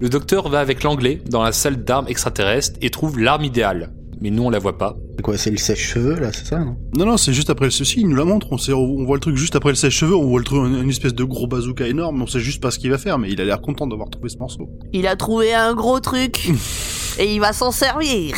Le 0.00 0.08
docteur 0.08 0.48
va 0.48 0.60
avec 0.60 0.84
l'anglais 0.84 1.20
dans 1.28 1.42
la 1.42 1.50
salle 1.50 1.82
d'armes 1.82 2.06
extraterrestres 2.06 2.78
et 2.80 2.90
trouve 2.90 3.18
l'arme 3.18 3.42
idéale. 3.42 3.92
Mais 4.20 4.30
nous, 4.30 4.42
on 4.42 4.50
la 4.50 4.58
voit 4.58 4.76
pas. 4.78 4.96
C'est 5.16 5.22
quoi, 5.22 5.36
c'est 5.38 5.50
le 5.50 5.56
sèche-cheveux, 5.56 6.18
là, 6.18 6.30
c'est 6.32 6.46
ça, 6.46 6.58
non? 6.58 6.76
Non, 6.96 7.06
non, 7.06 7.16
c'est 7.16 7.32
juste 7.32 7.50
après 7.50 7.66
le 7.66 7.70
ceci, 7.70 8.00
il 8.00 8.08
nous 8.08 8.16
la 8.16 8.24
montre. 8.24 8.48
On, 8.50 8.58
sait, 8.58 8.72
on 8.72 9.04
voit 9.04 9.16
le 9.16 9.20
truc 9.20 9.36
juste 9.36 9.54
après 9.56 9.70
le 9.70 9.76
sèche-cheveux, 9.76 10.14
on 10.16 10.26
voit 10.26 10.40
le 10.40 10.44
truc, 10.44 10.58
une, 10.66 10.82
une 10.82 10.90
espèce 10.90 11.14
de 11.14 11.24
gros 11.24 11.46
bazooka 11.46 11.86
énorme, 11.86 12.20
on 12.22 12.26
sait 12.26 12.40
juste 12.40 12.60
pas 12.62 12.70
ce 12.72 12.78
qu'il 12.78 12.90
va 12.90 12.98
faire, 12.98 13.18
mais 13.18 13.30
il 13.30 13.40
a 13.40 13.44
l'air 13.44 13.60
content 13.60 13.86
d'avoir 13.86 14.10
trouvé 14.10 14.28
ce 14.28 14.38
morceau. 14.38 14.68
Il 14.92 15.06
a 15.06 15.14
trouvé 15.16 15.54
un 15.54 15.74
gros 15.74 16.00
truc 16.00 16.48
et 17.20 17.32
il 17.32 17.40
va 17.40 17.52
s'en 17.52 17.70
servir. 17.70 18.34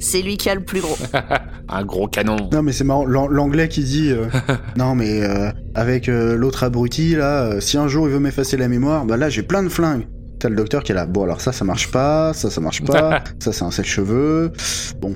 C'est 0.00 0.22
lui 0.22 0.36
qui 0.36 0.50
a 0.50 0.56
le 0.56 0.64
plus 0.64 0.80
gros. 0.80 0.96
Un 1.68 1.84
gros 1.84 2.08
canon. 2.08 2.48
Non, 2.52 2.62
mais 2.62 2.72
c'est 2.72 2.82
marrant, 2.82 3.04
l'an- 3.04 3.28
l'anglais 3.28 3.68
qui 3.68 3.84
dit 3.84 4.10
euh, 4.10 4.26
Non, 4.76 4.96
mais 4.96 5.22
euh, 5.22 5.52
avec 5.76 6.08
euh, 6.08 6.34
l'autre 6.34 6.64
abruti, 6.64 7.14
là, 7.14 7.44
euh, 7.44 7.60
si 7.60 7.76
un 7.76 7.86
jour 7.86 8.08
il 8.08 8.12
veut 8.14 8.18
m'effacer 8.18 8.56
la 8.56 8.66
mémoire, 8.66 9.04
bah 9.04 9.16
là, 9.16 9.28
j'ai 9.28 9.44
plein 9.44 9.62
de 9.62 9.68
flingues. 9.68 10.08
T'as 10.38 10.48
le 10.48 10.56
docteur 10.56 10.84
qui 10.84 10.92
est 10.92 10.94
là. 10.94 11.06
Bon, 11.06 11.24
alors 11.24 11.40
ça, 11.40 11.50
ça 11.52 11.64
marche 11.64 11.90
pas, 11.90 12.32
ça, 12.32 12.48
ça 12.50 12.60
marche 12.60 12.82
pas, 12.84 13.24
ça, 13.40 13.52
c'est 13.52 13.64
un 13.64 13.70
sèche-cheveux. 13.70 14.52
Bon, 15.00 15.14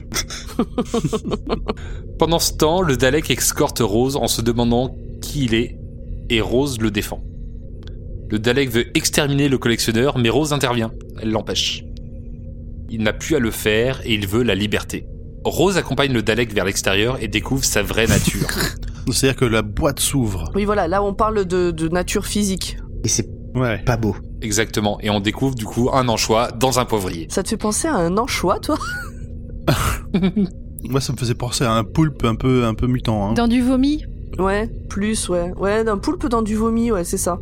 Pendant 2.18 2.38
ce 2.38 2.52
temps, 2.52 2.82
le 2.82 2.96
Dalek 2.96 3.30
escorte 3.30 3.80
Rose 3.80 4.16
en 4.16 4.28
se 4.28 4.42
demandant 4.42 4.96
qui 5.20 5.44
il 5.44 5.54
est, 5.54 5.78
et 6.30 6.40
Rose 6.40 6.80
le 6.80 6.90
défend. 6.90 7.22
Le 8.30 8.38
Dalek 8.38 8.70
veut 8.70 8.96
exterminer 8.96 9.48
le 9.48 9.58
collectionneur, 9.58 10.18
mais 10.18 10.28
Rose 10.30 10.52
intervient. 10.52 10.92
Elle 11.20 11.30
l'empêche. 11.30 11.84
Il 12.90 13.02
n'a 13.02 13.12
plus 13.12 13.36
à 13.36 13.38
le 13.38 13.50
faire 13.50 14.00
et 14.04 14.14
il 14.14 14.26
veut 14.26 14.42
la 14.42 14.54
liberté. 14.54 15.06
Rose 15.44 15.76
accompagne 15.76 16.12
le 16.12 16.22
Dalek 16.22 16.52
vers 16.54 16.64
l'extérieur 16.64 17.18
et 17.20 17.28
découvre 17.28 17.64
sa 17.64 17.82
vraie 17.82 18.06
nature. 18.06 18.46
C'est-à-dire 19.10 19.36
que 19.36 19.44
la 19.44 19.62
boîte 19.62 19.98
s'ouvre. 20.00 20.50
Oui, 20.54 20.64
voilà, 20.64 20.86
là 20.88 21.02
on 21.02 21.12
parle 21.14 21.44
de, 21.44 21.70
de 21.72 21.88
nature 21.88 22.26
physique. 22.26 22.76
et 23.04 23.08
c'est 23.08 23.28
Ouais. 23.54 23.78
pas 23.84 23.96
beau. 23.96 24.16
Exactement. 24.40 24.98
Et 25.00 25.10
on 25.10 25.20
découvre 25.20 25.54
du 25.54 25.64
coup 25.64 25.90
un 25.92 26.08
anchois 26.08 26.50
dans 26.52 26.78
un 26.78 26.84
poivrier. 26.84 27.26
Ça 27.30 27.42
te 27.42 27.48
fait 27.48 27.56
penser 27.56 27.88
à 27.88 27.94
un 27.94 28.16
anchois, 28.16 28.58
toi? 28.58 28.78
Moi, 30.84 31.00
ça 31.00 31.12
me 31.12 31.18
faisait 31.18 31.34
penser 31.34 31.64
à 31.64 31.72
un 31.72 31.84
poulpe 31.84 32.24
un 32.24 32.34
peu, 32.34 32.64
un 32.64 32.74
peu 32.74 32.86
mutant. 32.86 33.28
Hein. 33.30 33.32
Dans 33.34 33.48
du 33.48 33.62
vomi, 33.62 34.04
Ouais, 34.38 34.68
plus, 34.88 35.28
ouais. 35.28 35.52
Ouais, 35.56 35.84
d'un 35.84 35.98
poulpe 35.98 36.26
dans 36.26 36.42
du 36.42 36.56
vomi, 36.56 36.90
ouais, 36.90 37.04
c'est 37.04 37.18
ça. 37.18 37.38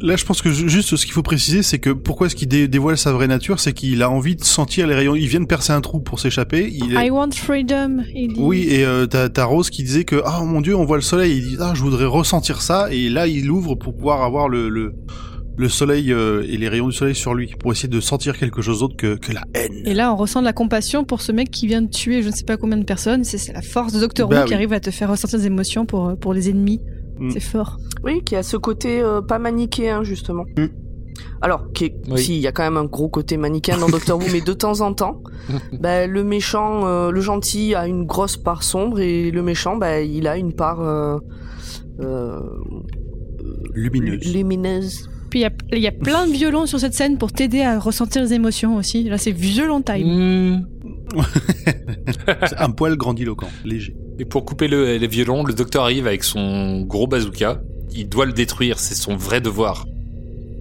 Là, 0.00 0.16
je 0.16 0.24
pense 0.24 0.42
que 0.42 0.50
ju- 0.50 0.68
juste 0.68 0.94
ce 0.96 1.04
qu'il 1.04 1.12
faut 1.14 1.22
préciser, 1.22 1.62
c'est 1.62 1.78
que 1.78 1.90
pourquoi 1.90 2.26
est-ce 2.26 2.36
qu'il 2.36 2.48
dé- 2.48 2.68
dévoile 2.68 2.98
sa 2.98 3.12
vraie 3.12 3.26
nature, 3.28 3.60
c'est 3.60 3.72
qu'il 3.72 4.02
a 4.02 4.10
envie 4.10 4.36
de 4.36 4.44
sentir 4.44 4.86
les 4.86 4.94
rayons. 4.94 5.14
Il 5.14 5.26
vient 5.26 5.40
de 5.40 5.46
percer 5.46 5.72
un 5.72 5.80
trou 5.80 6.00
pour 6.00 6.20
s'échapper. 6.20 6.70
Il 6.72 6.94
est- 6.96 7.06
I 7.06 7.10
want 7.10 7.30
freedom. 7.32 7.98
Il 8.14 8.34
dit. 8.34 8.40
Oui, 8.40 8.66
et 8.68 8.84
euh, 8.84 9.06
t'as 9.06 9.44
Rose 9.44 9.70
qui 9.70 9.82
disait 9.82 10.04
que 10.04 10.20
ah 10.24 10.42
mon 10.44 10.60
dieu, 10.60 10.76
on 10.76 10.84
voit 10.84 10.96
le 10.96 11.02
soleil. 11.02 11.38
Il 11.38 11.48
dit 11.48 11.56
ah 11.60 11.72
je 11.74 11.80
voudrais 11.82 12.04
ressentir 12.04 12.60
ça, 12.62 12.92
et 12.92 13.08
là 13.08 13.26
il 13.26 13.50
ouvre 13.50 13.74
pour 13.74 13.94
pouvoir 13.96 14.22
avoir 14.22 14.48
le 14.48 14.68
le, 14.68 14.92
le 15.56 15.68
soleil 15.68 16.12
euh, 16.12 16.44
et 16.48 16.56
les 16.56 16.68
rayons 16.68 16.88
du 16.88 16.94
soleil 16.94 17.14
sur 17.14 17.34
lui, 17.34 17.50
pour 17.58 17.72
essayer 17.72 17.88
de 17.88 18.00
sentir 18.00 18.38
quelque 18.38 18.62
chose 18.62 18.80
d'autre 18.80 18.96
que, 18.96 19.16
que 19.16 19.32
la 19.32 19.42
haine. 19.54 19.82
Et 19.84 19.94
là, 19.94 20.12
on 20.12 20.16
ressent 20.16 20.40
de 20.40 20.46
la 20.46 20.52
compassion 20.52 21.04
pour 21.04 21.20
ce 21.20 21.32
mec 21.32 21.50
qui 21.50 21.66
vient 21.66 21.82
de 21.82 21.88
tuer 21.90 22.22
je 22.22 22.28
ne 22.28 22.32
sais 22.34 22.44
pas 22.44 22.56
combien 22.56 22.76
de 22.78 22.84
personnes. 22.84 23.24
C'est 23.24 23.52
la 23.52 23.62
force 23.62 23.92
de 23.92 24.00
Doctor 24.00 24.28
Bah 24.28 24.40
Who 24.40 24.44
qui 24.44 24.50
oui. 24.50 24.54
arrive 24.56 24.72
à 24.72 24.80
te 24.80 24.90
faire 24.90 25.10
ressentir 25.10 25.38
des 25.38 25.46
émotions 25.46 25.84
pour, 25.86 26.08
euh, 26.08 26.14
pour 26.16 26.32
les 26.34 26.48
ennemis. 26.50 26.80
Mm. 27.20 27.30
C'est 27.30 27.40
fort. 27.40 27.76
Oui, 28.04 28.22
qui 28.24 28.34
a 28.36 28.42
ce 28.42 28.56
côté 28.56 29.00
euh, 29.02 29.20
pas 29.20 29.38
manichéen, 29.38 30.02
justement. 30.02 30.44
Mm. 30.56 30.66
Alors, 31.42 31.70
qui 31.72 31.84
est- 31.86 31.96
Oui. 32.10 32.22
si, 32.22 32.36
il 32.36 32.40
y 32.40 32.46
a 32.46 32.52
quand 32.52 32.62
même 32.62 32.76
un 32.78 32.84
gros 32.84 33.08
côté 33.08 33.36
manichéen 33.36 33.78
dans 33.78 33.88
Doctor 33.88 34.18
Who, 34.18 34.24
mais 34.32 34.40
de 34.40 34.52
temps 34.54 34.80
en 34.80 34.92
temps, 34.94 35.22
bah, 35.80 36.06
le 36.06 36.24
méchant, 36.24 36.86
euh, 36.86 37.10
le 37.10 37.20
gentil 37.20 37.74
a 37.74 37.86
une 37.86 38.04
grosse 38.06 38.36
part 38.36 38.62
sombre 38.62 39.00
et 39.00 39.30
le 39.30 39.42
méchant, 39.42 39.76
bah, 39.76 40.00
il 40.00 40.26
a 40.26 40.36
une 40.38 40.52
part 40.54 40.80
euh, 40.80 41.18
euh, 42.00 42.40
Lumineuse. 43.74 44.32
lumineuse. 44.34 45.08
Puis 45.30 45.40
il 45.40 45.42
y 45.42 45.46
a- 45.46 45.50
il 45.72 45.78
y, 45.78 45.86
a 45.86 45.92
plein 45.92 46.26
de 46.26 46.32
violons 46.32 46.66
sur 46.66 46.80
cette 46.80 46.94
scène 46.94 47.16
pour 47.16 47.32
t'aider 47.32 47.62
à 47.62 47.78
ressentir 47.78 48.22
les 48.22 48.34
émotions 48.34 48.76
aussi. 48.76 49.04
Là, 49.04 49.16
c'est 49.16 49.30
violent 49.32 49.80
time. 49.80 50.56
Hmm. 50.56 50.66
C'est 52.48 52.56
un 52.58 52.70
poil 52.70 52.96
grandiloquent, 52.96 53.48
léger. 53.64 53.94
Et 54.18 54.24
pour 54.24 54.44
couper 54.44 54.68
le, 54.68 54.96
les 54.96 55.06
violons, 55.06 55.44
le 55.44 55.54
docteur 55.54 55.84
arrive 55.84 56.06
avec 56.06 56.24
son 56.24 56.82
gros 56.82 57.06
bazooka. 57.06 57.62
Il 57.94 58.08
doit 58.08 58.26
le 58.26 58.32
détruire, 58.32 58.78
c'est 58.78 58.94
son 58.94 59.16
vrai 59.16 59.40
devoir. 59.40 59.86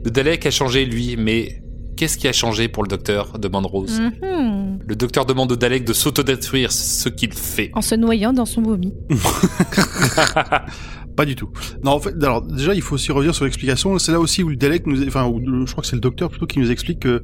Le 0.06 0.12
Dalek 0.12 0.46
a 0.46 0.52
changé, 0.52 0.86
lui, 0.86 1.18
mais 1.18 1.62
qu'est-ce 1.98 2.18
qui 2.18 2.28
a 2.28 2.32
changé 2.32 2.68
pour 2.70 2.84
le 2.84 2.88
docteur 2.88 3.38
demande 3.38 3.66
Rose. 3.66 4.00
Mhm. 4.00 4.80
Le 4.88 4.96
docteur 4.96 5.26
demande 5.26 5.52
au 5.52 5.56
Dalek 5.56 5.84
de 5.84 5.94
s'autodétruire, 5.94 6.72
ce 6.72 7.10
qu'il 7.10 7.34
fait. 7.34 7.70
En 7.74 7.82
se 7.82 7.96
noyant 7.96 8.34
dans 8.34 8.46
son 8.46 8.62
vomi. 8.62 8.94
Pas 11.20 11.26
du 11.26 11.36
tout. 11.36 11.50
Non, 11.84 11.92
en 11.92 12.00
fait, 12.00 12.16
alors 12.24 12.42
déjà, 12.42 12.74
il 12.74 12.82
faut 12.82 12.96
aussi 12.96 13.12
revenir 13.12 13.36
sur 13.36 13.44
l'explication. 13.44 14.00
C'est 14.00 14.14
là 14.14 14.22
aussi 14.22 14.42
où 14.42 14.48
le 14.48 14.56
Dalek 14.56 14.88
nous, 14.88 15.06
enfin, 15.06 15.28
où 15.28 15.42
je 15.66 15.70
crois 15.70 15.82
que 15.82 15.88
c'est 15.90 15.98
le 15.98 16.02
docteur 16.02 16.30
plutôt 16.30 16.46
qui 16.46 16.60
nous 16.60 16.72
explique 16.72 17.00
que 17.00 17.24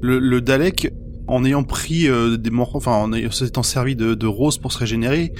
le, 0.00 0.20
le 0.20 0.40
Dalek, 0.40 0.92
en 1.26 1.44
ayant 1.44 1.64
pris 1.64 2.08
euh, 2.08 2.36
des 2.36 2.50
morceaux, 2.50 2.76
enfin, 2.76 2.92
en 2.92 3.30
s'étant 3.32 3.64
servi 3.64 3.96
de, 3.96 4.14
de 4.14 4.26
Rose 4.28 4.58
pour 4.58 4.70
se 4.70 4.78
régénérer, 4.78 5.32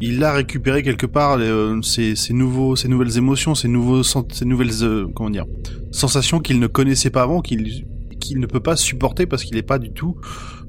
il 0.00 0.22
a 0.22 0.34
récupéré 0.34 0.84
quelque 0.84 1.06
part 1.06 1.38
euh, 1.40 1.82
ses, 1.82 2.14
ses 2.14 2.32
nouveaux, 2.32 2.76
ses 2.76 2.86
nouvelles 2.86 3.18
émotions, 3.18 3.56
ses 3.56 3.66
nouveaux, 3.66 4.04
ses 4.04 4.44
nouvelles, 4.44 4.70
euh, 4.82 5.08
comment 5.12 5.30
dire, 5.30 5.46
sensations 5.90 6.38
qu'il 6.38 6.60
ne 6.60 6.68
connaissait 6.68 7.10
pas 7.10 7.22
avant, 7.22 7.40
qu'il 7.40 7.88
qu'il 8.20 8.38
ne 8.38 8.46
peut 8.46 8.60
pas 8.60 8.76
supporter 8.76 9.26
parce 9.26 9.42
qu'il 9.42 9.56
n'est 9.56 9.62
pas 9.62 9.80
du 9.80 9.90
tout 9.90 10.14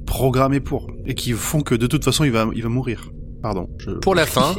programmé 0.07 0.59
pour, 0.59 0.89
et 1.05 1.13
qui 1.13 1.33
font 1.33 1.61
que 1.61 1.75
de 1.75 1.85
toute 1.85 2.03
façon, 2.03 2.23
il 2.23 2.31
va, 2.31 2.49
il 2.55 2.63
va 2.63 2.69
mourir. 2.69 3.11
Pardon. 3.43 3.69
Je... 3.77 3.91
Pour 3.91 4.15
la 4.15 4.25
fin, 4.25 4.55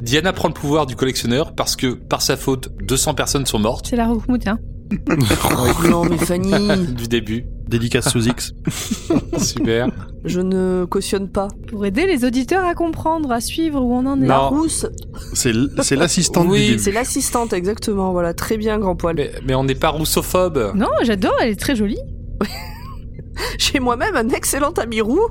Diana 0.00 0.32
prend 0.32 0.48
le 0.48 0.54
pouvoir 0.54 0.86
du 0.86 0.96
collectionneur 0.96 1.54
parce 1.54 1.76
que, 1.76 1.94
par 1.94 2.22
sa 2.22 2.36
faute, 2.36 2.70
200 2.82 3.14
personnes 3.14 3.46
sont 3.46 3.58
mortes 3.58 3.86
C'est 3.90 3.96
la 3.96 4.06
route, 4.08 4.46
hein. 4.46 4.58
non, 5.90 6.04
mais 6.04 6.16
Fanny, 6.16 6.52
du 6.94 7.08
début. 7.08 7.44
Dédicace 7.66 8.10
sous 8.10 8.28
X. 8.28 8.52
Super. 9.38 9.88
je 10.24 10.40
ne 10.40 10.84
cautionne 10.88 11.28
pas. 11.28 11.48
Pour 11.66 11.84
aider 11.84 12.06
les 12.06 12.24
auditeurs 12.24 12.64
à 12.64 12.74
comprendre, 12.74 13.32
à 13.32 13.40
suivre 13.40 13.82
où 13.82 13.92
on 13.92 14.06
en 14.06 14.22
est. 14.22 14.26
La 14.26 14.36
Non. 14.36 14.48
rousse, 14.50 14.86
C'est 15.32 15.96
l'assistante 15.96 16.46
Oui, 16.48 16.60
du 16.60 16.66
début. 16.68 16.78
c'est 16.84 16.92
l'assistante, 16.92 17.52
exactement. 17.52 18.12
Voilà, 18.12 18.34
très 18.34 18.56
bien, 18.56 18.78
grand 18.78 18.94
poil. 18.94 19.16
Mais, 19.16 19.32
mais 19.44 19.56
on 19.56 19.64
n'est 19.64 19.74
pas 19.74 19.88
roussophobe. 19.88 20.72
Non, 20.76 20.86
j'adore, 21.02 21.34
elle 21.42 21.50
est 21.50 21.60
très 21.60 21.74
jolie. 21.74 21.98
J'ai 23.58 23.80
moi-même 23.80 24.16
un 24.16 24.28
excellent 24.30 24.72
ami 24.72 25.00
roux. 25.00 25.28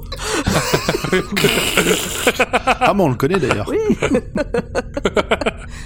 Ah, 2.65 2.93
mais 2.95 3.03
on 3.03 3.09
le 3.09 3.15
connaît 3.15 3.39
d'ailleurs. 3.39 3.69
Oui. 3.69 3.77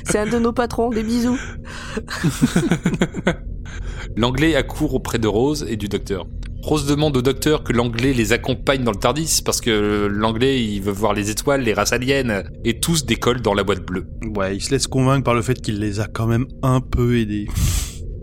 c'est 0.04 0.20
un 0.20 0.28
de 0.28 0.40
nos 0.40 0.54
patrons. 0.54 0.90
Des 0.90 1.04
bisous. 1.04 1.38
L'anglais 4.16 4.56
accourt 4.56 4.96
auprès 4.96 5.20
de 5.20 5.28
Rose 5.28 5.66
et 5.70 5.76
du 5.76 5.88
docteur. 5.88 6.26
Rose 6.62 6.86
demande 6.86 7.16
au 7.16 7.22
docteur 7.22 7.64
que 7.64 7.72
l'anglais 7.72 8.14
les 8.14 8.34
accompagne 8.34 8.84
dans 8.84 8.92
le 8.92 8.98
Tardis 8.98 9.42
parce 9.46 9.62
que 9.62 10.08
l'anglais 10.12 10.62
il 10.62 10.82
veut 10.82 10.92
voir 10.92 11.14
les 11.14 11.30
étoiles, 11.30 11.62
les 11.62 11.74
races 11.74 11.94
aliens 11.94 12.44
et 12.66 12.80
tous 12.80 13.06
décollent 13.06 13.42
dans 13.42 13.54
la 13.54 13.64
boîte 13.64 13.86
bleue. 13.86 14.08
Ouais, 14.36 14.58
il 14.58 14.62
se 14.62 14.72
laisse 14.72 14.88
convaincre 14.88 15.24
par 15.24 15.36
le 15.36 15.42
fait 15.42 15.62
qu'il 15.62 15.80
les 15.80 16.02
a 16.02 16.08
quand 16.08 16.28
même 16.28 16.48
un 16.62 16.82
peu 16.82 17.18
aidés. 17.18 17.48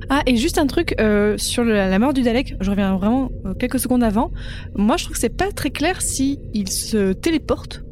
Ah, 0.08 0.22
et 0.26 0.36
juste 0.36 0.58
un 0.58 0.66
truc 0.66 0.94
euh, 1.00 1.36
sur 1.36 1.64
le- 1.64 1.72
la 1.74 1.98
mort 1.98 2.12
du 2.14 2.22
Dalek, 2.22 2.54
je 2.60 2.70
reviens 2.70 2.96
vraiment 2.96 3.30
euh, 3.44 3.54
quelques 3.54 3.80
secondes 3.80 4.04
avant. 4.04 4.30
Moi, 4.76 4.96
je 4.96 5.04
trouve 5.04 5.14
que 5.14 5.20
c'est 5.20 5.28
pas 5.36 5.50
très 5.52 5.70
clair 5.70 6.00
si 6.00 6.38
il 6.54 6.68
se 6.70 7.12
téléporte 7.12 7.82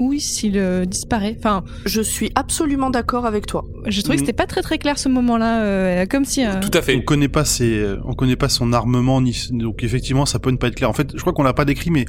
ou 0.00 0.14
s'il 0.18 0.56
euh, 0.58 0.84
disparaît. 0.86 1.36
Enfin, 1.38 1.62
Je 1.84 2.00
suis 2.00 2.32
absolument 2.34 2.90
d'accord 2.90 3.26
avec 3.26 3.46
toi. 3.46 3.64
je 3.86 4.00
trouvais 4.00 4.16
que 4.16 4.22
Mm. 4.22 4.26
c'était 4.26 4.36
pas 4.36 4.46
très 4.46 4.62
très 4.62 4.78
clair 4.78 4.98
ce 4.98 5.08
moment-là, 5.10 5.62
euh, 5.62 6.06
comme 6.06 6.24
si. 6.24 6.44
euh, 6.44 6.58
Tout 6.60 6.70
à 6.74 6.78
On 6.80 6.82
fait. 6.82 7.04
connaît 7.04 7.28
pas 7.28 7.44
ses, 7.44 7.78
euh, 7.78 7.98
on 8.04 8.14
connaît 8.14 8.36
pas 8.36 8.48
son 8.48 8.72
armement 8.72 9.20
ni, 9.20 9.36
donc 9.50 9.84
effectivement 9.84 10.24
ça 10.26 10.38
peut 10.38 10.50
ne 10.50 10.56
pas 10.56 10.68
être 10.68 10.74
clair. 10.74 10.88
En 10.90 10.94
fait, 10.94 11.10
je 11.14 11.20
crois 11.20 11.32
qu'on 11.34 11.42
l'a 11.42 11.52
pas 11.52 11.66
décrit, 11.66 11.90
mais 11.90 12.06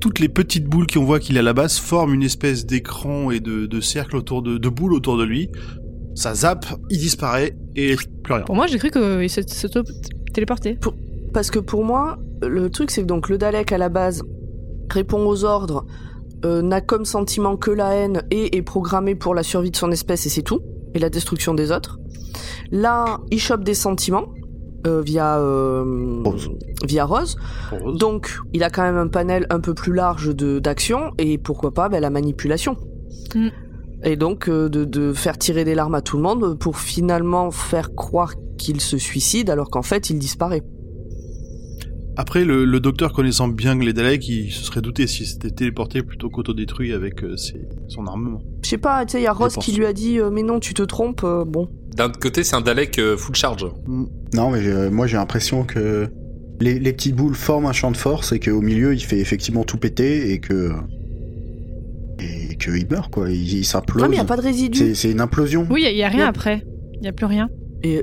toutes 0.00 0.18
les 0.18 0.28
petites 0.28 0.64
boules 0.66 0.88
qu'on 0.88 1.04
voit 1.04 1.20
qu'il 1.20 1.36
a 1.38 1.40
à 1.40 1.44
la 1.44 1.52
base 1.52 1.78
forment 1.78 2.12
une 2.14 2.24
espèce 2.24 2.66
d'écran 2.66 3.30
et 3.30 3.38
de, 3.38 3.66
de 3.66 3.80
cercle 3.80 4.16
autour 4.16 4.42
de, 4.42 4.58
de 4.58 4.68
boules 4.68 4.92
autour 4.92 5.16
de 5.16 5.22
lui. 5.24 5.48
Ça 6.14 6.34
zappe, 6.34 6.66
il 6.90 6.98
disparaît 6.98 7.56
et 7.74 7.96
plus 8.22 8.34
rien. 8.34 8.42
Pour 8.42 8.54
moi, 8.54 8.66
j'ai 8.66 8.78
cru 8.78 8.90
qu'il 8.90 9.30
se 9.30 9.66
téléportait. 10.32 10.78
Parce 11.32 11.50
que 11.50 11.58
pour 11.58 11.84
moi, 11.84 12.18
le 12.42 12.68
truc, 12.70 12.90
c'est 12.90 13.02
que 13.02 13.06
donc 13.06 13.28
le 13.28 13.38
Dalek 13.38 13.72
à 13.72 13.78
la 13.78 13.88
base 13.88 14.22
répond 14.90 15.26
aux 15.26 15.44
ordres, 15.44 15.86
euh, 16.44 16.60
n'a 16.60 16.80
comme 16.80 17.04
sentiment 17.04 17.56
que 17.56 17.70
la 17.70 17.94
haine 17.94 18.22
et 18.30 18.56
est 18.56 18.62
programmé 18.62 19.14
pour 19.14 19.34
la 19.34 19.42
survie 19.42 19.70
de 19.70 19.76
son 19.76 19.90
espèce 19.90 20.26
et 20.26 20.28
c'est 20.28 20.42
tout, 20.42 20.60
et 20.94 20.98
la 20.98 21.08
destruction 21.08 21.54
des 21.54 21.72
autres. 21.72 21.98
Là, 22.70 23.20
il 23.30 23.40
chope 23.40 23.64
des 23.64 23.74
sentiments 23.74 24.26
euh, 24.86 25.00
via 25.00 25.38
euh, 25.38 26.20
Rose. 26.24 26.50
via 26.84 27.04
Rose. 27.04 27.36
Donc, 27.94 28.38
il 28.52 28.64
a 28.64 28.70
quand 28.70 28.82
même 28.82 28.96
un 28.96 29.06
panel 29.06 29.46
un 29.50 29.60
peu 29.60 29.74
plus 29.74 29.92
large 29.92 30.34
de 30.34 30.58
d'action 30.58 31.12
et 31.18 31.38
pourquoi 31.38 31.72
pas 31.72 31.88
ben, 31.88 32.00
la 32.00 32.10
manipulation. 32.10 32.76
Mm. 33.34 33.48
Et 34.04 34.16
donc 34.16 34.48
euh, 34.48 34.68
de, 34.68 34.84
de 34.84 35.12
faire 35.12 35.38
tirer 35.38 35.64
des 35.64 35.74
larmes 35.74 35.94
à 35.94 36.00
tout 36.02 36.16
le 36.16 36.22
monde 36.22 36.58
pour 36.58 36.78
finalement 36.78 37.50
faire 37.50 37.94
croire 37.94 38.34
qu'il 38.58 38.80
se 38.80 38.98
suicide 38.98 39.48
alors 39.50 39.70
qu'en 39.70 39.82
fait 39.82 40.10
il 40.10 40.18
disparaît. 40.18 40.62
Après, 42.16 42.44
le, 42.44 42.66
le 42.66 42.78
docteur 42.80 43.14
connaissant 43.14 43.48
bien 43.48 43.74
les 43.74 43.94
Daleks, 43.94 44.28
il 44.28 44.50
se 44.52 44.64
serait 44.64 44.82
douté 44.82 45.06
s'il 45.06 45.26
s'était 45.26 45.50
téléporté 45.50 46.02
plutôt 46.02 46.28
qu'autodétruit 46.28 46.92
avec 46.92 47.24
euh, 47.24 47.38
ses- 47.38 47.66
son 47.88 48.06
armement. 48.06 48.42
Je 48.62 48.68
sais 48.68 48.76
pas, 48.76 49.06
tu 49.06 49.12
sais, 49.12 49.20
il 49.20 49.24
y 49.24 49.26
a 49.26 49.34
pense. 49.34 49.56
qui 49.64 49.72
lui 49.72 49.86
a 49.86 49.94
dit 49.94 50.18
euh, 50.18 50.28
mais 50.30 50.42
non, 50.42 50.60
tu 50.60 50.74
te 50.74 50.82
trompes. 50.82 51.22
euh, 51.24 51.44
bon, 51.46 51.68
D'un 51.96 52.06
autre 52.06 52.18
côté, 52.18 52.44
c'est 52.44 52.54
un 52.54 52.60
Dalek 52.60 52.98
euh, 52.98 53.16
full 53.16 53.34
charge. 53.34 53.64
Non, 54.34 54.50
mais 54.50 54.90
moi 54.90 55.06
j'ai 55.06 55.16
l'impression 55.16 55.64
que 55.64 56.06
les, 56.60 56.78
les 56.78 56.92
petites 56.92 57.16
boules 57.16 57.34
forment 57.34 57.66
un 57.66 57.72
champ 57.72 57.90
de 57.90 57.96
force 57.96 58.32
et 58.32 58.40
qu'au 58.40 58.60
milieu 58.60 58.92
il 58.92 59.00
fait 59.00 59.18
effectivement 59.18 59.64
tout 59.64 59.78
péter 59.78 60.32
et 60.32 60.38
que. 60.38 60.70
Et 62.22 62.56
qu'il 62.56 62.86
meurt 62.90 63.12
quoi, 63.12 63.30
il, 63.30 63.52
il 63.58 63.64
s'implose. 63.64 64.02
non 64.02 64.08
mais 64.08 64.16
il 64.16 64.18
y 64.18 64.22
a 64.22 64.24
pas 64.24 64.36
de 64.36 64.42
résidus. 64.42 64.78
C'est 64.78 64.94
c'est 64.94 65.10
une 65.10 65.20
implosion. 65.20 65.66
Oui, 65.70 65.84
il 65.90 65.96
y, 65.96 66.02
a 66.02 66.08
rien 66.08 66.20
Ouais. 66.24 66.28
après. 66.28 66.64
Il 67.00 67.04
y 67.04 67.08
a 67.08 67.12
plus 67.12 67.26
rien. 67.26 67.48
Et 67.82 68.02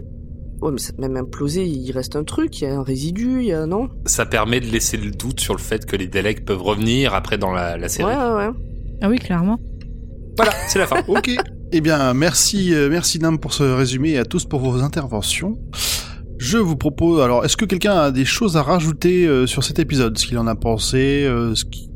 ouais, 0.61 0.71
mais 0.71 0.79
c'est 0.79 0.97
même 0.99 1.15
implosé, 1.17 1.65
il 1.65 1.91
reste 1.91 2.15
un 2.15 2.23
truc, 2.23 2.59
il 2.59 2.65
y 2.65 2.67
a 2.67 2.77
un 2.77 2.83
résidu, 2.83 3.39
il 3.41 3.47
y 3.47 3.53
a 3.53 3.65
non? 3.65 3.89
Ça 4.05 4.25
permet 4.25 4.59
de 4.59 4.65
laisser 4.65 4.97
le 4.97 5.11
doute 5.11 5.39
sur 5.39 5.53
le 5.53 5.59
fait 5.61 5.85
que 5.85 5.95
les 5.95 6.07
Daleks 6.07 6.43
peuvent 6.45 6.61
revenir 6.61 7.13
après 7.13 7.37
dans 7.37 7.51
la, 7.51 7.77
la 7.77 7.83
Ouais, 7.83 7.89
série. 7.89 8.09
ouais, 8.13 8.33
ouais. 8.35 8.49
Ah 9.01 9.09
oui, 9.09 9.17
clairement. 9.19 9.57
Voilà, 10.37 10.51
c'est 10.67 10.79
la 10.79 10.87
fin. 10.87 11.01
Ok. 11.07 11.31
eh 11.71 11.81
bien, 11.81 12.13
merci, 12.13 12.73
euh, 12.73 12.89
merci 12.89 13.19
Nam 13.19 13.39
pour 13.39 13.53
ce 13.53 13.63
résumé 13.63 14.11
et 14.11 14.17
à 14.17 14.25
tous 14.25 14.45
pour 14.45 14.59
vos 14.59 14.81
interventions. 14.81 15.57
Je 16.37 16.57
vous 16.57 16.77
propose, 16.77 17.19
alors, 17.21 17.43
est-ce 17.43 17.57
que 17.57 17.65
quelqu'un 17.65 17.93
a 17.97 18.11
des 18.11 18.23
choses 18.25 18.55
à 18.55 18.61
rajouter 18.63 19.27
euh, 19.27 19.45
sur 19.45 19.63
cet 19.63 19.77
épisode? 19.79 20.17
Ce 20.17 20.25
qu'il 20.25 20.37
en 20.37 20.47
a 20.47 20.55
pensé, 20.55 21.25
euh, 21.25 21.53
ce 21.55 21.65
qui 21.65 21.89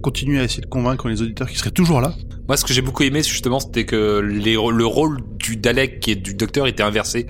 continue 0.00 0.38
à 0.40 0.44
essayer 0.44 0.62
de 0.62 0.66
convaincre 0.66 1.08
les 1.08 1.22
auditeurs 1.22 1.48
qui 1.48 1.56
seraient 1.56 1.70
toujours 1.70 2.00
là 2.00 2.14
Moi, 2.48 2.56
ce 2.56 2.64
que 2.64 2.72
j'ai 2.72 2.82
beaucoup 2.82 3.02
aimé, 3.02 3.22
justement, 3.22 3.60
c'était 3.60 3.84
que 3.84 4.18
les, 4.20 4.54
le 4.54 4.86
rôle 4.86 5.18
du 5.38 5.56
Dalek 5.56 6.06
et 6.08 6.14
du 6.14 6.34
Docteur 6.34 6.66
était 6.66 6.82
inversé. 6.82 7.26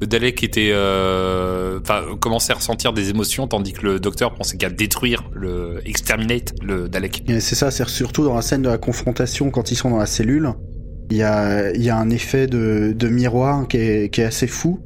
Le 0.00 0.06
Dalek 0.08 0.42
était, 0.42 0.70
euh, 0.72 1.78
enfin, 1.80 2.02
commençait 2.20 2.52
à 2.52 2.56
ressentir 2.56 2.92
des 2.92 3.10
émotions, 3.10 3.46
tandis 3.46 3.72
que 3.72 3.86
le 3.86 4.00
Docteur 4.00 4.34
pensait 4.34 4.56
qu'à 4.56 4.68
détruire, 4.70 5.22
le 5.32 5.80
exterminate 5.86 6.54
le 6.62 6.88
Dalek. 6.88 7.22
C'est 7.38 7.54
ça, 7.54 7.70
c'est 7.70 7.88
surtout 7.88 8.24
dans 8.24 8.34
la 8.34 8.42
scène 8.42 8.62
de 8.62 8.68
la 8.68 8.78
confrontation 8.78 9.50
quand 9.50 9.70
ils 9.70 9.76
sont 9.76 9.90
dans 9.90 9.98
la 9.98 10.06
cellule. 10.06 10.50
Il 11.10 11.18
y 11.18 11.22
a, 11.22 11.72
il 11.72 11.82
y 11.82 11.90
a 11.90 11.96
un 11.96 12.10
effet 12.10 12.46
de, 12.46 12.92
de 12.96 13.08
miroir 13.08 13.68
qui 13.68 13.76
est, 13.76 14.12
qui 14.12 14.22
est 14.22 14.24
assez 14.24 14.46
fou. 14.46 14.80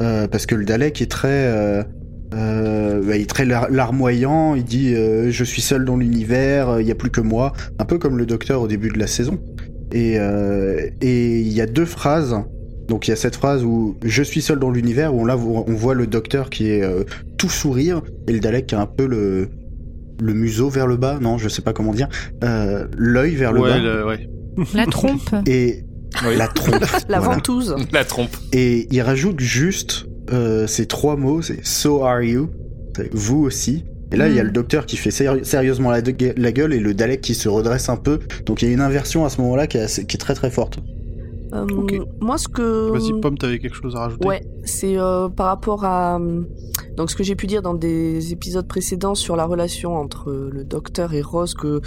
euh, 0.00 0.28
parce 0.28 0.44
que 0.44 0.54
le 0.54 0.64
Dalek 0.64 1.00
est 1.00 1.10
très, 1.10 1.28
euh, 1.28 1.82
euh, 2.34 3.02
bah, 3.02 3.16
il 3.16 3.22
est 3.22 3.26
très 3.30 3.44
lar- 3.44 3.70
larmoyant. 3.70 4.54
Il 4.54 4.64
dit 4.64 4.94
euh, 4.94 5.30
Je 5.30 5.44
suis 5.44 5.62
seul 5.62 5.84
dans 5.84 5.96
l'univers, 5.96 6.68
euh, 6.68 6.82
il 6.82 6.84
n'y 6.84 6.90
a 6.92 6.94
plus 6.94 7.10
que 7.10 7.20
moi. 7.20 7.52
Un 7.78 7.84
peu 7.84 7.98
comme 7.98 8.18
le 8.18 8.26
docteur 8.26 8.62
au 8.62 8.68
début 8.68 8.88
de 8.90 8.98
la 8.98 9.06
saison. 9.06 9.38
Et 9.92 10.18
euh, 10.18 10.80
et 11.00 11.40
il 11.40 11.48
y 11.52 11.60
a 11.60 11.66
deux 11.66 11.86
phrases. 11.86 12.36
Donc 12.88 13.06
il 13.06 13.10
y 13.10 13.12
a 13.12 13.16
cette 13.16 13.36
phrase 13.36 13.64
où 13.64 13.96
je 14.04 14.22
suis 14.22 14.40
seul 14.42 14.58
dans 14.58 14.70
l'univers 14.70 15.14
où 15.14 15.20
on, 15.22 15.24
là, 15.26 15.36
on 15.36 15.74
voit 15.74 15.94
le 15.94 16.06
docteur 16.06 16.48
qui 16.50 16.70
est 16.70 16.82
euh, 16.82 17.04
tout 17.36 17.50
sourire 17.50 18.00
et 18.26 18.32
le 18.32 18.40
Dalek 18.40 18.66
qui 18.66 18.74
a 18.74 18.80
un 18.80 18.86
peu 18.86 19.06
le, 19.06 19.48
le 20.20 20.32
museau 20.32 20.70
vers 20.70 20.86
le 20.86 20.96
bas, 20.96 21.18
non, 21.20 21.36
je 21.36 21.48
sais 21.50 21.60
pas 21.60 21.74
comment 21.74 21.92
dire, 21.92 22.08
euh, 22.44 22.86
l'œil 22.96 23.34
vers 23.34 23.52
le 23.52 23.60
Ouais, 23.60 23.68
bas 23.70 23.78
le- 23.78 24.06
ouais. 24.06 24.28
La 24.74 24.86
trompe. 24.86 25.20
et 25.46 25.84
Oui. 26.26 26.36
la 26.36 26.48
trompe. 26.48 26.80
La 27.10 27.20
Voilà. 27.20 27.34
ventouse. 27.34 27.76
La 27.92 28.04
trompe. 28.04 28.34
Et 28.54 28.88
il 28.90 29.02
rajoute 29.02 29.38
juste 29.38 30.06
euh, 30.32 30.66
ces 30.66 30.86
trois 30.86 31.16
mots, 31.16 31.42
c'est 31.42 31.64
So 31.64 32.02
are 32.04 32.22
you, 32.22 32.48
c'est 32.96 33.12
vous 33.14 33.44
aussi. 33.44 33.84
Et 34.10 34.16
là, 34.16 34.28
il 34.28 34.34
y 34.34 34.40
a 34.40 34.42
Mm. 34.42 34.46
le 34.46 34.52
docteur 34.52 34.86
qui 34.86 34.96
fait 34.96 35.10
séri- 35.10 35.44
sérieusement 35.44 35.90
la, 35.90 36.00
gueule 36.00 36.72
et 36.72 36.80
le 36.80 36.94
Dalek 36.94 37.20
qui 37.20 37.34
se 37.34 37.48
redresse 37.48 37.88
un 37.90 37.96
peu. 37.96 38.20
Donc 38.46 38.62
il 38.62 38.68
y 38.68 38.70
a 38.70 38.74
une 38.74 38.80
inversion 38.80 39.24
à 39.26 39.28
ce 39.28 39.40
moment-là 39.42 39.66
qui 39.66 39.76
est, 39.76 39.82
assez- 39.82 40.06
qui 40.06 40.16
est 40.16 40.20
très 40.20 40.34
très 40.34 40.50
forte. 40.50 40.78
Euh. 41.54 41.66
Moi, 42.20 42.36
ce 42.38 42.48
que. 42.48 42.90
Vas-y, 42.90 43.18
Pomme, 43.20 43.36
t'avais 43.38 43.58
quelque 43.58 43.74
chose 43.76 43.96
à 43.96 44.00
rajouter? 44.00 44.26
Ouais, 44.26 44.42
c'est 44.64 44.98
euh, 44.98 45.28
par 45.30 45.46
rapport 45.46 45.84
à 45.84 46.18
euh, 46.18 46.42
donc 46.96 47.10
ce 47.10 47.16
que 47.16 47.22
j'ai 47.22 47.36
pu 47.36 47.46
dire 47.46 47.62
dans 47.62 47.74
des 47.74 48.32
épisodes 48.32 48.66
précédents 48.66 49.14
sur 49.14 49.34
la 49.36 49.44
relation 49.46 49.94
entre 49.96 50.30
le 50.30 50.64
docteur 50.64 51.14
et 51.14 51.22
Rose 51.22 51.54
que 51.54 51.80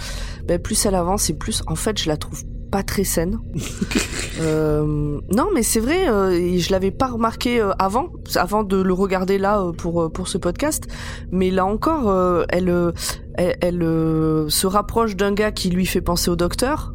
ben, 0.46 0.58
plus 0.58 0.84
elle 0.86 0.94
avance 0.96 1.30
et 1.30 1.34
plus 1.34 1.62
en 1.68 1.76
fait 1.76 1.96
je 2.00 2.08
la 2.08 2.16
trouve 2.16 2.42
pas 2.72 2.82
très 2.82 3.04
saine. 3.04 3.38
Euh, 4.40 5.20
non 5.30 5.48
mais 5.54 5.62
c'est 5.62 5.78
vrai 5.78 6.08
euh, 6.08 6.56
je 6.56 6.72
l'avais 6.72 6.90
pas 6.90 7.08
remarqué 7.08 7.60
euh, 7.60 7.72
avant 7.78 8.08
avant 8.34 8.64
de 8.64 8.80
le 8.80 8.94
regarder 8.94 9.36
là 9.36 9.60
euh, 9.60 9.72
pour 9.72 10.10
pour 10.10 10.26
ce 10.26 10.38
podcast 10.38 10.88
mais 11.30 11.50
là 11.50 11.66
encore 11.66 12.10
elle 12.48 12.92
elle, 13.34 13.56
elle, 13.60 14.50
se 14.50 14.66
rapproche 14.66 15.16
d'un 15.16 15.32
gars 15.32 15.52
qui 15.52 15.68
lui 15.68 15.84
fait 15.84 16.00
penser 16.00 16.30
au 16.30 16.34
docteur 16.34 16.94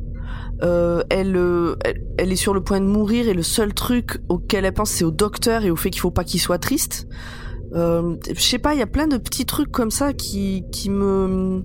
elle, 0.62 1.06
elle, 1.12 1.78
elle 2.18 2.32
est 2.32 2.36
sur 2.36 2.56
le 2.56 2.64
point 2.64 2.82
de 2.82 2.88
mourir 2.88 3.30
et 3.30 3.36
le 3.36 3.44
seul 3.44 3.76
truc 3.76 4.18
auquel 4.30 4.66
elle 4.66 4.74
pense 4.74 4.90
c'est 4.90 5.06
au 5.06 5.12
docteur 5.12 5.64
et 5.64 5.70
au 5.70 5.76
fait 5.76 5.92
qu'il 5.92 6.02
faut 6.02 6.10
pas 6.10 6.24
qu'il 6.24 6.42
soit 6.42 6.58
triste. 6.58 7.08
Je 7.72 8.18
sais 8.36 8.58
pas, 8.58 8.74
il 8.74 8.80
y 8.80 8.84
a 8.84 8.88
plein 8.88 9.08
de 9.08 9.18
petits 9.18 9.46
trucs 9.46 9.72
comme 9.72 9.92
ça 9.92 10.14
qui, 10.14 10.64
qui 10.72 10.90
me... 10.90 11.64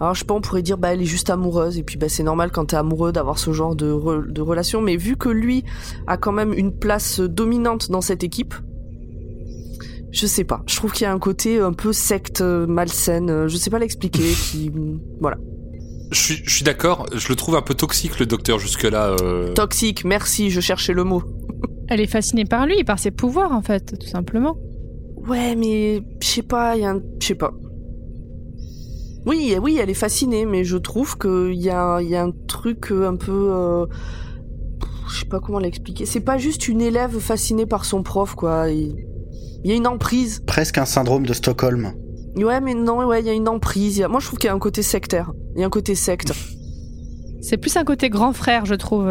Alors 0.00 0.14
je 0.14 0.20
sais 0.20 0.24
pas, 0.24 0.34
on 0.34 0.40
pourrait 0.40 0.62
dire 0.62 0.78
bah 0.78 0.94
elle 0.94 1.02
est 1.02 1.06
juste 1.06 1.28
amoureuse 1.28 1.76
et 1.78 1.82
puis 1.82 1.98
bah 1.98 2.08
c'est 2.08 2.22
normal 2.22 2.50
quand 2.50 2.66
t'es 2.66 2.76
amoureux 2.76 3.12
d'avoir 3.12 3.38
ce 3.38 3.52
genre 3.52 3.76
de, 3.76 3.90
re- 3.92 4.32
de 4.32 4.40
relation, 4.40 4.80
mais 4.80 4.96
vu 4.96 5.16
que 5.16 5.28
lui 5.28 5.62
a 6.06 6.16
quand 6.16 6.32
même 6.32 6.52
une 6.54 6.72
place 6.72 7.20
dominante 7.20 7.90
dans 7.90 8.00
cette 8.00 8.24
équipe, 8.24 8.54
je 10.10 10.26
sais 10.26 10.44
pas. 10.44 10.62
Je 10.66 10.76
trouve 10.76 10.92
qu'il 10.92 11.02
y 11.02 11.06
a 11.06 11.12
un 11.12 11.18
côté 11.18 11.60
un 11.60 11.72
peu 11.72 11.92
secte 11.92 12.40
euh, 12.40 12.66
malsaine, 12.66 13.30
euh, 13.30 13.48
je 13.48 13.56
sais 13.56 13.70
pas 13.70 13.78
l'expliquer, 13.78 14.22
qui 14.50 14.72
voilà. 15.20 15.36
Je 16.12 16.18
suis, 16.18 16.42
je 16.44 16.50
suis 16.56 16.64
d'accord, 16.64 17.06
je 17.14 17.28
le 17.28 17.36
trouve 17.36 17.54
un 17.54 17.62
peu 17.62 17.74
toxique 17.74 18.18
le 18.18 18.26
docteur 18.26 18.58
jusque-là. 18.58 19.14
euh. 19.22 19.52
Toxique, 19.52 20.04
merci, 20.04 20.50
je 20.50 20.60
cherchais 20.60 20.92
le 20.92 21.04
mot. 21.04 21.22
Elle 21.88 22.00
est 22.00 22.06
fascinée 22.10 22.44
par 22.44 22.66
lui, 22.66 22.82
par 22.84 22.98
ses 22.98 23.10
pouvoirs 23.10 23.52
en 23.52 23.62
fait, 23.62 23.96
tout 24.00 24.06
simplement. 24.08 24.56
Ouais, 25.28 25.54
mais 25.54 26.02
je 26.22 26.26
sais 26.26 26.42
pas, 26.42 26.74
il 26.76 26.82
y 26.82 26.84
a 26.84 26.90
un... 26.90 27.00
Je 27.20 27.26
sais 27.28 27.34
pas. 27.34 27.52
Oui, 29.26 29.54
oui, 29.62 29.78
elle 29.80 29.90
est 29.90 29.94
fascinée, 29.94 30.46
mais 30.46 30.64
je 30.64 30.76
trouve 30.76 31.18
qu'il 31.18 31.54
y 31.60 31.68
a, 31.70 32.00
il 32.00 32.08
y 32.08 32.16
a 32.16 32.22
un 32.24 32.32
truc 32.48 32.90
euh, 32.90 33.08
un 33.08 33.16
peu... 33.16 33.50
euh, 33.52 33.86
Je 35.10 35.20
sais 35.20 35.26
pas 35.26 35.40
comment 35.40 35.58
l'expliquer. 35.58 36.06
C'est 36.06 36.20
pas 36.20 36.38
juste 36.38 36.68
une 36.68 36.80
élève 36.80 37.18
fascinée 37.18 37.66
par 37.66 37.84
son 37.84 38.02
prof, 38.02 38.34
quoi. 38.34 38.70
Il 38.70 38.96
il 39.62 39.68
y 39.70 39.74
a 39.74 39.76
une 39.76 39.86
emprise. 39.86 40.42
Presque 40.46 40.78
un 40.78 40.86
syndrome 40.86 41.26
de 41.26 41.34
Stockholm. 41.34 41.92
Ouais, 42.34 42.62
mais 42.62 42.72
non, 42.72 43.04
ouais, 43.06 43.20
il 43.20 43.26
y 43.26 43.28
a 43.28 43.34
une 43.34 43.46
emprise. 43.48 43.98
Il 43.98 44.00
y 44.00 44.04
a- 44.04 44.08
Moi, 44.08 44.18
je 44.20 44.26
trouve 44.26 44.38
qu'il 44.38 44.48
y 44.48 44.50
a 44.50 44.54
un 44.54 44.58
côté 44.58 44.80
sectaire. 44.80 45.32
Il 45.54 45.60
y 45.60 45.64
a 45.64 45.66
un 45.66 45.70
côté 45.70 45.94
secte. 45.94 46.32
C'est 47.42 47.58
plus 47.58 47.76
un 47.76 47.84
côté 47.84 48.08
grand 48.08 48.32
frère, 48.32 48.64
je 48.64 48.74
trouve. 48.74 49.10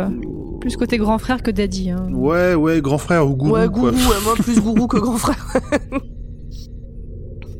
Plus 0.60 0.76
côté 0.76 0.98
grand 0.98 1.20
frère 1.20 1.44
que 1.44 1.52
daddy. 1.52 1.92
hein. 1.92 2.08
Ouais, 2.12 2.56
ouais, 2.56 2.82
grand 2.82 2.98
frère 2.98 3.28
ou 3.30 3.36
gourou, 3.36 3.54
ouais, 3.54 3.68
quoi. 3.68 3.92
gourou, 3.92 4.10
ouais, 4.10 4.16
moi 4.24 4.34
plus 4.36 4.60
gourou 4.60 4.88
que 4.88 4.98
grand 4.98 5.18
frère. 5.18 5.48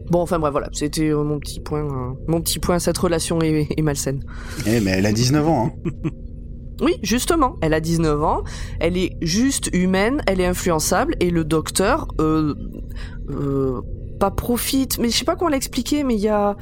bon, 0.10 0.22
enfin 0.22 0.40
bref, 0.40 0.52
voilà, 0.52 0.70
c'était 0.74 1.10
euh, 1.10 1.24
mon 1.24 1.40
petit 1.40 1.60
point. 1.60 1.84
euh, 1.84 2.14
mon 2.28 2.42
petit 2.42 2.60
point, 2.60 2.80
cette 2.80 2.98
relation 2.98 3.42
est, 3.42 3.68
est 3.76 3.82
malsaine. 3.82 4.24
Eh, 4.66 4.80
mais 4.82 4.92
elle 4.92 5.06
a 5.06 5.12
19 5.12 5.48
ans, 5.48 5.74
hein. 5.86 5.92
Oui, 6.82 6.94
justement, 7.04 7.58
elle 7.62 7.74
a 7.74 7.82
19 7.82 8.24
ans, 8.24 8.44
elle 8.80 8.96
est 8.96 9.18
juste 9.22 9.70
humaine, 9.74 10.22
elle 10.28 10.40
est 10.40 10.46
influençable, 10.46 11.16
et 11.20 11.30
le 11.30 11.44
docteur, 11.44 12.08
euh, 12.22 12.56
euh, 13.30 13.82
pas 14.18 14.32
profite, 14.32 14.98
mais 14.98 15.10
je 15.10 15.18
sais 15.18 15.26
pas 15.26 15.36
comment 15.36 15.50
l'expliquer, 15.50 16.04
mais 16.04 16.16
il 16.16 16.22
y 16.22 16.30
a... 16.30 16.56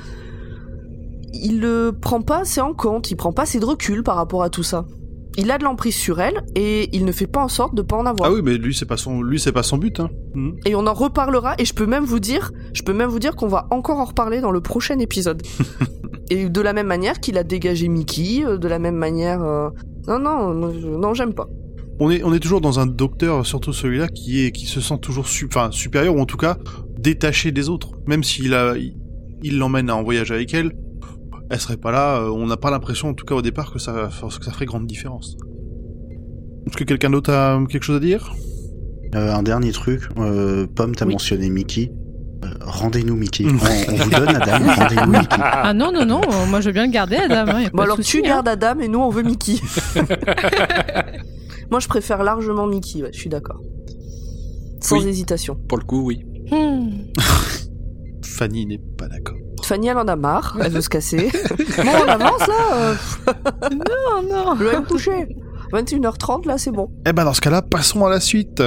Il 1.33 1.59
le 1.59 1.91
prend 1.91 2.21
pas 2.21 2.39
assez 2.39 2.61
en 2.61 2.73
compte, 2.73 3.11
il 3.11 3.15
prend 3.15 3.31
pas 3.31 3.43
assez 3.43 3.59
de 3.59 3.65
recul 3.65 4.01
par 4.01 4.15
rapport 4.15 4.41
à 4.41 4.49
tout 4.49 4.63
ça. 4.63 4.85
Il 5.39 5.51
a 5.51 5.57
de 5.59 5.63
l'emprise 5.63 5.95
sur 5.95 6.19
elle, 6.19 6.43
et 6.55 6.89
il 6.95 7.05
ne 7.05 7.11
fait 7.11 7.27
pas 7.27 7.43
en 7.43 7.47
sorte 7.47 7.75
de 7.75 7.83
pas 7.83 7.95
en 7.95 8.05
avoir. 8.07 8.29
Ah 8.29 8.33
oui, 8.33 8.41
mais 8.43 8.57
lui, 8.57 8.73
c'est 8.73 8.87
pas 8.87 8.97
son, 8.97 9.21
lui, 9.21 9.39
c'est 9.39 9.51
pas 9.51 9.61
son 9.63 9.77
but, 9.77 9.99
hein. 9.99 10.09
Mhm. 10.33 10.57
Et 10.65 10.73
on 10.75 10.87
en 10.87 10.93
reparlera, 10.93 11.53
et 11.59 11.65
je 11.65 11.73
peux 11.73 11.85
même 11.85 12.03
vous 12.05 12.19
dire, 12.19 12.51
je 12.73 12.81
peux 12.81 12.93
même 12.93 13.09
vous 13.09 13.19
dire 13.19 13.35
qu'on 13.35 13.47
va 13.47 13.67
encore 13.69 13.99
en 13.99 14.05
reparler 14.05 14.41
dans 14.41 14.51
le 14.51 14.61
prochain 14.61 14.97
épisode. 14.99 15.43
et 16.31 16.49
de 16.49 16.61
la 16.61 16.73
même 16.73 16.87
manière 16.87 17.19
qu'il 17.19 17.37
a 17.37 17.43
dégagé 17.43 17.87
Mickey, 17.87 18.43
euh, 18.43 18.57
de 18.57 18.67
la 18.67 18.79
même 18.79 18.95
manière... 18.95 19.43
euh, 19.43 19.69
Non, 20.07 20.19
non, 20.19 20.53
non, 20.53 21.13
j'aime 21.13 21.33
pas. 21.33 21.47
On 21.99 22.11
est, 22.11 22.23
on 22.23 22.33
est 22.33 22.39
toujours 22.39 22.61
dans 22.61 22.79
un 22.79 22.85
docteur, 22.85 23.45
surtout 23.45 23.73
celui-là, 23.73 24.07
qui 24.07 24.45
est, 24.45 24.51
qui 24.51 24.65
se 24.65 24.81
sent 24.81 24.97
toujours 25.01 25.27
su, 25.27 25.47
enfin, 25.47 25.69
supérieur, 25.71 26.15
ou 26.15 26.19
en 26.19 26.25
tout 26.25 26.37
cas, 26.37 26.57
détaché 26.97 27.51
des 27.51 27.69
autres. 27.69 27.91
Même 28.07 28.23
s'il 28.23 28.53
a, 28.53 28.73
il 29.43 29.57
l'emmène 29.59 29.91
en 29.91 30.03
voyage 30.03 30.31
avec 30.31 30.53
elle, 30.53 30.71
elle 31.49 31.59
serait 31.59 31.77
pas 31.77 31.91
là, 31.91 32.17
euh, 32.21 32.29
on 32.29 32.47
n'a 32.47 32.57
pas 32.57 32.71
l'impression, 32.71 33.09
en 33.09 33.13
tout 33.13 33.25
cas 33.25 33.35
au 33.35 33.41
départ, 33.41 33.71
que 33.71 33.79
ça, 33.79 34.09
que 34.39 34.45
ça 34.45 34.51
ferait 34.51 34.65
grande 34.65 34.85
différence. 34.87 35.37
Est-ce 36.67 36.75
que 36.77 36.83
quelqu'un 36.83 37.09
d'autre 37.09 37.31
a 37.31 37.59
quelque 37.69 37.83
chose 37.83 37.97
à 37.97 37.99
dire? 37.99 38.33
Euh, 39.15 39.33
un 39.33 39.41
dernier 39.43 39.71
truc, 39.71 40.01
euh, 40.17 40.67
Pomme, 40.67 40.93
t'as 40.95 41.05
Oui. 41.05 41.13
mentionné 41.13 41.49
Mickey. 41.49 41.91
Euh, 42.43 42.47
rendez-nous 42.61 43.15
Mickey. 43.15 43.45
On, 43.47 43.93
on 43.93 43.95
vous 43.95 44.09
donne 44.09 44.25
la 44.33 44.39
dame, 44.39 44.63
rendez-nous 44.77 45.11
Mickey. 45.11 45.37
Ah 45.39 45.73
non, 45.73 45.91
non, 45.93 46.05
non, 46.05 46.21
moi 46.49 46.59
je 46.61 46.67
veux 46.67 46.73
bien 46.73 46.85
le 46.85 46.91
garder, 46.91 47.15
Adam. 47.15 47.45
hein, 47.55 47.69
Bon 47.73 47.83
alors 47.83 47.97
tu 47.99 48.17
hein. 48.17 48.21
gardes 48.23 48.47
Adam 48.49 48.79
et 48.79 48.87
nous 48.89 48.99
on 48.99 49.09
veut 49.09 49.23
Mickey. 49.23 49.55
Moi 51.71 51.79
je 51.81 51.87
préfère 51.87 52.23
largement 52.23 52.65
Mickey, 52.67 53.01
ouais, 53.03 53.09
je 53.13 53.19
suis 53.19 53.29
d'accord. 53.29 53.59
Sans 54.81 54.99
Oui. 55.01 55.07
hésitation. 55.09 55.55
Pour 55.67 55.77
le 55.77 55.83
coup, 55.83 56.01
oui. 56.05 56.23
Hmm. 56.51 56.89
Fanny 58.23 58.65
n'est 58.65 58.79
pas 58.97 59.07
d'accord. 59.07 59.35
Fanny 59.67 59.89
elle 59.89 59.97
en 59.97 60.07
a 60.07 60.15
marre, 60.15 60.57
elle 60.63 60.71
veut 60.71 60.79
se 60.79 60.87
casser. 60.87 61.29
bon 61.59 61.83
on 62.05 62.07
avance 62.07 62.47
là, 62.47 62.75
euh, 62.75 62.95
Oh 63.67 64.21
non 64.23 64.55
je 64.57 64.63
vais 64.63 64.79
me 64.79 64.85
coucher. 64.85 65.27
21h30 65.73 66.47
là 66.47 66.57
c'est 66.57 66.71
bon. 66.71 66.89
Eh 67.05 67.11
ben 67.11 67.25
dans 67.25 67.33
ce 67.33 67.41
cas-là, 67.41 67.61
passons 67.61 68.05
à 68.05 68.09
la 68.09 68.21
suite. 68.21 68.63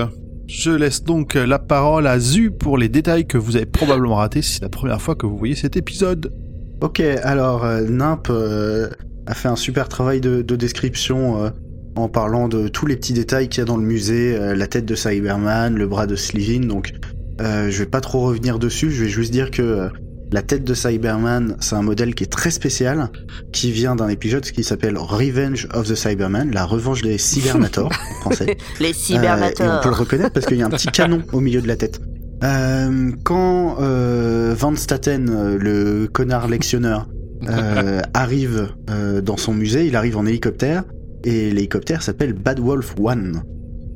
Je 0.47 0.71
laisse 0.71 1.03
donc 1.03 1.35
la 1.35 1.59
parole 1.59 2.07
à 2.07 2.19
Zu 2.19 2.51
pour 2.51 2.77
les 2.77 2.91
détails 2.91 3.27
que 3.27 3.39
vous 3.39 3.57
avez 3.57 3.65
probablement 3.65 4.17
ratés 4.17 4.43
si 4.43 4.55
c'est 4.55 4.63
la 4.63 4.69
première 4.69 5.01
fois 5.01 5.15
que 5.15 5.25
vous 5.25 5.39
voyez 5.39 5.55
cet 5.55 5.77
épisode. 5.77 6.35
Ok, 6.83 7.01
alors 7.01 7.65
euh, 7.65 7.81
Nimp 7.89 8.29
euh, 8.29 8.91
a 9.27 9.35
fait 9.35 9.49
un 9.49 9.57
super 9.57 9.89
travail 9.89 10.21
de, 10.21 10.43
de 10.43 10.57
description 10.57 11.43
euh, 11.45 11.51
en 11.97 12.09
parlant 12.09 12.49
de 12.49 12.69
tous 12.69 12.85
les 12.87 12.97
petits 12.97 13.13
détails 13.15 13.49
qu'il 13.49 13.61
y 13.61 13.63
a 13.63 13.65
dans 13.65 13.77
le 13.79 13.85
musée, 13.85 14.37
euh, 14.37 14.55
la 14.55 14.67
tête 14.67 14.85
de 14.85 14.95
Cyberman, 14.95 15.75
le 15.77 15.87
bras 15.87 16.07
de 16.07 16.17
Slivin, 16.17 16.67
donc 16.67 16.93
euh, 17.41 17.71
je 17.71 17.79
vais 17.79 17.89
pas 17.89 18.01
trop 18.01 18.21
revenir 18.21 18.59
dessus, 18.59 18.91
je 18.91 19.05
vais 19.05 19.09
juste 19.11 19.33
dire 19.33 19.51
que 19.51 19.63
euh, 19.63 19.89
la 20.33 20.43
tête 20.43 20.65
de 20.65 20.75
Cyberman, 20.75 21.57
c'est 21.61 21.75
un 21.75 21.83
modèle 21.83 22.15
qui 22.15 22.25
est 22.25 22.33
très 22.33 22.51
spécial, 22.51 23.11
qui 23.53 23.73
vient 23.73 23.97
d'un 23.97 24.09
épisode 24.09 24.45
qui 24.45 24.63
s'appelle 24.63 24.97
Revenge 24.97 25.69
of 25.75 25.89
the 25.89 25.95
Cyberman, 25.95 26.53
la 26.53 26.65
revanche 26.65 27.03
des 27.03 27.19
Cybernators 27.19 27.91
en 27.93 28.21
français. 28.21 28.57
Les 28.81 28.93
Euh, 29.13 29.51
et 29.51 29.69
on 29.69 29.83
peut 29.83 29.89
le 29.89 29.95
reconnaître 29.95 30.33
parce 30.33 30.47
qu'il 30.47 30.59
y 30.59 30.63
a 30.63 30.67
un 30.67 30.71
petit 30.71 30.89
canon 30.89 31.23
au 31.33 31.41
milieu 31.41 31.61
de 31.61 31.69
la 31.69 31.77
tête. 31.77 32.01
Euh, 32.43 33.11
quand 33.25 33.77
euh, 33.81 34.55
Van 34.57 34.75
Staten, 34.75 35.29
euh, 35.29 35.59
le 35.59 36.07
connard 36.07 36.49
lectionneur, 36.49 37.09
euh, 37.49 38.01
arrive 38.15 38.69
euh, 38.91 39.21
dans 39.21 39.37
son 39.37 39.55
musée, 39.55 39.87
il 39.87 39.97
arrive 39.97 40.17
en 40.17 40.27
hélicoptère 40.27 40.85
et 41.25 41.51
l'hélicoptère 41.51 42.03
s'appelle 42.03 42.33
Bad 42.35 42.61
Wolf 42.61 42.95
One. 42.99 43.43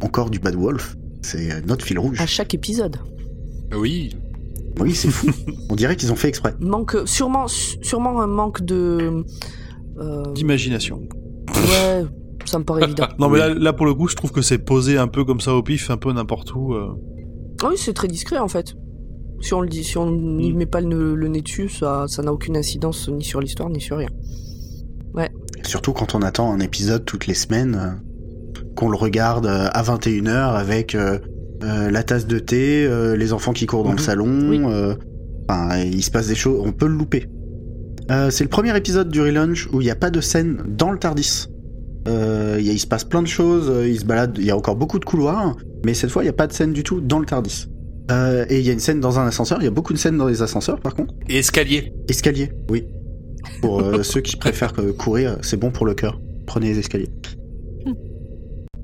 Encore 0.01 0.31
du 0.31 0.39
Bad 0.39 0.55
Wolf, 0.55 0.97
c'est 1.23 1.53
euh, 1.53 1.61
notre 1.67 1.85
fil 1.85 1.99
rouge. 1.99 2.21
À 2.21 2.27
chaque 2.27 2.55
épisode. 2.55 2.97
Oui. 3.75 4.17
Oui, 4.81 4.95
c'est 4.95 5.11
fou. 5.11 5.29
On 5.71 5.75
dirait 5.77 5.97
qu'ils 5.97 6.13
ont 6.13 6.17
fait 6.17 6.29
exprès. 6.29 6.55
Manque 6.61 6.97
sûrement 7.07 7.47
sûrement 7.49 8.21
un 8.21 8.27
manque 8.27 8.63
de 8.63 9.25
euh, 9.99 10.23
D'imagination. 10.35 11.01
ouais, 11.55 12.05
ça 12.45 12.59
me 12.59 12.65
paraît 12.65 12.85
évident. 12.85 13.07
Non 13.19 13.29
mais 13.29 13.39
là, 13.39 13.55
là 13.55 13.73
pour 13.73 13.87
le 13.87 13.95
coup, 13.95 14.09
je 14.09 14.17
trouve 14.17 14.33
que 14.33 14.43
c'est 14.43 14.59
posé 14.59 14.99
un 14.99 15.07
peu 15.09 15.25
comme 15.25 15.41
ça 15.41 15.55
au 15.55 15.63
pif, 15.63 15.91
un 15.91 15.97
peu 15.97 16.13
n'importe 16.13 16.55
où. 16.55 16.75
euh. 16.75 16.89
Ah 17.63 17.69
Oui, 17.71 17.77
c'est 17.79 17.93
très 17.95 18.09
discret 18.09 18.39
en 18.39 18.49
fait. 18.49 18.75
Si 19.41 19.53
on 19.55 19.61
le 19.61 19.69
dit, 19.69 19.85
si 19.85 19.99
on 19.99 20.11
n'y 20.11 20.53
met 20.53 20.67
pas 20.67 20.81
le, 20.81 21.15
le 21.15 21.29
nez 21.29 21.43
dessus, 21.43 21.69
ça 21.69 22.07
ça 22.09 22.23
n'a 22.23 22.33
aucune 22.33 22.57
incidence 22.57 23.09
ni 23.09 23.23
sur 23.25 23.41
l'histoire 23.41 23.69
ni 23.71 23.81
sur 23.81 23.99
rien. 23.99 24.09
Surtout 25.63 25.93
quand 25.93 26.15
on 26.15 26.23
attend 26.23 26.53
un 26.53 26.61
épisode 26.61 27.05
toutes 27.05 27.27
les 27.27 27.35
semaines, 27.35 27.75
euh, 27.75 28.61
qu'on 28.77 28.89
le 28.91 28.97
regarde 28.97 29.47
euh, 29.47 29.69
à 29.73 29.83
21h 29.83 30.55
avec 30.55 30.95
la 31.91 32.03
tasse 32.03 32.27
de 32.27 32.39
thé, 32.39 32.85
euh, 32.87 33.17
les 33.17 33.33
enfants 33.33 33.53
qui 33.53 33.67
courent 33.67 33.85
dans 33.85 33.91
Mhm. 33.91 33.97
le 33.97 34.03
salon. 34.03 34.49
Oui. 34.51 34.61
euh, 34.65 34.95
Enfin, 35.49 35.77
il 35.85 36.03
se 36.03 36.11
passe 36.11 36.29
des 36.29 36.35
choses, 36.35 36.59
on 36.65 36.73
peut 36.73 36.87
le 36.87 36.95
louper. 36.95 37.27
Euh, 38.11 38.31
c'est 38.31 38.45
le 38.45 38.49
premier 38.51 38.75
épisode 38.77 39.11
du 39.11 39.21
relaunch 39.21 39.69
où 39.73 39.83
il 39.83 39.85
n'y 39.85 39.91
a 39.91 39.95
pas 39.95 40.09
de 40.11 40.23
scène 40.23 40.63
dans 40.67 40.91
le 40.91 40.99
Tardis. 40.99 41.49
Euh, 42.09 42.57
il 42.59 42.67
y 42.67 42.71
a- 42.71 42.73
il 42.73 42.79
se 42.79 42.87
passe 42.87 43.05
plein 43.05 43.21
de 43.23 43.27
choses, 43.29 43.69
euh, 43.71 43.87
il 43.87 43.99
se 44.01 44.07
balade, 44.07 44.37
il 44.39 44.45
y 44.47 44.51
a 44.51 44.57
encore 44.57 44.77
beaucoup 44.77 44.99
de 44.99 45.05
couloirs, 45.05 45.55
mais 45.85 45.93
cette 45.95 46.09
fois 46.11 46.23
il 46.23 46.27
n'y 46.27 46.31
a 46.31 46.35
pas 46.35 46.47
de 46.47 46.53
scène 46.55 46.73
du 46.73 46.83
tout 46.83 47.01
dans 47.03 47.19
le 47.19 47.27
Tardis. 47.27 47.67
Euh, 48.11 48.45
et 48.49 48.59
il 48.61 48.65
y 48.67 48.71
a 48.71 48.73
une 48.73 48.79
scène 48.81 49.01
dans 49.01 49.19
un 49.19 49.27
ascenseur, 49.27 49.59
il 49.61 49.65
y 49.65 49.69
a 49.69 49.71
beaucoup 49.71 49.93
de 49.93 49.99
scènes 49.99 50.17
dans 50.19 50.27
les 50.29 50.41
ascenseurs 50.43 50.81
par 50.81 50.95
contre. 50.95 51.13
Et 51.29 51.37
escalier. 51.39 51.93
Escalier, 52.09 52.51
oui. 52.71 52.87
Pour 53.61 53.81
euh, 53.81 54.03
ceux 54.03 54.21
qui 54.23 54.37
préfèrent 54.37 54.73
euh, 54.79 54.93
courir, 54.95 55.37
c'est 55.43 55.59
bon 55.59 55.71
pour 55.71 55.85
le 55.85 55.93
cœur. 55.95 56.21
Prenez 56.47 56.73
les 56.73 56.79
escaliers. 56.79 57.11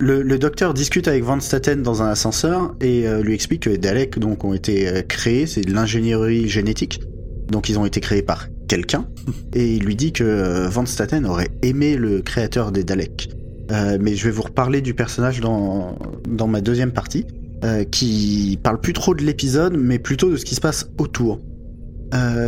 Le, 0.03 0.39
docteur 0.39 0.73
discute 0.73 1.09
avec 1.09 1.23
Van 1.25 1.39
Staten 1.41 1.83
dans 1.83 2.03
un 2.03 2.09
ascenseur 2.09 2.75
et 2.81 3.07
euh, 3.07 3.23
lui 3.23 3.35
explique 3.35 3.65
que 3.65 3.71
les 3.71 3.77
Daleks 3.77 4.19
donc, 4.19 4.45
ont 4.45 4.55
été 4.55 4.89
euh, 4.89 5.03
créés, 5.03 5.47
c'est 5.47 5.61
de 5.61 5.75
l'ingénierie 5.75 6.49
génétique. 6.49 7.03
Donc 7.49 7.69
ils 7.69 7.79
ont 7.79 7.85
été 7.85 8.01
créés 8.01 8.23
par 8.23 8.49
quelqu'un. 8.67 9.07
Et 9.53 9.75
il 9.75 9.85
lui 9.85 9.97
dit 9.97 10.13
que 10.13 10.25
euh, 10.25 10.69
Van 10.71 10.87
Staten 10.87 11.27
aurait 11.27 11.51
aimé 11.61 11.97
le 11.97 12.23
créateur 12.23 12.73
des 12.73 12.83
Daleks. 12.83 13.29
mais 14.01 14.15
je 14.15 14.25
vais 14.25 14.31
vous 14.31 14.43
reparler 14.43 14.81
du 14.81 14.95
personnage 14.95 15.41
dans, 15.41 15.99
dans 16.27 16.49
ma 16.49 16.63
deuxième 16.63 16.93
partie, 16.93 17.27
qui 17.91 18.59
parle 18.63 18.81
plus 18.81 18.95
trop 18.95 19.15
de 19.15 19.23
l'épisode, 19.23 19.77
mais 19.77 19.99
plutôt 19.99 20.31
de 20.31 20.37
ce 20.37 20.47
qui 20.47 20.55
se 20.55 20.63
passe 20.63 20.89
autour. 20.97 21.41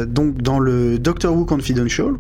Donc 0.07 0.41
dans 0.41 0.59
le 0.59 0.99
Doctor 0.99 1.37
Who 1.37 1.45
Confidential, 1.45 2.15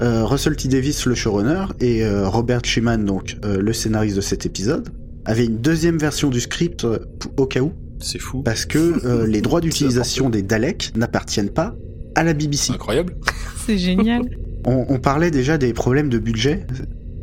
Russell 0.00 0.56
T. 0.56 0.68
Davis, 0.68 1.06
le 1.06 1.14
showrunner, 1.14 1.64
et 1.80 2.04
euh, 2.04 2.28
Robert 2.28 2.60
Schumann, 2.64 3.04
donc 3.04 3.36
euh, 3.44 3.60
le 3.60 3.72
scénariste 3.72 4.16
de 4.16 4.20
cet 4.20 4.46
épisode, 4.46 4.88
avaient 5.24 5.46
une 5.46 5.58
deuxième 5.58 5.98
version 5.98 6.28
du 6.30 6.40
script 6.40 6.84
euh, 6.84 6.98
au 7.36 7.46
cas 7.46 7.60
où, 7.60 7.72
C'est 8.00 8.18
fou. 8.18 8.42
parce 8.42 8.66
que 8.66 9.04
euh, 9.06 9.26
les 9.28 9.40
droits 9.40 9.60
d'utilisation 9.60 10.28
des 10.30 10.42
Daleks 10.42 10.92
n'appartiennent 10.96 11.50
pas 11.50 11.74
à 12.14 12.24
la 12.24 12.32
BBC. 12.34 12.72
Incroyable. 12.72 13.16
C'est 13.66 13.78
génial. 13.78 14.22
On, 14.64 14.84
on 14.88 14.98
parlait 14.98 15.30
déjà 15.30 15.58
des 15.58 15.72
problèmes 15.72 16.08
de 16.08 16.18
budget. 16.18 16.66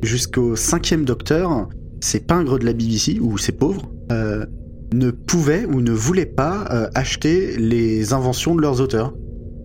Jusqu'au 0.02 0.56
cinquième 0.56 1.06
Docteur, 1.06 1.70
ces 2.02 2.20
pingres 2.20 2.60
de 2.60 2.66
la 2.66 2.74
BBC, 2.74 3.20
ou 3.22 3.38
ces 3.38 3.54
pauvres, 3.54 3.90
euh, 4.12 4.46
ne 4.94 5.12
pouvaient 5.12 5.66
ou 5.66 5.82
ne 5.82 5.92
voulaient 5.92 6.26
pas 6.26 6.66
euh, 6.72 6.90
acheter 6.94 7.56
les 7.58 8.12
inventions 8.14 8.54
de 8.56 8.62
leurs 8.62 8.82
auteurs. 8.82 9.14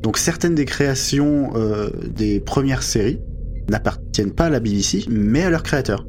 Donc 0.03 0.19
certaines 0.19 0.55
des 0.55 0.65
créations 0.65 1.53
euh, 1.57 1.91
des 2.15 2.41
premières 2.41 2.83
séries 2.83 3.21
n'appartiennent 3.69 4.33
pas 4.33 4.47
à 4.47 4.51
la 4.51 4.61
BBC, 4.61 5.05
mais 5.09 5.43
à 5.43 5.51
leurs 5.51 5.63
créateurs. 5.63 6.07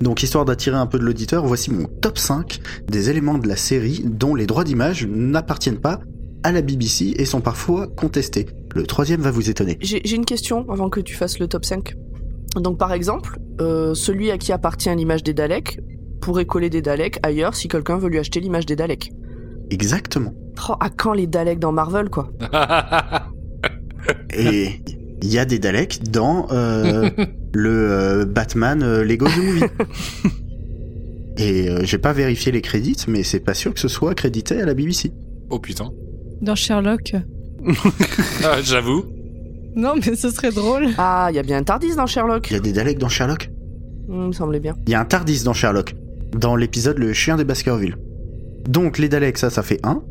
Donc 0.00 0.22
histoire 0.22 0.44
d'attirer 0.44 0.76
un 0.76 0.86
peu 0.86 0.98
de 0.98 1.04
l'auditeur, 1.04 1.44
voici 1.46 1.70
mon 1.70 1.86
top 1.86 2.18
5 2.18 2.60
des 2.88 3.10
éléments 3.10 3.38
de 3.38 3.48
la 3.48 3.56
série 3.56 4.02
dont 4.04 4.34
les 4.34 4.46
droits 4.46 4.64
d'image 4.64 5.06
n'appartiennent 5.06 5.80
pas 5.80 6.00
à 6.42 6.52
la 6.52 6.62
BBC 6.62 7.14
et 7.16 7.24
sont 7.24 7.40
parfois 7.40 7.86
contestés. 7.86 8.46
Le 8.74 8.86
troisième 8.86 9.20
va 9.20 9.30
vous 9.30 9.50
étonner. 9.50 9.78
J'ai 9.82 10.14
une 10.14 10.24
question 10.24 10.68
avant 10.70 10.88
que 10.88 11.00
tu 11.00 11.14
fasses 11.14 11.38
le 11.38 11.48
top 11.48 11.64
5. 11.64 11.94
Donc 12.56 12.78
par 12.78 12.92
exemple, 12.92 13.38
euh, 13.60 13.94
celui 13.94 14.30
à 14.30 14.38
qui 14.38 14.52
appartient 14.52 14.94
l'image 14.94 15.22
des 15.22 15.34
Daleks 15.34 15.80
pourrait 16.20 16.46
coller 16.46 16.70
des 16.70 16.82
Daleks 16.82 17.18
ailleurs 17.22 17.54
si 17.54 17.68
quelqu'un 17.68 17.98
veut 17.98 18.08
lui 18.08 18.18
acheter 18.18 18.40
l'image 18.40 18.66
des 18.66 18.76
Daleks. 18.76 19.12
Exactement. 19.70 20.34
Oh, 20.68 20.74
à 20.80 20.90
quand 20.90 21.12
les 21.12 21.26
Daleks 21.26 21.58
dans 21.58 21.72
Marvel 21.72 22.10
quoi 22.10 22.30
Et 24.34 24.82
il 25.22 25.32
y 25.32 25.38
a 25.38 25.44
des 25.44 25.58
Daleks 25.58 26.02
dans 26.10 26.48
euh, 26.50 27.08
le 27.52 27.70
euh, 27.70 28.24
Batman 28.24 28.82
euh, 28.82 29.04
Lego 29.04 29.26
The 29.26 29.36
Movie. 29.36 29.64
Et 31.36 31.68
euh, 31.70 31.80
j'ai 31.84 31.98
pas 31.98 32.12
vérifié 32.12 32.52
les 32.52 32.60
crédits, 32.60 32.96
mais 33.08 33.22
c'est 33.22 33.40
pas 33.40 33.54
sûr 33.54 33.72
que 33.72 33.80
ce 33.80 33.88
soit 33.88 34.14
crédité 34.14 34.60
à 34.60 34.66
la 34.66 34.74
BBC. 34.74 35.12
oh 35.50 35.58
putain. 35.58 35.90
Dans 36.42 36.54
Sherlock. 36.54 37.14
Ah, 38.44 38.60
J'avoue. 38.62 39.04
Non, 39.76 39.94
mais 39.96 40.16
ce 40.16 40.30
serait 40.30 40.50
drôle. 40.50 40.88
Ah, 40.98 41.28
il 41.30 41.36
y 41.36 41.38
a 41.38 41.42
bien 41.42 41.58
un 41.58 41.62
Tardis 41.62 41.94
dans 41.94 42.06
Sherlock. 42.06 42.50
Il 42.50 42.54
y 42.54 42.56
a 42.56 42.60
des 42.60 42.72
Daleks 42.72 42.98
dans 42.98 43.08
Sherlock 43.08 43.50
Hmm, 44.08 44.22
il 44.22 44.26
me 44.28 44.32
semblait 44.32 44.58
bien. 44.60 44.74
Il 44.86 44.90
y 44.92 44.94
a 44.94 45.00
un 45.00 45.04
Tardis 45.04 45.44
dans 45.44 45.52
Sherlock, 45.52 45.94
dans 46.32 46.56
l'épisode 46.56 46.98
Le 46.98 47.12
chien 47.12 47.36
des 47.36 47.44
Baskerville. 47.44 47.96
Donc 48.68 48.98
les 48.98 49.08
Daleks, 49.08 49.38
ça, 49.38 49.50
ça 49.50 49.62
fait 49.62 49.80
1. 49.82 50.02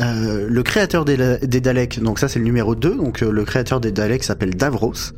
le 0.00 0.62
créateur 0.62 1.04
des, 1.04 1.16
Daleks, 1.16 2.00
donc 2.00 2.18
ça 2.18 2.28
c'est 2.28 2.38
le 2.38 2.44
numéro 2.44 2.74
2, 2.74 2.96
donc 2.96 3.22
euh, 3.22 3.30
le 3.30 3.44
créateur 3.44 3.80
des 3.80 3.92
Daleks 3.92 4.24
s'appelle 4.24 4.54
Davros. 4.54 5.12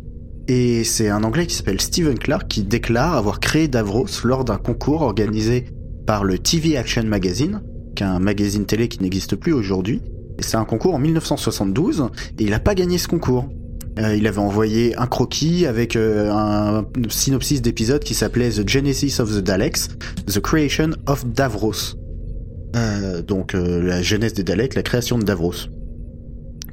Et 0.48 0.82
c'est 0.84 1.08
un 1.08 1.22
anglais 1.22 1.46
qui 1.46 1.54
s'appelle 1.54 1.80
Stephen 1.80 2.18
Clark 2.18 2.48
qui 2.48 2.62
déclare 2.62 3.14
avoir 3.14 3.40
créé 3.40 3.68
Davros 3.68 4.06
lors 4.24 4.44
d'un 4.44 4.56
concours 4.56 5.02
organisé 5.02 5.66
par 6.06 6.24
le 6.24 6.38
TV 6.38 6.76
Action 6.76 7.04
Magazine, 7.04 7.62
qui 7.94 8.02
est 8.02 8.06
un 8.06 8.18
magazine 8.18 8.66
télé 8.66 8.88
qui 8.88 9.00
n'existe 9.00 9.36
plus 9.36 9.52
aujourd'hui. 9.52 10.02
C'est 10.40 10.56
un 10.56 10.64
concours 10.64 10.94
en 10.94 10.98
1972, 10.98 12.08
et 12.38 12.44
il 12.44 12.50
n'a 12.50 12.58
pas 12.58 12.74
gagné 12.74 12.98
ce 12.98 13.06
concours. 13.06 13.48
Euh, 13.98 14.16
il 14.16 14.26
avait 14.26 14.38
envoyé 14.38 14.96
un 14.96 15.06
croquis 15.06 15.66
avec 15.66 15.96
euh, 15.96 16.30
un 16.32 16.86
synopsis 17.08 17.60
d'épisode 17.60 18.02
qui 18.02 18.14
s'appelait 18.14 18.50
The 18.50 18.66
Genesis 18.68 19.20
of 19.20 19.30
the 19.30 19.40
Daleks, 19.40 19.88
The 20.26 20.40
Creation 20.40 20.90
of 21.06 21.26
Davros. 21.26 21.99
Euh, 22.76 23.22
donc 23.22 23.54
euh, 23.54 23.82
la 23.82 24.02
genèse 24.02 24.34
des 24.34 24.44
Daleks, 24.44 24.74
la 24.74 24.82
création 24.82 25.18
de 25.18 25.24
Davros. 25.24 25.54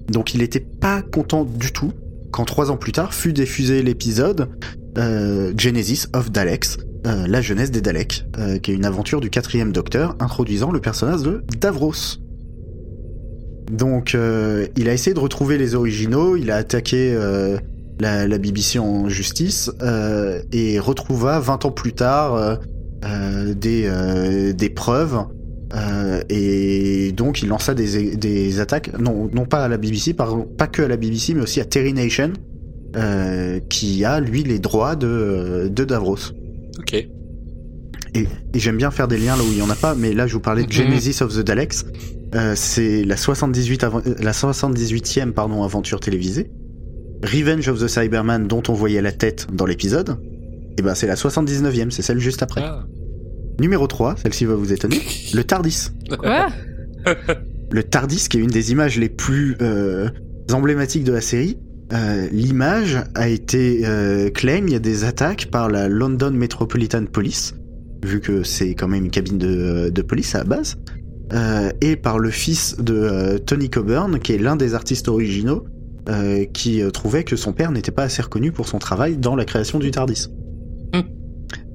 Donc 0.10 0.34
il 0.34 0.42
était 0.42 0.60
pas 0.60 1.02
content 1.02 1.44
du 1.44 1.72
tout 1.72 1.92
quand 2.32 2.46
trois 2.46 2.72
ans 2.72 2.78
plus 2.78 2.92
tard 2.92 3.14
fut 3.14 3.34
diffusé 3.34 3.82
l'épisode 3.82 4.50
euh, 4.98 5.54
Genesis 5.58 6.06
of 6.14 6.32
Daleks, 6.32 6.78
la 7.06 7.40
jeunesse 7.40 7.72
des 7.72 7.80
Daleks, 7.80 8.26
qui 8.62 8.72
est 8.72 8.74
une 8.74 8.84
aventure 8.84 9.22
du 9.22 9.30
quatrième 9.30 9.72
Docteur 9.72 10.18
introduisant 10.20 10.72
le 10.72 10.82
personnage 10.82 11.24
de 11.24 11.42
Davros. 11.58 12.18
Donc 13.72 14.14
il 14.14 14.90
a 14.90 14.94
essayé 14.94 15.14
de 15.14 15.20
retrouver 15.20 15.58
les 15.58 15.74
originaux, 15.74 16.36
il 16.36 16.52
a 16.52 16.58
attaqué 16.58 17.18
la, 18.02 18.38
BBC 18.38 18.80
en 18.80 19.08
justice 19.08 19.72
et 20.52 20.80
retrouva 20.80 21.40
20 21.40 21.64
ans 21.64 21.72
plus 21.72 21.94
tard 21.94 22.60
des 23.56 24.70
preuves 24.76 25.28
euh, 25.76 26.22
et 26.30 27.12
donc 27.12 27.42
il 27.42 27.50
lança 27.50 27.74
des, 27.74 28.16
des 28.16 28.60
attaques, 28.60 28.98
non, 29.00 29.30
non 29.34 29.46
pas 29.46 29.66
à 29.66 29.68
la 29.68 29.78
BBC, 29.78 30.14
pardon, 30.14 30.48
pas 30.58 30.68
que 30.68 30.82
à 30.84 30.88
la 30.88 30.98
BBC, 30.98 31.34
mais 31.34 31.42
aussi 31.42 31.60
à 31.60 31.66
Terry 31.66 31.94
Nation, 31.94 32.32
euh, 32.96 33.60
qui 33.70 34.06
a 34.06 34.20
lui 34.20 34.44
les 34.44 34.60
droits 34.60 34.96
de, 34.96 35.70
de 35.72 35.84
Davros. 35.84 36.18
Ok. 36.80 36.94
Et, 36.94 37.08
et 38.14 38.60
j'aime 38.60 38.78
bien 38.78 38.92
faire 38.92 39.08
des 39.08 39.18
liens 39.18 39.36
là 39.36 39.44
où 39.44 39.52
il 39.52 39.58
y 39.58 39.62
en 39.62 39.70
a 39.70 39.76
pas, 39.76 39.94
mais 39.94 40.14
là 40.14 40.26
je 40.28 40.34
vous 40.34 40.40
parlais 40.40 40.64
de 40.64 40.72
Genesis 40.72 41.22
of 41.22 41.36
the 41.36 41.42
Daleks. 41.42 41.76
Euh, 42.36 42.54
c'est 42.56 43.04
la 43.04 43.18
78 43.18 43.84
avant- 43.84 44.02
euh, 44.06 44.16
la 44.20 44.32
78e 44.32 45.32
pardon 45.32 45.64
aventure 45.64 46.00
télévisée. 46.00 46.50
Revenge 47.24 47.68
of 47.68 47.80
the 47.80 47.88
Cyberman 47.88 48.48
dont 48.48 48.64
on 48.70 48.74
voyait 48.74 49.02
la 49.02 49.12
tête 49.12 49.48
dans 49.54 49.66
l'épisode. 49.66 50.18
Et 50.78 50.82
ben 50.82 50.94
c'est 50.94 51.08
la 51.08 51.16
79e, 51.16 51.90
c'est 51.90 52.02
celle 52.04 52.20
juste 52.20 52.44
après. 52.44 52.62
Ah. 52.64 52.86
Numéro 53.60 53.88
3, 53.88 54.16
celle-ci 54.22 54.46
va 54.46 54.56
vous 54.56 54.72
étonner, 54.72 55.02
le 55.34 55.44
Tardis. 55.44 55.90
Quoi? 56.18 56.48
Le 57.70 57.84
Tardis, 57.84 58.28
qui 58.30 58.38
est 58.38 58.40
une 58.40 58.50
des 58.50 58.72
images 58.72 58.98
les 58.98 59.10
plus 59.10 59.58
euh, 59.62 60.08
emblématiques 60.54 61.04
de 61.04 61.12
la 61.12 61.20
série, 61.20 61.58
euh, 61.92 62.28
l'image 62.32 62.98
a 63.14 63.28
été 63.28 63.82
euh, 63.86 64.30
claim, 64.30 64.64
il 64.68 64.74
y 64.74 64.76
a 64.76 64.80
des 64.80 65.04
attaques 65.04 65.48
par 65.52 65.70
la 65.70 65.90
London 65.90 66.32
Metropolitan 66.32 67.06
Police, 67.06 67.56
vu 68.06 68.22
que 68.22 68.44
c'est 68.44 68.74
quand 68.74 68.88
même 68.88 69.06
une 69.06 69.12
cabine 69.12 69.38
de, 69.38 69.90
de 69.90 70.02
police 70.02 70.34
à 70.36 70.40
la 70.40 70.44
base, 70.46 70.78
euh, 71.34 71.72
et 71.82 71.98
par 71.98 72.20
le 72.20 72.30
fils 72.30 72.78
de 72.78 72.94
euh, 72.94 73.38
Tony 73.38 73.70
Coburn, 73.70 74.20
qui 74.20 74.34
est 74.34 74.38
l'un 74.38 74.56
des 74.56 74.74
artistes 74.74 75.10
originaux, 75.10 75.66
euh, 76.10 76.46
qui 76.46 76.82
euh, 76.82 76.90
trouvait 76.90 77.26
que 77.26 77.36
son 77.36 77.52
père 77.52 77.72
n'était 77.72 77.92
pas 77.92 78.04
assez 78.04 78.22
reconnu 78.22 78.54
pour 78.54 78.68
son 78.68 78.80
travail 78.80 79.18
dans 79.18 79.36
la 79.36 79.44
création 79.44 79.78
du 79.78 79.92
Tardis. 79.92 80.30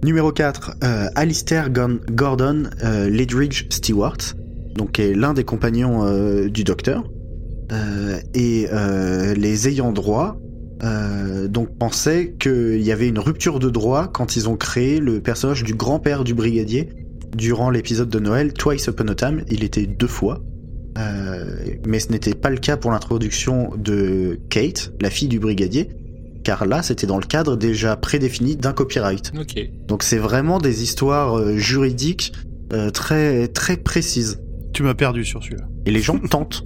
Numéro 0.05 0.33
4, 0.33 0.79
euh, 0.83 1.09
Alistair 1.15 1.71
Gordon 1.71 2.65
euh, 2.83 3.09
Ledridge 3.09 3.67
Stewart, 3.71 4.19
donc 4.75 4.99
est 4.99 5.15
l'un 5.15 5.33
des 5.33 5.45
compagnons 5.45 6.05
euh, 6.05 6.49
du 6.49 6.65
docteur. 6.65 7.05
Et 8.35 8.67
les 9.35 9.69
ayants 9.69 9.93
droit 9.93 10.37
donc 11.49 11.79
pensaient 11.79 12.35
qu'il 12.39 12.83
y 12.83 12.93
avait 12.93 13.09
une 13.09 13.19
rupture 13.19 13.59
de 13.59 13.71
droit 13.71 14.09
quand 14.09 14.37
ils 14.37 14.47
ont 14.47 14.57
créé 14.57 15.01
le 15.01 15.23
personnage 15.23 15.65
du 15.65 15.73
grand-père 15.73 16.23
du 16.23 16.35
brigadier 16.35 16.91
durant 17.35 17.71
l'épisode 17.71 18.11
de 18.11 18.19
Noël 18.19 18.53
Twice 18.53 18.89
Upon 18.89 19.09
a 19.09 19.15
Time. 19.15 19.43
Il 19.49 19.65
était 19.65 19.87
deux 19.87 20.07
fois. 20.07 20.43
Mais 21.87 21.99
ce 21.99 22.13
n'était 22.13 22.35
pas 22.35 22.51
le 22.51 22.59
cas 22.59 22.77
pour 22.77 22.91
l'introduction 22.91 23.71
de 23.79 24.39
Kate, 24.51 24.93
la 25.01 25.09
fille 25.09 25.29
du 25.29 25.41
brigadier, 25.41 25.89
car 26.45 26.67
là 26.67 26.83
c'était 26.83 27.07
dans 27.07 27.19
le 27.19 27.27
cadre 27.27 27.57
déjà 27.57 27.97
prédéfini 27.97 28.57
d'un 28.57 28.73
copyright. 28.73 29.33
Donc 29.89 30.03
c'est 30.03 30.19
vraiment 30.19 30.59
des 30.59 30.83
histoires 30.83 31.39
euh, 31.39 31.57
juridiques 31.57 32.33
euh, 32.73 32.91
très 32.91 33.49
très 33.49 33.77
précises. 33.77 34.43
Tu 34.73 34.83
m'as 34.83 34.95
perdu 34.95 35.25
sur 35.25 35.43
celui-là. 35.43 35.65
Et 35.87 35.91
les 35.91 36.01
gens 36.01 36.19
tentent. 36.31 36.65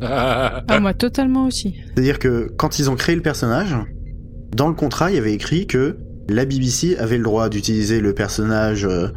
Ah, 0.00 0.62
moi, 0.80 0.94
totalement 0.94 1.46
aussi. 1.46 1.74
C'est-à-dire 1.92 2.18
que 2.18 2.50
quand 2.56 2.78
ils 2.78 2.90
ont 2.90 2.96
créé 2.96 3.14
le 3.14 3.22
personnage, 3.22 3.76
dans 4.54 4.68
le 4.68 4.74
contrat, 4.74 5.10
il 5.10 5.16
y 5.16 5.18
avait 5.18 5.34
écrit 5.34 5.66
que 5.66 5.98
la 6.28 6.44
BBC 6.44 6.96
avait 6.96 7.18
le 7.18 7.24
droit 7.24 7.48
d'utiliser 7.48 8.00
le 8.00 8.14
personnage 8.14 8.84
euh, 8.84 9.08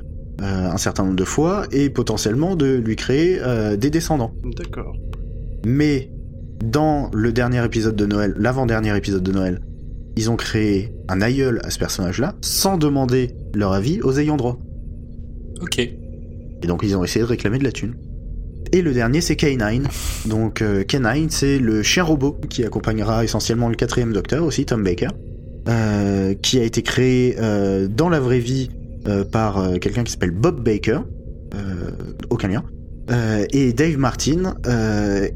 euh, 0.41 0.71
un 0.71 0.77
certain 0.77 1.03
nombre 1.03 1.15
de 1.15 1.23
fois 1.23 1.65
et 1.71 1.89
potentiellement 1.89 2.55
de 2.55 2.75
lui 2.75 2.95
créer 2.95 3.39
euh, 3.41 3.77
des 3.77 3.89
descendants. 3.89 4.33
D'accord. 4.57 4.95
Mais 5.65 6.11
dans 6.63 7.09
le 7.13 7.31
dernier 7.31 7.63
épisode 7.63 7.95
de 7.95 8.05
Noël, 8.05 8.33
l'avant-dernier 8.37 8.95
épisode 8.97 9.23
de 9.23 9.31
Noël, 9.31 9.61
ils 10.17 10.29
ont 10.31 10.35
créé 10.35 10.91
un 11.07 11.21
aïeul 11.21 11.61
à 11.63 11.69
ce 11.69 11.77
personnage-là 11.79 12.35
sans 12.41 12.77
demander 12.77 13.35
leur 13.53 13.71
avis 13.71 14.01
aux 14.01 14.17
ayants 14.19 14.35
droit. 14.37 14.57
ok. 15.61 15.79
Et 15.79 16.65
donc 16.67 16.81
ils 16.83 16.97
ont 16.97 17.03
essayé 17.03 17.23
de 17.23 17.29
réclamer 17.29 17.59
de 17.59 17.63
la 17.63 17.71
thune. 17.71 17.93
Et 18.73 18.81
le 18.81 18.93
dernier 18.93 19.21
c'est 19.21 19.35
K9. 19.35 20.27
Donc 20.27 20.61
euh, 20.61 20.83
K9 20.83 21.27
c'est 21.29 21.59
le 21.59 21.83
chien 21.83 22.03
robot 22.03 22.37
qui 22.49 22.65
accompagnera 22.65 23.23
essentiellement 23.23 23.69
le 23.69 23.75
quatrième 23.75 24.11
docteur 24.11 24.43
aussi, 24.43 24.65
Tom 24.65 24.83
Baker. 24.83 25.09
euh, 25.69 26.33
qui 26.33 26.59
a 26.59 26.63
été 26.63 26.81
créé 26.81 27.35
euh, 27.39 27.87
dans 27.87 28.09
la 28.09 28.19
vraie 28.19 28.39
vie 28.39 28.69
par 29.31 29.79
quelqu'un 29.79 30.03
qui 30.03 30.11
s'appelle 30.11 30.31
Bob 30.31 30.61
Baker. 30.61 30.99
Aucun 32.29 32.49
lien. 32.49 32.63
Et 33.53 33.71
Dave 33.71 33.97
Martin. 33.97 34.55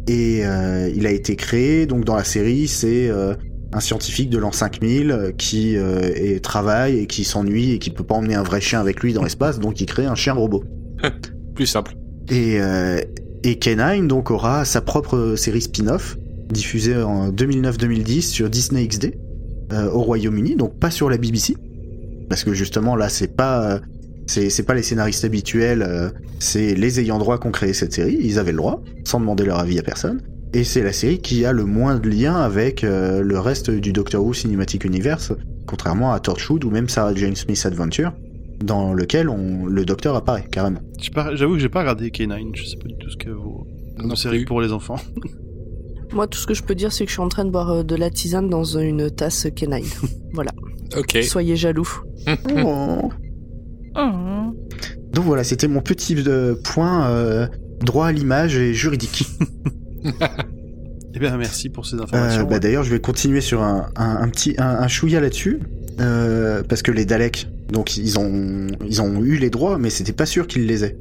et 0.09 0.41
il 0.93 1.07
a 1.07 1.11
été 1.11 1.37
créé 1.37 1.85
donc 1.85 2.03
dans 2.03 2.17
la 2.17 2.25
série 2.25 2.67
c'est 2.67 3.09
un 3.73 3.79
scientifique 3.79 4.29
de 4.29 4.37
l'an 4.37 4.51
5000 4.51 5.11
euh, 5.11 5.31
qui 5.31 5.77
euh, 5.77 6.39
travaille 6.39 6.99
et 6.99 7.07
qui 7.07 7.23
s'ennuie 7.23 7.71
et 7.71 7.79
qui 7.79 7.89
peut 7.89 8.03
pas 8.03 8.15
emmener 8.15 8.35
un 8.35 8.43
vrai 8.43 8.61
chien 8.61 8.79
avec 8.79 9.01
lui 9.01 9.13
dans 9.13 9.23
l'espace, 9.23 9.59
donc 9.59 9.79
il 9.81 9.85
crée 9.85 10.05
un 10.05 10.15
chien 10.15 10.33
robot. 10.33 10.63
Plus 11.55 11.65
simple. 11.65 11.95
Et, 12.29 12.61
euh, 12.61 13.01
et 13.43 13.55
K9 13.55 14.07
donc 14.07 14.31
aura 14.31 14.65
sa 14.65 14.81
propre 14.81 15.35
série 15.35 15.61
spin-off 15.61 16.17
diffusée 16.49 16.97
en 16.97 17.31
2009-2010 17.31 18.21
sur 18.21 18.49
Disney 18.49 18.85
XD 18.85 19.13
euh, 19.73 19.89
au 19.89 20.01
Royaume-Uni, 20.01 20.55
donc 20.55 20.77
pas 20.77 20.91
sur 20.91 21.09
la 21.09 21.17
BBC, 21.17 21.55
parce 22.29 22.43
que 22.43 22.53
justement 22.53 22.95
là 22.95 23.07
c'est 23.07 23.35
pas 23.35 23.79
c'est 24.27 24.49
c'est 24.49 24.63
pas 24.63 24.73
les 24.73 24.83
scénaristes 24.83 25.23
habituels, 25.23 26.11
c'est 26.39 26.75
les 26.75 26.99
ayants 26.99 27.19
droit 27.19 27.39
qui 27.39 27.47
ont 27.47 27.51
créé 27.51 27.73
cette 27.73 27.93
série, 27.93 28.17
ils 28.19 28.37
avaient 28.37 28.51
le 28.51 28.57
droit, 28.57 28.83
sans 29.05 29.19
demander 29.19 29.45
leur 29.45 29.59
avis 29.59 29.79
à 29.79 29.81
personne. 29.81 30.21
Et 30.53 30.63
c'est 30.65 30.83
la 30.83 30.91
série 30.91 31.19
qui 31.19 31.45
a 31.45 31.53
le 31.53 31.63
moins 31.63 31.97
de 31.97 32.09
lien 32.09 32.35
avec 32.35 32.83
euh, 32.83 33.21
le 33.21 33.39
reste 33.39 33.71
du 33.71 33.93
Doctor 33.93 34.23
Who 34.23 34.33
Cinematic 34.33 34.83
Universe, 34.83 35.31
contrairement 35.65 36.11
à 36.11 36.19
Torchwood 36.19 36.65
ou 36.65 36.69
même 36.69 36.89
Sarah 36.89 37.15
Jane 37.15 37.35
Smith 37.35 37.61
Adventure, 37.65 38.11
dans 38.61 38.93
lequel 38.93 39.29
on, 39.29 39.65
le 39.65 39.85
Docteur 39.85 40.15
apparaît 40.15 40.45
carrément. 40.51 40.81
J'avoue 41.33 41.53
que 41.53 41.59
j'ai 41.59 41.69
pas 41.69 41.79
regardé 41.79 42.09
K9, 42.09 42.51
je 42.53 42.65
sais 42.65 42.77
pas 42.77 42.87
du 42.87 42.97
tout 42.97 43.09
ce 43.09 43.17
que 43.17 43.29
vaut 43.29 43.65
une 44.03 44.15
série 44.15 44.39
plus. 44.39 44.45
pour 44.45 44.61
les 44.61 44.71
enfants. 44.71 44.97
Moi, 46.13 46.27
tout 46.27 46.37
ce 46.37 46.47
que 46.47 46.53
je 46.53 46.63
peux 46.63 46.75
dire, 46.75 46.91
c'est 46.91 47.05
que 47.05 47.09
je 47.09 47.13
suis 47.13 47.21
en 47.21 47.29
train 47.29 47.45
de 47.45 47.51
boire 47.51 47.71
euh, 47.71 47.83
de 47.83 47.95
la 47.95 48.09
tisane 48.09 48.49
dans 48.49 48.63
une 48.63 49.09
tasse 49.09 49.47
Kenine. 49.55 49.85
voilà. 50.33 50.51
Ok. 50.97 51.17
Soyez 51.23 51.55
jaloux. 51.55 51.87
Oh. 52.65 53.09
Oh. 53.95 53.99
Donc 55.13 55.25
voilà, 55.25 55.43
c'était 55.43 55.67
mon 55.67 55.81
petit 55.81 56.15
euh, 56.27 56.55
point 56.61 57.09
euh, 57.09 57.47
droit 57.79 58.07
à 58.07 58.11
l'image 58.11 58.57
et 58.57 58.73
juridique. 58.73 59.25
Eh 61.13 61.19
bien, 61.19 61.35
merci 61.37 61.67
pour 61.69 61.85
ces 61.85 61.97
Euh, 61.97 62.03
informations. 62.03 62.47
bah, 62.47 62.59
D'ailleurs, 62.59 62.83
je 62.83 62.89
vais 62.91 63.01
continuer 63.01 63.41
sur 63.41 63.61
un, 63.61 63.89
un, 63.97 64.15
un 64.21 64.29
petit 64.29 64.55
un, 64.57 64.65
un 64.79 64.87
chouïa 64.87 65.19
là-dessus, 65.19 65.59
euh, 65.99 66.63
parce 66.63 66.81
que 66.81 66.91
les 66.91 67.03
Daleks, 67.03 67.49
donc 67.69 67.97
ils 67.97 68.17
ont 68.17 68.67
ils 68.87 69.01
ont 69.01 69.21
eu 69.21 69.35
les 69.35 69.49
droits, 69.49 69.77
mais 69.77 69.89
c'était 69.89 70.13
pas 70.13 70.25
sûr 70.25 70.47
qu'ils 70.47 70.67
les 70.67 70.85
aient. 70.85 70.97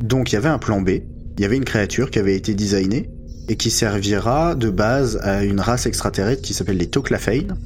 Donc 0.00 0.32
il 0.32 0.34
y 0.34 0.38
avait 0.38 0.50
un 0.50 0.58
plan 0.58 0.82
B, 0.82 0.90
il 0.90 1.40
y 1.40 1.44
avait 1.46 1.56
une 1.56 1.64
créature 1.64 2.10
qui 2.10 2.18
avait 2.18 2.36
été 2.36 2.52
designée 2.52 3.08
et 3.48 3.56
qui 3.56 3.70
servira 3.70 4.54
de 4.54 4.68
base 4.68 5.18
à 5.22 5.44
une 5.44 5.60
race 5.60 5.86
extraterrestre 5.86 6.42
qui 6.42 6.52
s'appelle 6.52 6.76
les 6.76 6.88
Toclafane, 6.88 7.56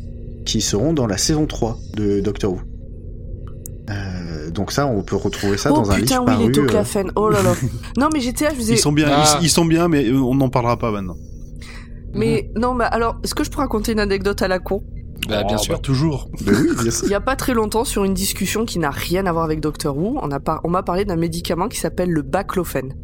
qui 0.45 0.61
seront 0.61 0.93
dans 0.93 1.09
la 1.09 1.19
saison 1.19 1.47
3 1.47 1.79
de 1.97 2.21
Doctor 2.21 2.53
Who. 2.53 2.61
Euh, 3.91 4.18
donc 4.51 4.73
ça, 4.73 4.87
on 4.87 5.03
peut 5.03 5.17
retrouver 5.17 5.57
ça 5.57 5.71
oh 5.73 5.77
dans 5.77 5.91
un 5.91 5.97
putain, 5.97 6.21
livre 6.21 6.25
oui, 6.47 6.53
paru. 6.53 6.53
les 6.53 6.99
euh. 7.09 7.13
Oh 7.17 7.29
là 7.29 7.43
là. 7.43 7.53
non, 7.99 8.09
mais 8.13 8.21
j'étais 8.21 8.45
là, 8.45 8.51
je 8.53 8.57
vous 8.57 8.71
ai... 8.71 8.75
Ils 8.75 8.79
sont 8.79 8.93
bien, 8.93 9.09
Ah. 9.11 9.39
ils, 9.41 9.47
ils 9.47 9.51
sont 9.51 9.65
bien, 9.65 9.89
mais 9.89 10.07
euh, 10.09 10.19
on 10.21 10.35
n'en 10.35 10.49
parlera 10.49 10.77
pas 10.77 10.91
maintenant. 10.91 11.17
Mais 12.15 12.51
non, 12.57 12.75
mais 12.75 12.85
alors, 12.85 13.17
est-ce 13.23 13.35
que 13.35 13.45
je 13.45 13.51
peux 13.51 13.59
raconter 13.59 13.93
une 13.93 14.01
anecdote 14.01 14.41
à 14.43 14.49
la 14.49 14.59
con? 14.59 14.83
Bah, 15.29 15.43
bien 15.45 15.57
Oh, 15.59 15.63
sûr. 15.63 15.75
bah, 15.75 15.81
toujours. 15.83 16.29
oui, 16.47 16.53
bien 16.83 16.91
sûr. 16.91 17.05
Il 17.07 17.11
y 17.11 17.15
a 17.15 17.21
pas 17.21 17.37
très 17.37 17.53
longtemps, 17.55 17.85
sur 17.85 18.05
une 18.05 18.15
discussion 18.15 18.65
qui 18.65 18.79
n'a 18.79 18.91
rien 18.91 19.27
à 19.27 19.33
voir 19.33 19.45
avec 19.45 19.61
Doctor 19.61 19.97
Who, 19.97 20.19
on 20.23 20.31
a 20.31 20.41
par- 20.41 20.61
on 20.65 20.71
m'a 20.71 20.83
parlé 20.83 21.05
d'un 21.05 21.17
médicament 21.17 21.69
qui 21.69 21.79
s'appelle 21.79 22.11
le 22.11 22.23
baclofen. 22.23 22.95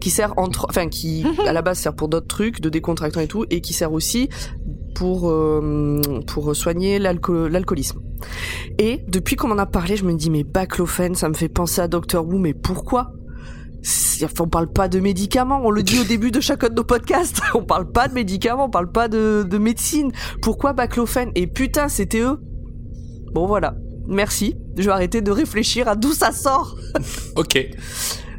Qui 0.00 0.10
sert 0.10 0.32
entre, 0.38 0.66
enfin, 0.68 0.88
qui, 0.88 1.24
à 1.46 1.52
la 1.52 1.62
base 1.62 1.78
sert 1.78 1.94
pour 1.94 2.08
d'autres 2.08 2.26
trucs, 2.26 2.60
de 2.60 2.68
décontractants 2.68 3.20
et 3.20 3.28
tout, 3.28 3.44
et 3.50 3.60
qui 3.60 3.74
sert 3.74 3.92
aussi 3.92 4.28
pour, 4.94 5.30
euh, 5.30 6.00
pour 6.26 6.56
soigner 6.56 6.98
l'alco- 6.98 7.48
l'alcoolisme. 7.48 8.00
Et 8.78 9.04
depuis 9.08 9.36
qu'on 9.36 9.50
en 9.50 9.58
a 9.58 9.66
parlé, 9.66 9.96
je 9.96 10.04
me 10.04 10.14
dis, 10.14 10.30
mais 10.30 10.44
baclofen, 10.44 11.14
ça 11.14 11.28
me 11.28 11.34
fait 11.34 11.48
penser 11.48 11.80
à 11.80 11.88
Doctor 11.88 12.26
Who, 12.26 12.38
mais 12.38 12.54
pourquoi? 12.54 13.12
Enfin, 14.22 14.44
on 14.44 14.48
parle 14.48 14.70
pas 14.70 14.88
de 14.88 15.00
médicaments, 15.00 15.62
on 15.64 15.70
le 15.70 15.82
dit 15.82 15.98
au 16.00 16.04
début 16.08 16.30
de 16.30 16.40
chacun 16.40 16.68
de 16.68 16.74
nos 16.74 16.84
podcasts. 16.84 17.40
On 17.54 17.62
parle 17.64 17.90
pas 17.90 18.08
de 18.08 18.14
médicaments, 18.14 18.66
on 18.66 18.70
parle 18.70 18.92
pas 18.92 19.08
de, 19.08 19.42
de 19.48 19.58
médecine. 19.58 20.12
Pourquoi 20.42 20.74
baclofen 20.74 21.30
Et 21.34 21.46
putain, 21.46 21.88
c'était 21.88 22.20
eux. 22.20 22.38
Bon 23.32 23.46
voilà, 23.46 23.76
merci. 24.06 24.56
Je 24.76 24.84
vais 24.84 24.90
arrêter 24.90 25.22
de 25.22 25.30
réfléchir 25.30 25.88
à 25.88 25.96
d'où 25.96 26.12
ça 26.12 26.32
sort. 26.32 26.76
Ok. 27.36 27.58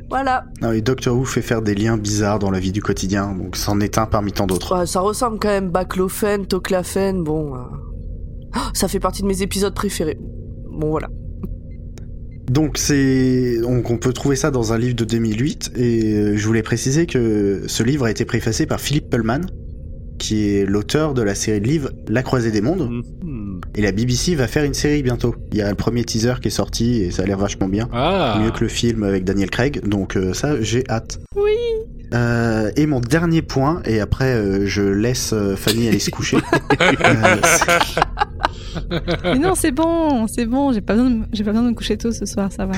Voilà. 0.10 0.44
Non, 0.62 0.74
et 0.74 0.82
Doctor 0.82 1.16
Who 1.18 1.24
fait 1.26 1.42
faire 1.42 1.62
des 1.62 1.74
liens 1.74 1.98
bizarres 1.98 2.38
dans 2.38 2.52
la 2.52 2.60
vie 2.60 2.74
du 2.74 2.82
quotidien, 2.82 3.34
donc 3.34 3.56
c'en 3.56 3.80
est 3.80 3.98
un 3.98 4.06
parmi 4.06 4.34
tant 4.34 4.46
d'autres. 4.46 4.78
Ouais, 4.78 4.86
ça 4.86 5.00
ressemble 5.00 5.40
quand 5.40 5.48
même 5.48 5.70
baclofen, 5.70 6.46
toclafen, 6.46 7.24
bon. 7.24 7.56
euh. 7.56 7.60
Ah, 8.54 8.72
Ça 8.74 8.88
fait 8.88 9.00
partie 9.00 9.22
de 9.22 9.28
mes 9.28 9.42
épisodes 9.42 9.74
préférés. 9.74 10.18
Bon 10.72 10.90
voilà. 10.90 11.10
Donc 12.50 12.78
c'est 12.78 13.60
donc 13.62 13.90
on 13.92 13.98
peut 13.98 14.12
trouver 14.14 14.36
ça 14.36 14.52
dans 14.52 14.74
un 14.74 14.78
livre 14.78 14.96
de 14.96 15.06
2008 15.06 15.72
et 15.78 16.14
euh, 16.16 16.38
je 16.38 16.46
voulais 16.48 16.64
préciser 16.64 17.06
que 17.06 17.64
ce 17.68 17.84
livre 17.84 18.06
a 18.06 18.12
été 18.12 18.26
préfacé 18.26 18.66
par 18.66 18.82
Philippe 18.82 19.10
Pullman 19.10 19.42
qui 20.18 20.50
est 20.50 20.66
l'auteur 20.66 21.14
de 21.14 21.22
la 21.22 21.34
série 21.34 21.62
de 21.62 21.68
livres 21.68 21.90
La 22.10 22.24
Croisée 22.24 22.52
des 22.52 22.62
Mondes 22.62 22.90
Mhm. 23.24 23.62
et 23.76 23.82
la 23.82 23.92
BBC 23.94 24.36
va 24.36 24.48
faire 24.48 24.64
une 24.66 24.74
série 24.74 25.02
bientôt. 25.02 25.34
Il 25.52 25.58
y 25.60 25.62
a 25.62 25.70
le 25.70 25.76
premier 25.76 26.04
teaser 26.04 26.34
qui 26.42 26.50
est 26.50 26.52
sorti 26.52 27.02
et 27.04 27.12
ça 27.12 27.24
a 27.24 27.26
l'air 27.26 27.38
vachement 27.38 27.70
bien. 27.70 27.88
Ah. 27.94 28.40
Mieux 28.44 28.52
que 28.52 28.60
le 28.62 28.68
film 28.68 29.04
avec 29.04 29.24
Daniel 29.24 29.50
Craig, 29.50 29.82
donc 29.88 30.18
euh, 30.18 30.34
ça 30.34 30.62
j'ai 30.62 30.84
hâte. 30.90 31.20
Oui. 31.38 31.52
Euh, 32.14 32.72
et 32.76 32.86
mon 32.88 33.00
dernier 33.00 33.42
point, 33.42 33.82
et 33.86 34.00
après 34.02 34.34
euh, 34.36 34.66
je 34.66 34.82
laisse 34.82 35.32
euh, 35.34 35.56
Fanny 35.56 35.88
aller 35.88 36.00
se 36.00 36.10
coucher. 36.12 36.38
Euh, 36.82 37.36
Mais 39.24 39.40
non, 39.40 39.56
c'est 39.56 39.72
bon, 39.72 40.28
c'est 40.28 40.46
bon. 40.46 40.72
J'ai 40.74 40.82
pas 40.82 40.94
besoin, 40.96 41.10
de, 41.10 41.24
j'ai 41.32 41.44
pas 41.44 41.52
besoin 41.52 41.66
de 41.66 41.70
me 41.70 41.76
coucher 41.76 41.98
tôt 41.98 42.12
ce 42.12 42.26
soir, 42.26 42.52
ça 42.52 42.66
va. 42.66 42.74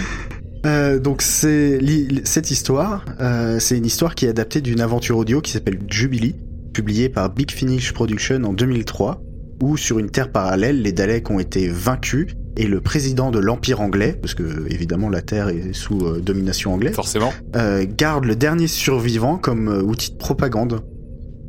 Euh, 0.65 0.99
donc 0.99 1.21
c'est 1.21 1.77
li- 1.79 2.21
cette 2.23 2.49
histoire, 2.51 3.03
euh, 3.19 3.59
c'est 3.59 3.77
une 3.77 3.85
histoire 3.85 4.15
qui 4.15 4.25
est 4.25 4.29
adaptée 4.29 4.61
d'une 4.61 4.81
aventure 4.81 5.17
audio 5.17 5.41
qui 5.41 5.51
s'appelle 5.51 5.79
Jubilee, 5.89 6.35
publiée 6.73 7.09
par 7.09 7.29
Big 7.29 7.51
Finish 7.51 7.91
Production 7.93 8.41
en 8.43 8.53
2003, 8.53 9.21
où 9.61 9.77
sur 9.77 9.99
une 9.99 10.09
terre 10.09 10.31
parallèle, 10.31 10.81
les 10.81 10.91
Daleks 10.93 11.29
ont 11.29 11.39
été 11.39 11.67
vaincus 11.67 12.27
et 12.57 12.67
le 12.67 12.81
président 12.81 13.31
de 13.31 13.39
l'Empire 13.39 13.81
anglais, 13.81 14.17
parce 14.21 14.33
que 14.33 14.43
évidemment 14.71 15.09
la 15.09 15.21
Terre 15.21 15.49
est 15.49 15.73
sous 15.73 16.05
euh, 16.05 16.19
domination 16.21 16.73
anglaise, 16.73 16.93
Forcément. 16.95 17.33
euh, 17.55 17.85
garde 17.87 18.25
le 18.25 18.35
dernier 18.35 18.67
survivant 18.67 19.37
comme 19.37 19.67
euh, 19.67 19.81
outil 19.81 20.11
de 20.11 20.17
propagande. 20.17 20.81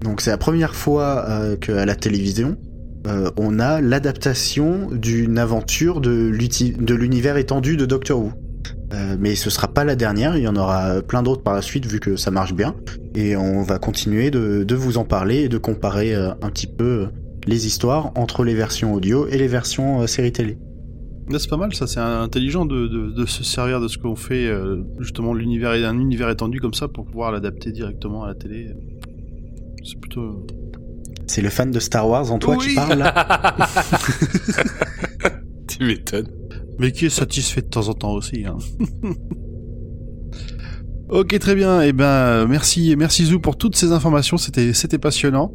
Donc 0.02 0.20
c'est 0.20 0.30
la 0.30 0.38
première 0.38 0.74
fois 0.74 1.26
qu'à 1.62 1.86
la 1.86 1.94
télévision, 1.94 2.58
on 3.38 3.58
a 3.58 3.80
l'adaptation 3.80 4.90
d'une 4.92 5.38
aventure 5.38 6.02
de 6.02 6.28
l'univers 6.94 7.38
étendu 7.38 7.78
de 7.78 7.86
Doctor 7.86 8.20
Who. 8.20 8.32
Mais 9.18 9.34
ce 9.34 9.48
sera 9.48 9.68
pas 9.68 9.82
la 9.84 9.96
dernière, 9.96 10.36
il 10.36 10.42
y 10.42 10.48
en 10.48 10.56
aura 10.56 11.00
plein 11.00 11.22
d'autres 11.22 11.42
par 11.42 11.54
la 11.54 11.62
suite 11.62 11.86
vu 11.86 12.00
que 12.00 12.16
ça 12.16 12.30
marche 12.30 12.52
bien. 12.52 12.74
Et 13.14 13.34
on 13.34 13.62
va 13.62 13.78
continuer 13.78 14.30
de, 14.30 14.62
de 14.62 14.74
vous 14.74 14.98
en 14.98 15.04
parler 15.04 15.44
et 15.44 15.48
de 15.48 15.56
comparer 15.56 16.14
un 16.14 16.50
petit 16.50 16.66
peu 16.66 17.06
les 17.46 17.66
histoires 17.66 18.12
entre 18.14 18.44
les 18.44 18.54
versions 18.54 18.94
audio 18.94 19.26
et 19.28 19.38
les 19.38 19.48
versions 19.48 20.02
euh, 20.02 20.06
série 20.06 20.32
télé. 20.32 20.58
Là, 21.30 21.38
c'est 21.38 21.48
pas 21.48 21.56
mal, 21.56 21.74
ça. 21.74 21.86
C'est 21.86 22.00
intelligent 22.00 22.66
de, 22.66 22.86
de, 22.86 23.10
de 23.10 23.26
se 23.26 23.42
servir 23.44 23.80
de 23.80 23.88
ce 23.88 23.96
qu'on 23.98 24.16
fait, 24.16 24.46
euh, 24.46 24.82
justement, 25.00 25.32
l'univers 25.32 25.70
un 25.72 25.98
univers 25.98 26.28
étendu 26.28 26.60
comme 26.60 26.74
ça 26.74 26.88
pour 26.88 27.06
pouvoir 27.06 27.32
l'adapter 27.32 27.72
directement 27.72 28.24
à 28.24 28.28
la 28.28 28.34
télé. 28.34 28.72
C'est 29.82 29.98
plutôt. 29.98 30.46
C'est 31.26 31.40
le 31.40 31.48
fan 31.48 31.70
de 31.70 31.80
Star 31.80 32.06
Wars 32.06 32.30
en 32.30 32.38
toi 32.38 32.56
qui 32.58 32.68
Oui. 32.68 32.74
parle 32.74 32.98
là 32.98 33.56
tu 35.68 35.84
m'étonnes. 35.84 36.28
Mais 36.78 36.92
qui 36.92 37.06
est 37.06 37.10
satisfait 37.10 37.62
de 37.62 37.68
temps 37.68 37.88
en 37.88 37.94
temps 37.94 38.12
aussi. 38.12 38.44
Hein. 38.44 38.58
ok, 41.08 41.38
très 41.38 41.54
bien. 41.54 41.80
Eh 41.82 41.92
ben, 41.92 42.46
merci, 42.46 42.94
merci 42.98 43.26
Zou 43.26 43.40
pour 43.40 43.56
toutes 43.56 43.76
ces 43.76 43.92
informations. 43.92 44.36
C'était, 44.36 44.72
c'était 44.74 44.98
passionnant. 44.98 45.52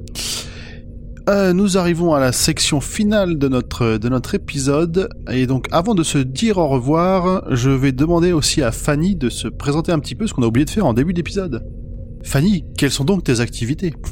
Euh, 1.30 1.54
nous 1.54 1.78
arrivons 1.78 2.14
à 2.16 2.20
la 2.20 2.32
section 2.32 2.82
finale 2.82 3.38
de 3.38 3.48
notre, 3.48 3.98
de 3.98 4.10
notre 4.10 4.34
épisode. 4.34 5.10
Et 5.32 5.46
donc, 5.46 5.68
avant 5.72 5.94
de 5.94 6.02
se 6.02 6.18
dire 6.18 6.58
au 6.58 6.68
revoir, 6.68 7.44
je 7.54 7.70
vais 7.70 7.92
demander 7.92 8.32
aussi 8.32 8.64
à 8.64 8.72
Fanny 8.72 9.16
de 9.16 9.30
se 9.30 9.48
présenter 9.48 9.92
un 9.92 10.00
petit 10.00 10.16
peu 10.16 10.26
ce 10.26 10.34
qu'on 10.34 10.42
a 10.42 10.48
oublié 10.48 10.66
de 10.66 10.72
faire 10.72 10.88
en 10.88 10.94
début 10.94 11.14
d'épisode. 11.14 11.64
Fanny, 12.24 12.66
quelles 12.78 12.90
sont 12.92 13.06
donc 13.06 13.24
tes 13.24 13.42
activités? 13.42 13.94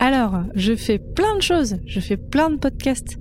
Alors, 0.00 0.42
je 0.56 0.74
fais 0.74 0.98
plein 0.98 1.36
de 1.36 1.42
choses. 1.42 1.76
Je 1.86 2.00
fais 2.00 2.16
plein 2.16 2.50
de 2.50 2.56
podcasts. 2.56 3.16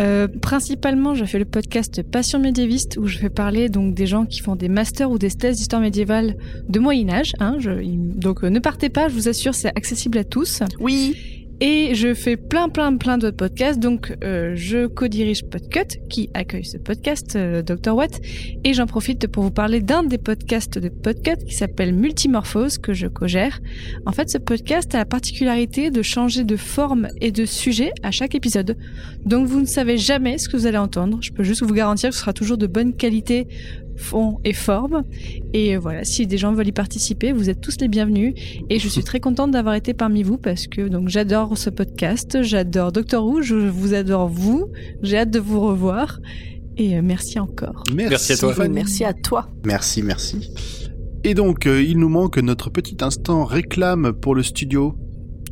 Euh, 0.00 0.28
principalement, 0.40 1.14
je 1.14 1.24
fais 1.24 1.40
le 1.40 1.44
podcast 1.44 2.00
Passion 2.04 2.38
médiéviste 2.38 2.96
où 2.96 3.08
je 3.08 3.18
fais 3.18 3.28
parler 3.28 3.68
donc 3.68 3.94
des 3.94 4.06
gens 4.06 4.24
qui 4.24 4.40
font 4.40 4.54
des 4.54 4.68
masters 4.68 5.10
ou 5.10 5.18
des 5.18 5.30
thèses 5.30 5.56
d'histoire 5.56 5.82
médiévale 5.82 6.36
de 6.68 6.78
Moyen 6.78 7.10
Âge. 7.10 7.32
Hein, 7.40 7.56
je- 7.58 7.82
donc, 8.16 8.44
euh, 8.44 8.50
ne 8.50 8.60
partez 8.60 8.88
pas. 8.88 9.08
Je 9.08 9.14
vous 9.14 9.28
assure, 9.28 9.54
c'est 9.54 9.76
accessible 9.76 10.16
à 10.18 10.24
tous. 10.24 10.62
Oui. 10.78 11.16
Et 11.60 11.94
je 11.94 12.12
fais 12.14 12.36
plein, 12.36 12.68
plein, 12.68 12.96
plein 12.96 13.18
d'autres 13.18 13.36
podcasts. 13.36 13.78
Donc, 13.78 14.16
euh, 14.24 14.52
je 14.56 14.86
co-dirige 14.86 15.44
Podcut, 15.44 16.00
qui 16.08 16.28
accueille 16.34 16.64
ce 16.64 16.76
podcast, 16.76 17.36
euh, 17.36 17.62
Dr. 17.62 17.94
Watt. 17.94 18.20
Et 18.64 18.74
j'en 18.74 18.86
profite 18.86 19.28
pour 19.28 19.44
vous 19.44 19.50
parler 19.50 19.80
d'un 19.80 20.02
des 20.02 20.18
podcasts 20.18 20.78
de 20.78 20.88
Podcut 20.88 21.44
qui 21.46 21.54
s'appelle 21.54 21.94
Multimorphose, 21.94 22.78
que 22.78 22.92
je 22.92 23.06
co-gère. 23.06 23.60
En 24.06 24.12
fait, 24.12 24.28
ce 24.28 24.38
podcast 24.38 24.94
a 24.94 24.98
la 24.98 25.04
particularité 25.04 25.90
de 25.90 26.02
changer 26.02 26.44
de 26.44 26.56
forme 26.56 27.08
et 27.20 27.30
de 27.30 27.44
sujet 27.44 27.92
à 28.02 28.10
chaque 28.10 28.34
épisode. 28.34 28.76
Donc, 29.24 29.46
vous 29.46 29.60
ne 29.60 29.66
savez 29.66 29.98
jamais 29.98 30.38
ce 30.38 30.48
que 30.48 30.56
vous 30.56 30.66
allez 30.66 30.78
entendre. 30.78 31.18
Je 31.20 31.30
peux 31.32 31.44
juste 31.44 31.62
vous 31.62 31.74
garantir 31.74 32.10
que 32.10 32.14
ce 32.14 32.22
sera 32.22 32.32
toujours 32.32 32.58
de 32.58 32.66
bonne 32.66 32.94
qualité 32.94 33.46
fond 33.96 34.38
et 34.44 34.52
forme. 34.52 35.04
Et 35.52 35.76
voilà, 35.76 36.04
si 36.04 36.26
des 36.26 36.38
gens 36.38 36.52
veulent 36.52 36.68
y 36.68 36.72
participer, 36.72 37.32
vous 37.32 37.50
êtes 37.50 37.60
tous 37.60 37.78
les 37.80 37.88
bienvenus. 37.88 38.34
Et 38.70 38.78
je 38.78 38.88
suis 38.88 39.04
très 39.04 39.20
contente 39.20 39.50
d'avoir 39.50 39.74
été 39.74 39.94
parmi 39.94 40.22
vous 40.22 40.38
parce 40.38 40.66
que 40.66 40.88
donc 40.88 41.08
j'adore 41.08 41.56
ce 41.58 41.70
podcast, 41.70 42.42
j'adore 42.42 42.92
Docteur 42.92 43.24
Who, 43.24 43.42
je 43.42 43.54
vous 43.54 43.94
adore 43.94 44.28
vous, 44.28 44.70
j'ai 45.02 45.18
hâte 45.18 45.30
de 45.30 45.38
vous 45.38 45.60
revoir. 45.60 46.20
Et 46.76 46.96
euh, 46.96 47.02
merci 47.02 47.38
encore. 47.38 47.84
Merci 47.94 48.32
à 48.32 48.36
toi. 48.36 48.54
Fanny. 48.54 48.74
Merci 48.74 49.04
à 49.04 49.12
toi. 49.12 49.48
Merci, 49.64 50.02
merci. 50.02 50.50
Et 51.24 51.34
donc, 51.34 51.66
euh, 51.66 51.82
il 51.82 51.98
nous 51.98 52.08
manque 52.08 52.38
notre 52.38 52.70
petit 52.70 52.96
instant 53.00 53.44
réclame 53.44 54.12
pour 54.12 54.34
le 54.34 54.42
studio. 54.42 54.96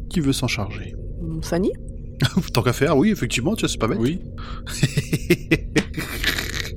Qui 0.09 0.21
veut 0.21 0.33
s'en 0.33 0.49
charger? 0.49 0.97
Fanny? 1.43 1.71
Tant 2.53 2.63
qu'à 2.63 2.73
faire, 2.73 2.97
oui, 2.97 3.11
effectivement, 3.11 3.55
tu 3.55 3.61
vois, 3.61 3.69
c'est 3.69 3.79
pas 3.79 3.87
bête. 3.87 3.99
Oui. 4.01 4.21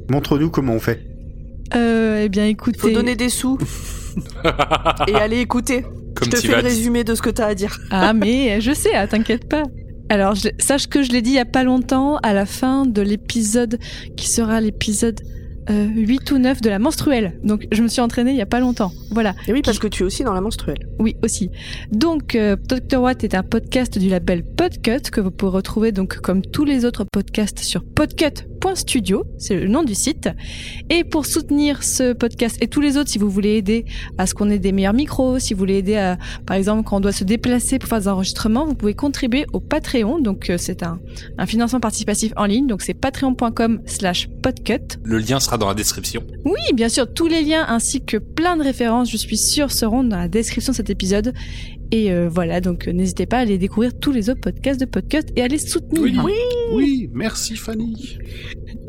Montre-nous 0.09 0.49
comment 0.51 0.74
on 0.74 0.80
fait. 0.80 1.12
Euh, 1.76 2.21
eh 2.24 2.30
bien, 2.30 2.45
écoutez. 2.45 2.78
Faut 2.80 2.89
donner 2.89 3.15
des 3.15 3.30
sous 3.30 3.57
et 5.07 5.15
aller 5.15 5.39
écouter. 5.39 5.84
Comme 6.15 6.26
je 6.26 6.30
te 6.32 6.36
fais 6.38 6.47
le 6.55 6.61
résumé 6.61 7.03
de 7.03 7.15
ce 7.15 7.21
que 7.21 7.30
t'as 7.30 7.47
à 7.47 7.55
dire. 7.55 7.80
Ah, 7.89 8.13
mais 8.13 8.61
je 8.61 8.71
sais, 8.71 8.93
ah, 8.93 9.07
t'inquiète 9.07 9.47
pas. 9.49 9.63
Alors, 10.09 10.36
je- 10.36 10.49
sache 10.59 10.88
que 10.88 11.01
je 11.01 11.11
l'ai 11.11 11.21
dit 11.21 11.32
il 11.32 11.36
y 11.36 11.39
a 11.39 11.45
pas 11.45 11.63
longtemps, 11.63 12.17
à 12.17 12.34
la 12.34 12.45
fin 12.45 12.86
de 12.86 13.01
l'épisode 13.01 13.80
qui 14.15 14.30
sera 14.30 14.61
l'épisode 14.61 15.19
euh, 15.69 15.88
8 15.95 16.30
ou 16.32 16.38
9 16.39 16.61
de 16.61 16.69
la 16.69 16.78
menstruelle. 16.78 17.39
Donc, 17.43 17.65
je 17.71 17.82
me 17.82 17.88
suis 17.88 18.01
entraînée 18.01 18.32
il 18.32 18.38
y 18.38 18.41
a 18.41 18.45
pas 18.45 18.59
longtemps. 18.59 18.91
Voilà. 19.11 19.34
Et 19.47 19.53
oui, 19.53 19.61
parce 19.63 19.80
que 19.80 19.88
tu 19.88 20.03
es 20.03 20.05
aussi 20.05 20.24
dans 20.24 20.34
la 20.34 20.41
menstruelle. 20.41 20.89
Oui, 20.99 21.15
aussi. 21.24 21.49
Donc, 21.91 22.36
euh, 22.36 22.57
Dr. 22.67 23.01
Watt 23.01 23.24
est 23.24 23.34
un 23.34 23.43
podcast 23.43 23.97
du 23.97 24.09
label 24.09 24.43
Podcut 24.43 25.09
que 25.09 25.21
vous 25.21 25.32
pouvez 25.32 25.53
retrouver 25.53 25.91
donc 25.93 26.17
comme 26.17 26.41
tous 26.41 26.65
les 26.65 26.84
autres 26.86 27.05
podcasts 27.11 27.59
sur 27.59 27.84
podcut.studio, 28.64 29.26
c'est 29.38 29.55
le 29.55 29.68
nom 29.68 29.84
du 29.84 29.93
site. 29.93 30.30
Et 30.89 31.03
pour 31.03 31.26
soutenir 31.26 31.84
ce 31.84 32.14
podcast 32.14 32.57
et 32.61 32.68
tous 32.68 32.82
les 32.82 32.97
autres, 32.97 33.09
si 33.09 33.18
vous 33.18 33.30
voulez 33.30 33.55
aider 33.57 33.86
à 34.18 34.26
ce 34.26 34.34
qu'on 34.34 34.49
ait 34.49 34.59
des 34.59 34.72
meilleurs 34.72 34.93
micros, 34.93 35.39
si 35.39 35.53
vous 35.53 35.59
voulez 35.59 35.78
aider 35.78 35.95
à, 35.95 36.18
par 36.45 36.55
exemple, 36.55 36.84
quand 36.84 36.97
on 36.97 36.99
doit 36.99 37.11
se 37.11 37.24
déplacer 37.24 37.80
pour 37.80 37.89
faire 37.89 37.99
des 37.99 38.07
enregistrements, 38.07 38.66
vous 38.66 38.76
pouvez 38.76 38.93
contribuer 38.93 39.45
au 39.53 39.59
Patreon. 39.59 40.20
Donc, 40.20 40.49
euh, 40.49 40.57
c'est 40.57 40.84
un, 40.84 40.99
un 41.38 41.45
financement 41.45 41.80
participatif 41.80 42.32
en 42.38 42.45
ligne. 42.45 42.68
Donc, 42.68 42.82
c'est 42.82 42.93
patreon.com 42.93 43.82
slash 43.86 44.30
podcut. 44.41 44.97
Le 45.03 45.18
lien 45.18 45.39
sera 45.39 45.57
dans 45.57 45.68
la 45.68 45.76
description. 45.76 46.24
Oui, 46.45 46.61
bien 46.74 46.89
sûr, 46.89 47.11
tous 47.11 47.28
les 47.28 47.41
liens 47.43 47.66
ainsi 47.68 48.03
que 48.03 48.18
plein 48.18 48.55
de 48.55 48.64
références, 48.64 49.11
je 49.11 49.18
suis 49.18 49.38
sûre, 49.38 49.72
seront 49.72 50.03
dans 50.03 50.18
la 50.18 50.28
description 50.28 50.72
de 50.72 50.78
cet 50.78 50.89
épisode. 50.89 51.34
Et 51.95 52.11
euh, 52.11 52.27
voilà, 52.27 52.59
donc 52.59 52.87
euh, 52.87 52.91
n'hésitez 52.91 53.27
pas 53.27 53.37
à 53.37 53.39
aller 53.41 53.59
découvrir 53.59 53.91
tous 53.99 54.11
les 54.11 54.29
autres 54.31 54.39
podcasts 54.41 54.79
de 54.79 54.85
podcast 54.85 55.29
et 55.35 55.43
à 55.43 55.47
les 55.47 55.59
soutenir. 55.59 56.23
Oui. 56.25 56.33
Oui, 56.73 57.09
merci 57.13 57.55
Fanny. 57.55 58.17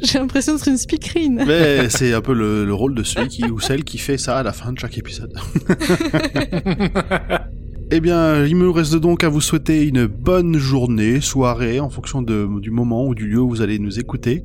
J'ai 0.02 0.18
l'impression 0.18 0.54
d'être 0.54 0.68
une 0.68 0.78
speakerine. 0.78 1.44
Mais 1.46 1.90
c'est 1.90 2.14
un 2.14 2.22
peu 2.22 2.32
le, 2.32 2.64
le 2.64 2.72
rôle 2.72 2.94
de 2.94 3.02
celui 3.02 3.28
qui, 3.28 3.44
ou 3.44 3.60
celle 3.60 3.84
qui 3.84 3.98
fait 3.98 4.16
ça 4.16 4.38
à 4.38 4.42
la 4.42 4.52
fin 4.54 4.72
de 4.72 4.78
chaque 4.78 4.96
épisode. 4.96 5.34
Eh 7.90 8.00
bien, 8.00 8.44
il 8.46 8.56
me 8.56 8.70
reste 8.70 8.94
donc 8.96 9.22
à 9.24 9.28
vous 9.28 9.42
souhaiter 9.42 9.82
une 9.86 10.06
bonne 10.06 10.56
journée, 10.56 11.20
soirée, 11.20 11.80
en 11.80 11.90
fonction 11.90 12.22
de- 12.22 12.48
du 12.60 12.70
moment 12.70 13.06
ou 13.06 13.14
du 13.14 13.26
lieu 13.28 13.38
où 13.40 13.48
vous 13.48 13.60
allez 13.60 13.78
nous 13.78 14.00
écouter. 14.00 14.42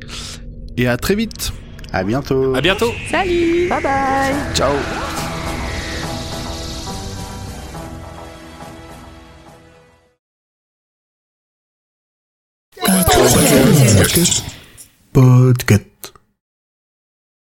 Et 0.78 0.88
à 0.88 0.97
très 0.97 1.16
vite. 1.16 1.51
À 1.93 2.03
bientôt. 2.03 2.53
À 2.53 2.62
bientôt. 2.62 2.91
Salut 3.10 3.68
Bye 3.70 3.82
bye 3.82 4.34
Ciao. 4.53 4.74
Podcast. 15.14 15.89